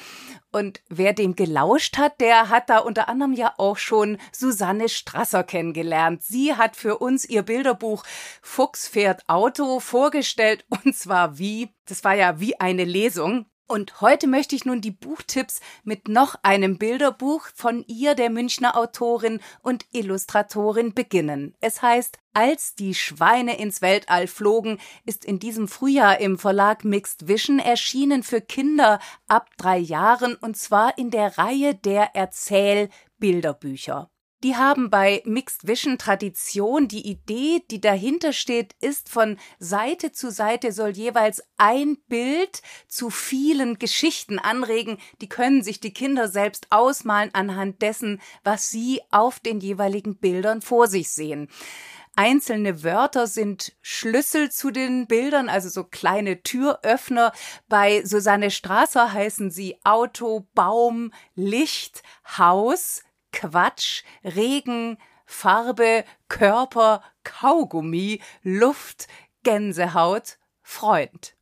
[0.51, 5.45] Und wer dem gelauscht hat, der hat da unter anderem ja auch schon Susanne Strasser
[5.45, 6.25] kennengelernt.
[6.25, 8.05] Sie hat für uns ihr Bilderbuch
[8.43, 13.47] Fuchs fährt Auto vorgestellt und zwar wie, das war ja wie eine Lesung.
[13.67, 18.77] Und heute möchte ich nun die Buchtipps mit noch einem Bilderbuch von ihr, der Münchner
[18.77, 21.55] Autorin und Illustratorin, beginnen.
[21.61, 27.27] Es heißt Als die Schweine ins Weltall flogen, ist in diesem Frühjahr im Verlag Mixed
[27.27, 34.11] Vision erschienen für Kinder ab drei Jahren und zwar in der Reihe der Erzählbilderbücher.
[34.45, 36.87] Die haben bei Mixed Vision Tradition.
[36.87, 43.09] Die Idee, die dahinter steht, ist von Seite zu Seite soll jeweils ein Bild zu
[43.09, 44.99] vielen Geschichten anregen.
[45.23, 50.61] Die können sich die Kinder selbst ausmalen anhand dessen, was sie auf den jeweiligen Bildern
[50.61, 51.49] vor sich sehen.
[52.15, 57.33] Einzelne Wörter sind Schlüssel zu den Bildern, also so kleine Türöffner.
[57.71, 62.03] Bei Susanne Strasser heißen sie Auto, Baum, Licht,
[62.37, 63.03] Haus,
[63.35, 64.97] Quatsch, Regen,
[65.27, 69.09] Farbe, Körper, Kaugummi, Luft,
[69.43, 71.37] Gänsehaut, Freund.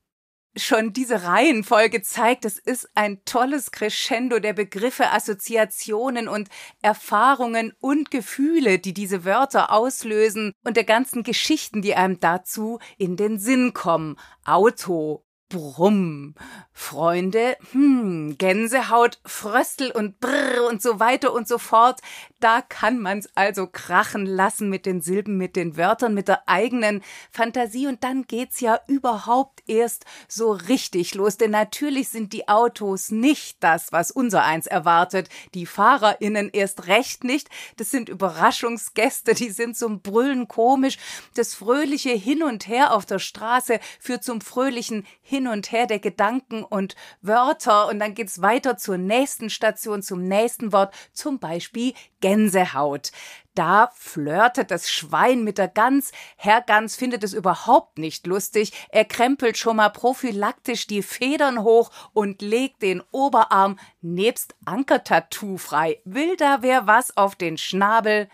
[0.56, 6.48] schon diese Reihenfolge zeigt, es ist ein tolles Crescendo der Begriffe, Assoziationen und
[6.82, 13.16] Erfahrungen und Gefühle, die diese Wörter auslösen und der ganzen Geschichten, die einem dazu in
[13.16, 14.18] den Sinn kommen.
[14.44, 16.34] Auto, Brumm.
[16.74, 22.00] Freunde, hm, Gänsehaut, Fröstel und Brrr und so weiter und so fort.
[22.40, 27.02] Da kann man's also krachen lassen mit den Silben, mit den Wörtern, mit der eigenen
[27.30, 31.36] Fantasie und dann geht's ja überhaupt erst so richtig los.
[31.36, 35.28] Denn natürlich sind die Autos nicht das, was unser eins erwartet.
[35.54, 37.48] Die FahrerInnen erst recht nicht.
[37.76, 40.96] Das sind Überraschungsgäste, die sind zum Brüllen komisch.
[41.34, 45.86] Das fröhliche Hin und Her auf der Straße führt zum fröhlichen Hin hin und her
[45.86, 51.40] der Gedanken und Wörter und dann geht's weiter zur nächsten Station, zum nächsten Wort, zum
[51.40, 53.10] Beispiel Gänsehaut.
[53.56, 56.12] Da flirtet das Schwein mit der Gans.
[56.36, 58.72] Herr Gans findet es überhaupt nicht lustig.
[58.88, 66.00] Er krempelt schon mal prophylaktisch die Federn hoch und legt den Oberarm nebst Ankertattoo frei.
[66.04, 68.28] Will da wer was auf den Schnabel?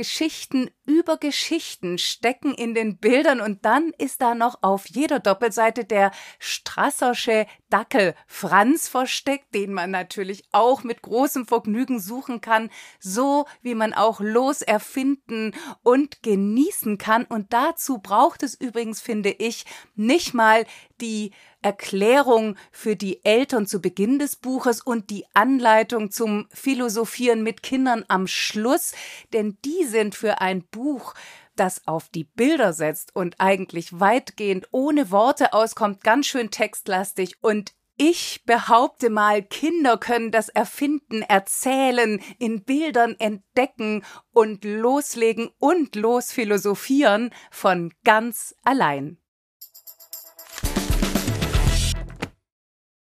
[0.00, 5.84] Geschichten über Geschichten stecken in den Bildern und dann ist da noch auf jeder Doppelseite
[5.84, 13.44] der Strassersche Dackel Franz versteckt, den man natürlich auch mit großem Vergnügen suchen kann, so
[13.60, 15.52] wie man auch los erfinden
[15.82, 17.26] und genießen kann.
[17.26, 19.66] Und dazu braucht es übrigens, finde ich,
[19.96, 20.64] nicht mal
[21.02, 21.32] die
[21.62, 28.04] Erklärung für die Eltern zu Beginn des Buches und die Anleitung zum Philosophieren mit Kindern
[28.08, 28.92] am Schluss,
[29.32, 31.14] denn die sind für ein Buch,
[31.56, 37.74] das auf die Bilder setzt und eigentlich weitgehend ohne Worte auskommt, ganz schön textlastig und
[38.02, 47.28] ich behaupte mal, Kinder können das Erfinden, Erzählen, in Bildern entdecken und loslegen und losphilosophieren
[47.50, 49.19] von ganz allein.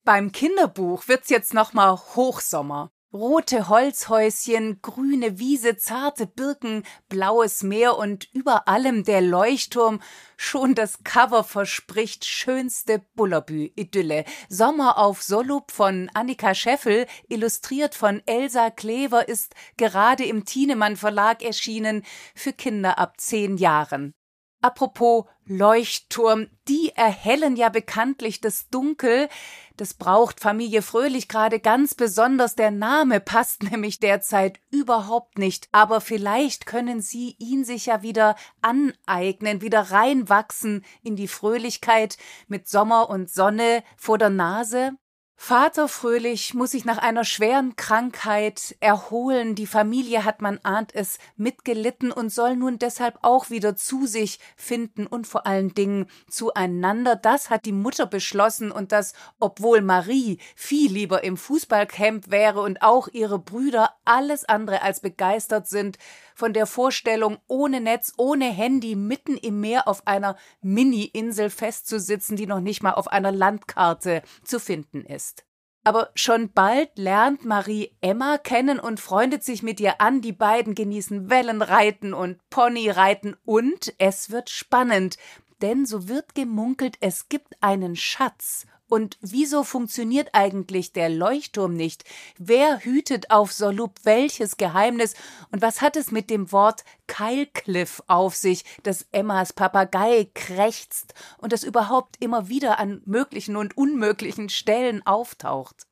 [0.09, 2.91] Beim Kinderbuch wird's jetzt nochmal Hochsommer.
[3.13, 10.01] Rote Holzhäuschen, grüne Wiese, zarte Birken, blaues Meer und über allem der Leuchtturm.
[10.39, 14.25] Schon das Cover verspricht schönste Bullerbü-Idylle.
[14.49, 21.43] Sommer auf Solup von Annika Scheffel, illustriert von Elsa Klever, ist gerade im Thienemann Verlag
[21.43, 22.03] erschienen
[22.35, 24.15] für Kinder ab zehn Jahren.
[24.61, 29.29] Apropos Leuchtturm, die erhellen ja bekanntlich das Dunkel.
[29.77, 32.57] Das braucht Familie Fröhlich gerade ganz besonders.
[32.57, 35.69] Der Name passt nämlich derzeit überhaupt nicht.
[35.71, 42.19] Aber vielleicht können Sie ihn sich ja wieder aneignen, wieder reinwachsen in die Fröhlichkeit
[42.49, 44.99] mit Sommer und Sonne vor der Nase.
[45.41, 49.55] Vater Fröhlich muss sich nach einer schweren Krankheit erholen.
[49.55, 54.41] Die Familie hat, man ahnt es, mitgelitten und soll nun deshalb auch wieder zu sich
[54.57, 57.15] finden und vor allen Dingen zueinander.
[57.15, 62.83] Das hat die Mutter beschlossen und das, obwohl Marie viel lieber im Fußballcamp wäre und
[62.83, 65.99] auch ihre Brüder alles andere als begeistert sind
[66.39, 72.47] von der Vorstellung, ohne Netz, ohne Handy, mitten im Meer auf einer Mini-Insel festzusitzen, die
[72.47, 75.45] noch nicht mal auf einer Landkarte zu finden ist.
[75.83, 80.21] Aber schon bald lernt Marie Emma kennen und freundet sich mit ihr an.
[80.21, 85.17] Die beiden genießen Wellenreiten und Ponyreiten und es wird spannend,
[85.61, 92.05] denn so wird gemunkelt, es gibt einen Schatz und wieso funktioniert eigentlich der Leuchtturm nicht?
[92.39, 95.15] Wer hütet auf Solup welches Geheimnis?
[95.53, 101.53] Und was hat es mit dem Wort Keilcliff auf sich, das Emmas Papagei krächzt und
[101.53, 105.89] das überhaupt immer wieder an möglichen und unmöglichen Stellen auftaucht?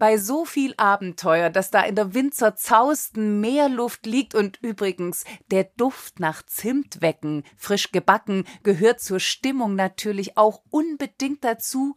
[0.00, 6.18] bei so viel Abenteuer, dass da in der windzerzausten Meerluft liegt und übrigens der Duft
[6.18, 11.96] nach Zimtwecken, frisch gebacken, gehört zur Stimmung natürlich auch unbedingt dazu,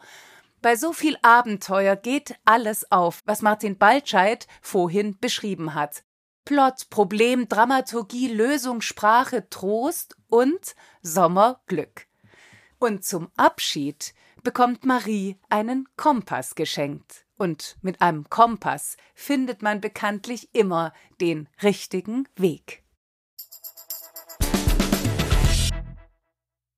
[0.64, 6.04] bei so viel Abenteuer geht alles auf, was Martin Baltscheid vorhin beschrieben hat.
[6.46, 12.08] Plot, Problem, Dramaturgie, Lösung, Sprache, Trost und Sommerglück.
[12.80, 17.26] Und zum Abschied bekommt Marie einen Kompass geschenkt.
[17.38, 22.83] Und mit einem Kompass findet man bekanntlich immer den richtigen Weg.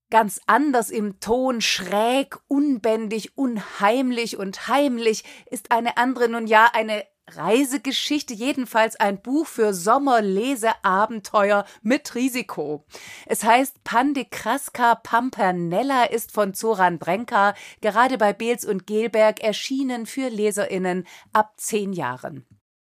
[0.09, 7.03] Ganz anders im Ton, schräg, unbändig, unheimlich und heimlich, ist eine andere nun ja eine
[7.27, 12.85] Reisegeschichte, jedenfalls ein Buch für Sommerleseabenteuer mit Risiko.
[13.25, 20.29] Es heißt Pandekraska Pampernella, ist von Zoran Brenka, gerade bei Beels und Gelberg erschienen für
[20.29, 22.45] LeserInnen ab zehn Jahren.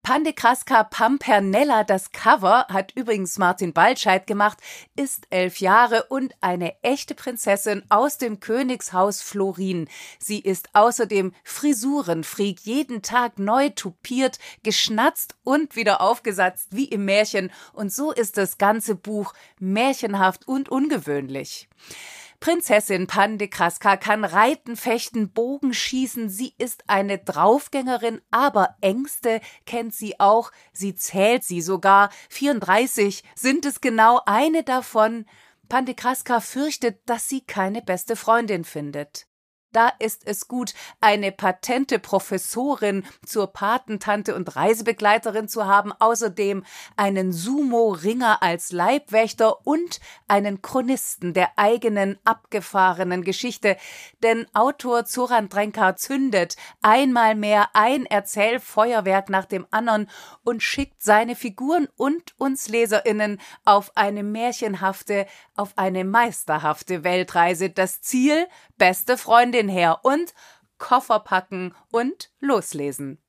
[0.08, 4.58] Pandekraska Pampernella, das Cover, hat übrigens Martin Baltscheid gemacht,
[4.96, 9.90] ist elf Jahre und eine echte Prinzessin aus dem Königshaus Florin.
[10.18, 17.52] Sie ist außerdem Frisurenfreak, jeden Tag neu tupiert, geschnatzt und wieder aufgesatzt wie im Märchen.
[17.74, 21.68] Und so ist das ganze Buch märchenhaft und ungewöhnlich.
[22.40, 26.30] Prinzessin Pandekraska kann reiten, fechten, Bogen schießen.
[26.30, 30.52] Sie ist eine Draufgängerin, aber Ängste kennt sie auch.
[30.72, 32.10] Sie zählt sie sogar.
[32.30, 35.26] 34 sind es genau eine davon.
[35.68, 39.27] Pandekraska fürchtet, dass sie keine beste Freundin findet.
[39.78, 47.32] Da ist es gut, eine patente Professorin zur Patentante und Reisebegleiterin zu haben, außerdem einen
[47.32, 53.78] Sumo-Ringer als Leibwächter und einen Chronisten der eigenen abgefahrenen Geschichte.
[54.24, 60.10] Denn Autor Zoran Drenka zündet einmal mehr ein Erzählfeuerwerk nach dem anderen
[60.44, 67.70] und schickt seine Figuren und uns LeserInnen auf eine märchenhafte, auf eine meisterhafte Weltreise.
[67.70, 68.48] Das Ziel
[68.80, 70.34] beste Freundin her und
[70.78, 73.20] Koffer packen und loslesen.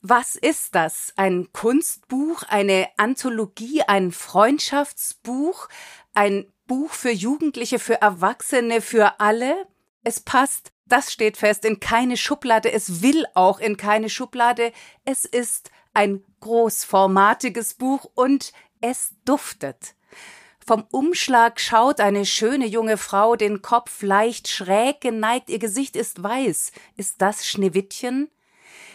[0.00, 1.12] Was ist das?
[1.16, 5.68] Ein Kunstbuch, eine Anthologie, ein Freundschaftsbuch,
[6.14, 9.66] ein Buch für Jugendliche, für Erwachsene, für alle?
[10.04, 14.72] Es passt, das steht fest, in keine Schublade, es will auch in keine Schublade.
[15.04, 19.94] Es ist ein großformatiges Buch und es duftet.
[20.68, 26.22] Vom Umschlag schaut eine schöne junge Frau, den Kopf leicht schräg geneigt, ihr Gesicht ist
[26.22, 26.72] weiß.
[26.94, 28.30] Ist das Schneewittchen?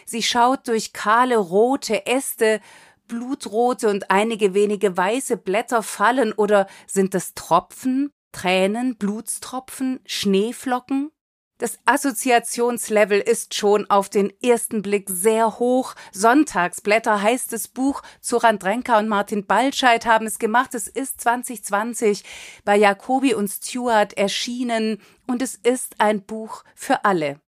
[0.06, 2.60] Sie schaut durch kahle rote Äste,
[3.08, 11.10] blutrote und einige wenige weiße Blätter fallen, oder sind es Tropfen, Tränen, Blutstropfen, Schneeflocken?
[11.58, 15.94] Das Assoziationslevel ist schon auf den ersten Blick sehr hoch.
[16.12, 18.02] Sonntagsblätter heißt das Buch.
[18.20, 20.74] Zoran Drenker und Martin Baltscheid haben es gemacht.
[20.74, 22.24] Es ist 2020
[22.64, 27.40] bei Jacobi und Stewart erschienen und es ist ein Buch für alle.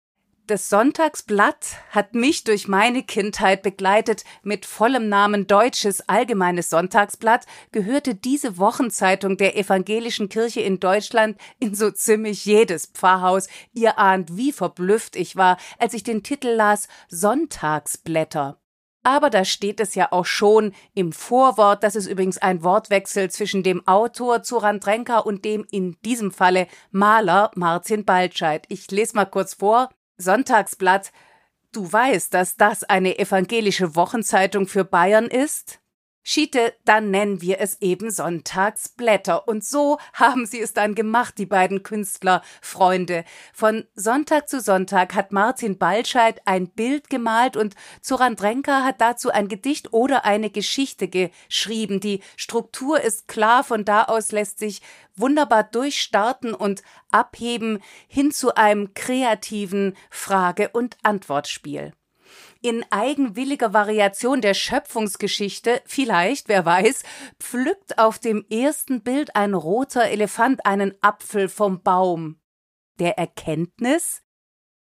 [0.47, 4.23] Das Sonntagsblatt hat mich durch meine Kindheit begleitet.
[4.43, 11.73] Mit vollem Namen Deutsches Allgemeines Sonntagsblatt gehörte diese Wochenzeitung der evangelischen Kirche in Deutschland in
[11.73, 13.47] so ziemlich jedes Pfarrhaus.
[13.73, 18.59] Ihr ahnt, wie verblüfft ich war, als ich den Titel las Sonntagsblätter.
[19.01, 23.63] Aber da steht es ja auch schon im Vorwort, das ist übrigens ein Wortwechsel zwischen
[23.63, 28.65] dem Autor Zoran Drenker und dem in diesem Falle Maler Martin Baltscheid.
[28.69, 29.89] Ich lese mal kurz vor.
[30.17, 31.11] Sonntagsblatt,
[31.71, 35.79] du weißt, dass das eine evangelische Wochenzeitung für Bayern ist?
[36.27, 39.47] Schiete, dann nennen wir es eben Sonntagsblätter.
[39.47, 43.23] Und so haben sie es dann gemacht, die beiden Künstlerfreunde.
[43.53, 49.30] Von Sonntag zu Sonntag hat Martin Balscheid ein Bild gemalt und Zoran Drenker hat dazu
[49.30, 51.99] ein Gedicht oder eine Geschichte geschrieben.
[51.99, 54.81] Die Struktur ist klar, von da aus lässt sich
[55.15, 56.81] wunderbar durchstarten und
[57.11, 61.93] abheben hin zu einem kreativen Frage- und Antwortspiel
[62.65, 67.03] in eigenwilliger Variation der Schöpfungsgeschichte, vielleicht, wer weiß,
[67.39, 72.41] pflückt auf dem ersten Bild ein roter Elefant einen Apfel vom Baum.
[72.97, 74.23] Der Erkenntnis?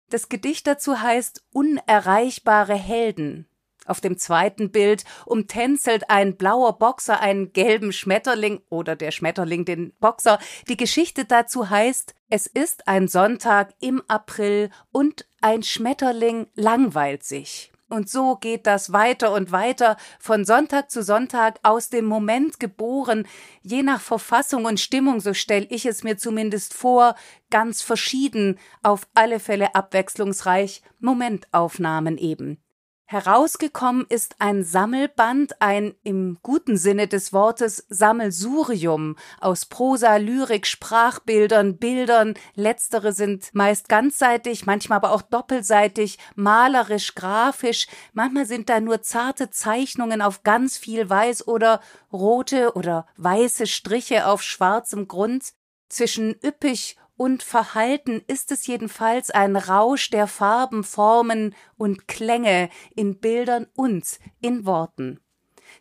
[0.08, 3.47] Das Gedicht dazu heißt Unerreichbare Helden.
[3.88, 9.92] Auf dem zweiten Bild umtänzelt ein blauer Boxer einen gelben Schmetterling oder der Schmetterling den
[9.98, 10.38] Boxer.
[10.68, 17.72] Die Geschichte dazu heißt, es ist ein Sonntag im April und ein Schmetterling langweilt sich.
[17.88, 23.26] Und so geht das weiter und weiter, von Sonntag zu Sonntag, aus dem Moment geboren,
[23.62, 27.14] je nach Verfassung und Stimmung, so stelle ich es mir zumindest vor,
[27.48, 32.62] ganz verschieden, auf alle Fälle abwechslungsreich, Momentaufnahmen eben.
[33.10, 41.78] Herausgekommen ist ein Sammelband, ein im guten Sinne des Wortes Sammelsurium aus Prosa, Lyrik, Sprachbildern,
[41.78, 42.34] Bildern.
[42.54, 47.86] Letztere sind meist ganzseitig, manchmal aber auch doppelseitig, malerisch, grafisch.
[48.12, 51.80] Manchmal sind da nur zarte Zeichnungen auf ganz viel Weiß oder
[52.12, 55.54] rote oder weiße Striche auf schwarzem Grund.
[55.88, 63.18] Zwischen üppig und Verhalten ist es jedenfalls ein Rausch der Farben, Formen und Klänge in
[63.18, 65.20] Bildern und in Worten.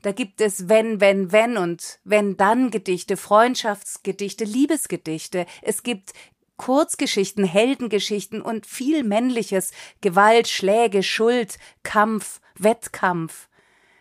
[0.01, 5.45] Da gibt es wenn, wenn, wenn und wenn dann Gedichte, Freundschaftsgedichte, Liebesgedichte.
[5.61, 6.13] Es gibt
[6.57, 13.47] Kurzgeschichten, Heldengeschichten und viel Männliches, Gewalt, Schläge, Schuld, Kampf, Wettkampf.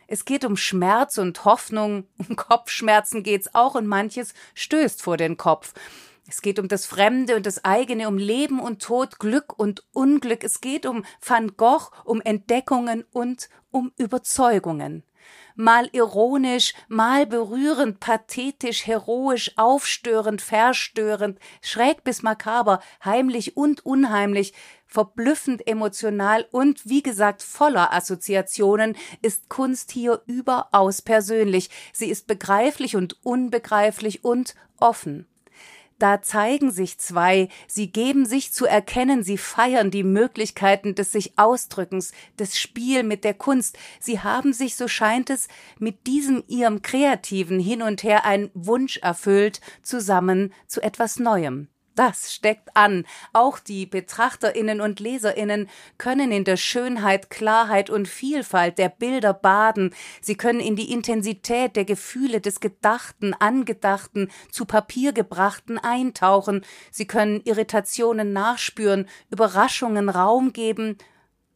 [0.08, 5.36] Es geht um Schmerz und Hoffnung, um Kopfschmerzen geht's auch und manches stößt vor den
[5.36, 5.74] Kopf.
[6.28, 10.42] Es geht um das Fremde und das eigene, um Leben und Tod, Glück und Unglück.
[10.42, 15.04] Es geht um Van Gogh, um Entdeckungen und um Überzeugungen.
[15.54, 24.52] Mal ironisch, mal berührend, pathetisch, heroisch, aufstörend, verstörend, schräg bis makaber, heimlich und unheimlich,
[24.84, 31.70] verblüffend emotional und wie gesagt voller Assoziationen ist Kunst hier überaus persönlich.
[31.92, 35.26] Sie ist begreiflich und unbegreiflich und offen.
[35.98, 41.38] Da zeigen sich zwei, sie geben sich zu erkennen, sie feiern die Möglichkeiten des sich
[41.38, 43.78] Ausdrückens, des Spiel mit der Kunst.
[43.98, 45.48] Sie haben sich, so scheint es,
[45.78, 51.68] mit diesem ihrem kreativen Hin und Her ein Wunsch erfüllt, zusammen zu etwas Neuem.
[51.96, 53.06] Das steckt an.
[53.32, 59.94] Auch die Betrachterinnen und Leserinnen können in der Schönheit, Klarheit und Vielfalt der Bilder baden.
[60.20, 66.66] Sie können in die Intensität der Gefühle des Gedachten, Angedachten, zu Papier gebrachten eintauchen.
[66.90, 70.98] Sie können Irritationen nachspüren, Überraschungen Raum geben,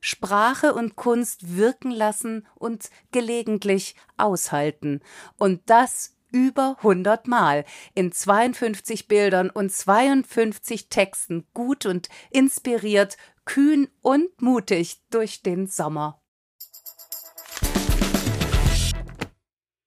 [0.00, 5.02] Sprache und Kunst wirken lassen und gelegentlich aushalten.
[5.36, 13.88] Und das über 100 Mal in 52 Bildern und 52 Texten gut und inspiriert, kühn
[14.00, 16.20] und mutig durch den Sommer.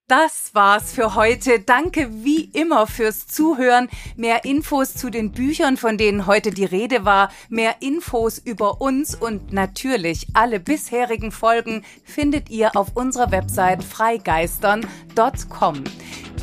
[0.10, 1.60] Das war's für heute.
[1.60, 3.90] Danke wie immer fürs Zuhören.
[4.18, 9.16] Mehr Infos zu den Büchern, von denen heute die Rede war, mehr Infos über uns
[9.16, 15.84] und natürlich alle bisherigen Folgen findet ihr auf unserer Website freigeistern.com.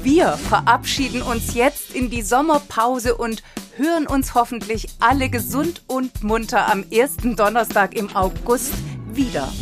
[0.03, 3.43] Wir verabschieden uns jetzt in die Sommerpause und
[3.77, 8.73] hören uns hoffentlich alle gesund und munter am ersten Donnerstag im August
[9.13, 9.53] wieder.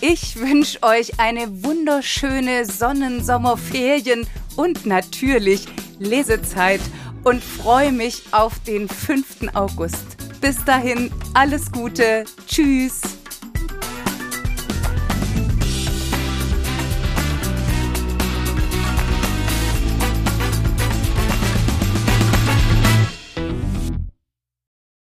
[0.00, 5.66] Ich wünsche euch eine wunderschöne Sonnensommerferien und natürlich
[5.98, 6.80] Lesezeit
[7.22, 9.54] und freue mich auf den 5.
[9.54, 10.16] August.
[10.40, 12.24] Bis dahin alles Gute.
[12.46, 13.00] Tschüss.